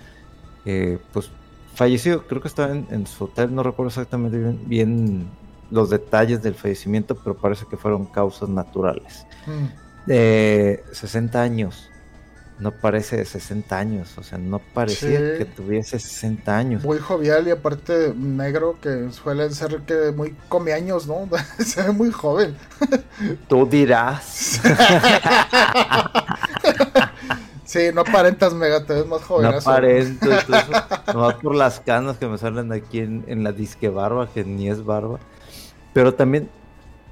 [0.66, 1.32] eh, pues
[1.74, 5.28] fallecido, creo que estaba en, su hotel, no recuerdo exactamente bien,
[5.70, 9.28] los detalles del fallecimiento, pero parece que fueron causas naturales.
[10.06, 11.90] De 60 años,
[12.60, 16.84] no parece de 60 años, o sea, no parecía que tuviese 60 años.
[16.84, 21.30] Muy jovial y aparte negro, que suele ser que muy come años, ¿no?
[21.64, 22.56] Se ve muy joven.
[23.48, 24.60] Tú dirás.
[27.64, 29.52] sí, no aparentas mega, te ves más joven.
[29.52, 30.28] No aparento,
[31.14, 34.68] no por las canas que me salen aquí en, en la disque barba, que ni
[34.68, 35.20] es barba.
[35.94, 36.50] Pero también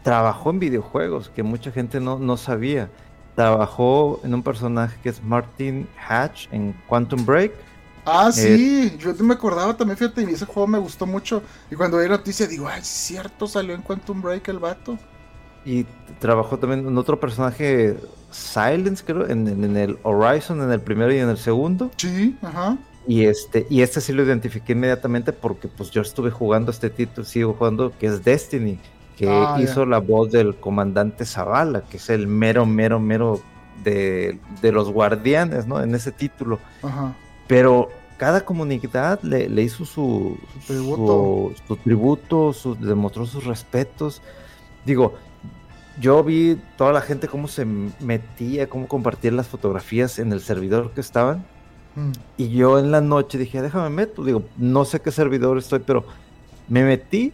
[0.02, 2.90] trabajó en videojuegos, que mucha gente no, no sabía
[3.36, 7.54] trabajó en un personaje que es Martin Hatch en Quantum Break.
[8.06, 11.42] Ah, sí, eh, yo me acordaba también, fíjate, y ese juego me gustó mucho.
[11.72, 14.98] Y cuando vi la noticia digo, ay, es cierto, salió en Quantum Break el vato.
[15.66, 15.86] Y
[16.20, 17.98] trabajó también en otro personaje,
[18.30, 21.90] Silence, creo, en, en, el Horizon, en el primero y en el segundo.
[21.98, 22.78] Sí, ajá.
[23.08, 27.26] Y este, y este sí lo identifiqué inmediatamente porque pues yo estuve jugando este título,
[27.26, 28.80] sigo jugando, que es Destiny
[29.18, 33.42] que ah, hizo la voz del comandante Zavala, que es el mero, mero, mero
[33.84, 35.82] de, los guardianes, ¿no?
[35.82, 36.60] En ese título.
[37.48, 40.38] Pero cada comunidad le, hizo su,
[40.68, 44.22] tributo, su, tributo demostró sus respetos.
[44.86, 45.16] Digo,
[46.00, 50.92] yo vi toda la gente cómo se metía, cómo compartía las fotografías en el servidor
[50.92, 51.46] que estaban.
[51.96, 52.12] Mm.
[52.38, 54.24] Y yo en la noche dije, déjame meto.
[54.24, 56.06] Digo, no sé qué servidor estoy, pero
[56.68, 57.34] me metí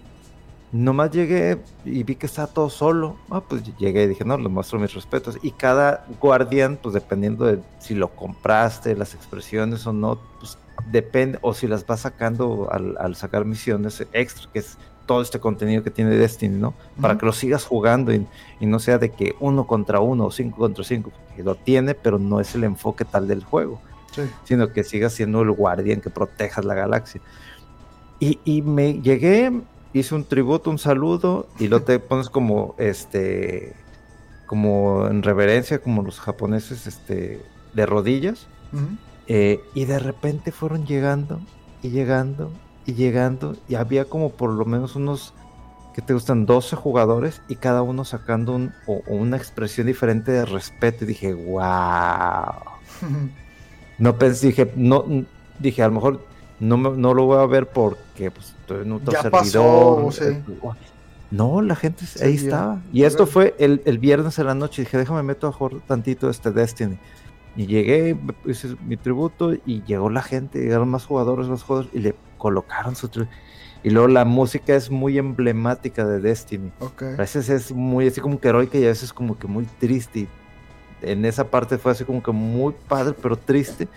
[0.72, 3.18] Nomás llegué y vi que estaba todo solo.
[3.30, 5.38] Ah, pues llegué y dije, no, le muestro mis respetos.
[5.42, 10.58] Y cada guardián, pues dependiendo de si lo compraste, las expresiones o no, pues
[10.90, 15.84] depende, o si las vas sacando al, sacar misiones extra, que es todo este contenido
[15.84, 16.74] que tiene Destiny, ¿no?
[17.02, 18.26] Para que lo sigas jugando y,
[18.62, 22.18] no sea de que uno contra uno o cinco contra cinco, que lo tiene, pero
[22.18, 23.82] no es el enfoque tal del juego,
[24.46, 27.20] sino que sigas siendo el guardián que protejas la galaxia.
[28.20, 29.52] Y, y me llegué
[29.94, 33.76] hice un tributo, un saludo, y lo te pones como este
[34.52, 37.42] como en reverencia, como los japoneses, este,
[37.74, 38.48] de rodillas.
[39.28, 41.40] Eh, y de repente fueron llegando
[41.82, 42.52] y llegando
[42.86, 43.56] y llegando.
[43.70, 45.34] Y había como por lo menos unos
[45.94, 48.74] que te gustan 12 jugadores y cada uno sacando un,
[49.08, 51.06] una expresión diferente de respeto.
[51.06, 52.54] Y dije, wow.
[54.00, 55.06] no pensé, dije, no,
[55.60, 56.26] dije, a lo mejor
[56.62, 60.14] no, no lo voy a ver porque pues, estoy en otro servidor.
[60.22, 60.44] Eh,
[61.32, 62.82] no, la gente ahí estaba.
[62.94, 64.84] Y esto fue el, el, viernes en la noche.
[64.84, 67.00] Dije, déjame meto a jugar tantito este Destiny.
[67.56, 72.00] Y llegué, hice mi tributo y llegó la gente, llegaron más jugadores, más jugadores y
[72.00, 73.34] le colocaron su tributo.
[73.84, 76.72] Y luego la música es muy emblemática de Destiny.
[76.80, 80.28] A veces es muy así como que heroica y a veces como que muy triste.
[81.02, 83.88] en esa parte fue así como que muy padre, pero triste.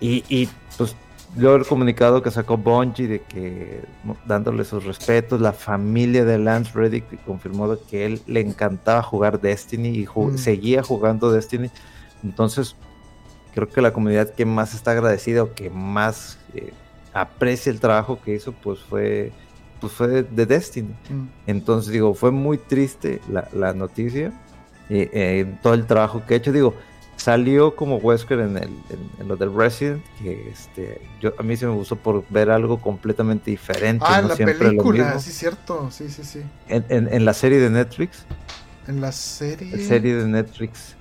[0.00, 0.48] Y, y
[0.78, 0.94] pues
[1.34, 3.82] Luego el comunicado que sacó Bungie de que
[4.26, 9.88] dándole sus respetos, la familia de Lance Reddick confirmó que él le encantaba jugar Destiny
[9.88, 10.36] y mm.
[10.36, 11.70] seguía jugando Destiny.
[12.22, 12.76] Entonces,
[13.54, 16.72] creo que la comunidad que más está agradecida o que más eh,
[17.14, 19.32] aprecia el trabajo que hizo, pues fue,
[19.80, 20.94] pues fue de Destiny.
[21.08, 21.26] Mm.
[21.46, 23.22] Entonces, digo, fue muy triste
[23.52, 24.32] la, noticia
[24.90, 26.52] y eh, todo el trabajo que ha hecho.
[26.52, 26.74] Digo,
[27.16, 28.70] salió como Wesker en, el,
[29.18, 32.80] en, lo del Resident, que este, yo, a mí se me gustó por ver algo
[32.80, 34.04] completamente diferente.
[34.08, 36.42] Ah, en la película, sí, cierto, sí, sí, sí.
[36.68, 38.24] En, la serie de Netflix.
[38.86, 39.76] En la serie.
[39.76, 40.96] La serie de Netflix.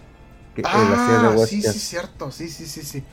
[0.56, 3.04] Que, ah, sí, sí, cierto, sí, sí, sí, sí.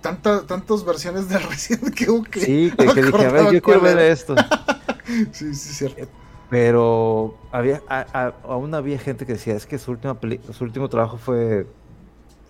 [0.00, 2.40] Tanta, tantas versiones de Resident que hubo que.
[2.40, 4.34] Sí, que, dije, a ver, yo quiero ver esto.
[5.32, 6.08] sí, sí, cierto.
[6.50, 7.80] Pero había,
[8.42, 10.18] aún había gente que decía, es que su, última
[10.52, 11.68] su último trabajo fue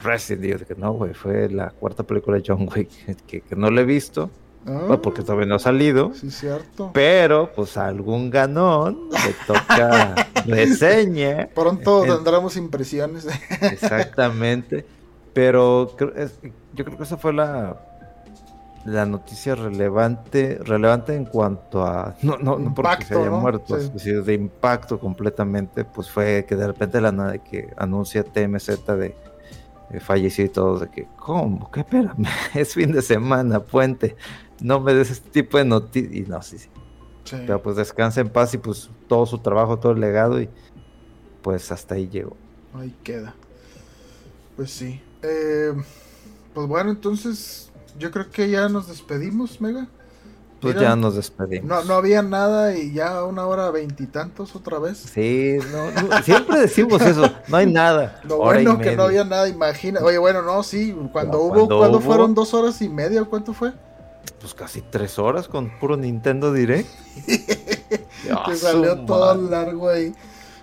[0.02, 2.88] Resident Evil, que no, güey, fue la cuarta película de John Wick,
[3.26, 4.30] que, no la he visto,
[4.66, 6.12] Ah, porque todavía no ha salido.
[6.14, 6.90] sí, cierto.
[6.92, 10.14] Pero, pues algún ganón le toca
[10.46, 11.48] reseña.
[11.54, 13.26] Pronto En- tendremos impresiones.
[13.62, 14.84] Exactamente.
[15.32, 15.96] Pero
[16.74, 17.80] yo creo que esa fue la,
[18.84, 23.38] la noticia relevante, relevante en cuanto a no, no, no porque se haya ¿no?
[23.40, 24.10] muerto, Sí.
[24.12, 29.14] de impacto completamente, pues fue que de repente la nada que anuncia TMZ de
[29.98, 31.70] fallecido y todo, de que, ¿cómo?
[31.72, 32.26] ¿Qué espérame?
[32.54, 34.16] Es fin de semana, puente.
[34.60, 36.14] No me des este tipo de noticias.
[36.14, 36.68] Y no, sí, sí.
[37.24, 37.36] Sí.
[37.46, 40.48] Pero pues descansa en paz y pues todo su trabajo, todo el legado y
[41.42, 42.36] pues hasta ahí llegó.
[42.74, 43.34] Ahí queda.
[44.56, 45.00] Pues sí.
[45.22, 45.72] Eh,
[46.54, 49.88] pues bueno, entonces yo creo que ya nos despedimos, Mega.
[50.60, 51.66] Pues Mira, ya nos despedimos.
[51.66, 54.98] No, no había nada y ya una hora veintitantos otra vez.
[54.98, 58.20] Sí, no, no, siempre decimos eso, no hay nada.
[58.24, 60.00] Lo bueno que no había nada, imagina.
[60.02, 63.72] Oye, bueno, no, sí, cuando hubo, cuando hubo- fueron dos horas y media, ¿cuánto fue?
[64.38, 66.88] Pues casi tres horas con puro Nintendo Direct.
[68.46, 69.50] Que salió su todo madre.
[69.50, 70.12] largo ahí.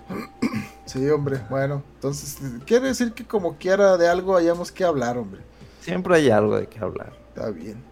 [0.86, 5.42] Sí, hombre, bueno, entonces quiere decir que como quiera de algo hayamos que hablar, hombre.
[5.82, 7.12] Siempre hay algo de qué hablar.
[7.28, 7.84] Está bien.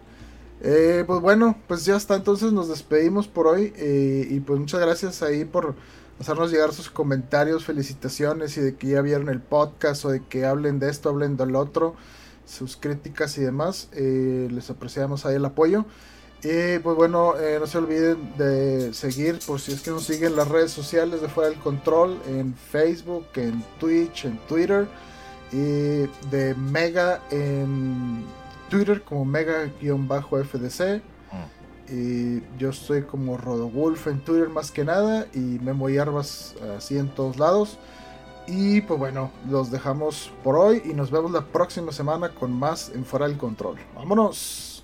[0.61, 4.81] Eh, pues bueno, pues ya está, entonces nos despedimos por hoy eh, y pues muchas
[4.81, 5.75] gracias ahí por
[6.19, 10.45] hacernos llegar sus comentarios, felicitaciones y de que ya vieron el podcast o de que
[10.45, 11.95] hablen de esto, hablen del otro,
[12.45, 13.89] sus críticas y demás.
[13.93, 15.85] eh, les apreciamos ahí el apoyo.
[16.43, 20.35] Y pues bueno, eh, no se olviden de seguir, por si es que nos siguen
[20.35, 24.87] las redes sociales de Fuera del Control, en Facebook, en Twitch, en Twitter,
[25.51, 28.23] y de Mega en
[28.69, 31.01] Twitter como Mega-FDC.
[31.89, 37.07] Y yo estoy como Rodowulf en Twitter más que nada, y Memo Hierbas así en
[37.07, 37.77] todos lados.
[38.45, 42.91] Y pues bueno, los dejamos por hoy y nos vemos la próxima semana con más
[42.93, 43.77] en Fuera del Control.
[43.95, 44.83] ¡Vámonos!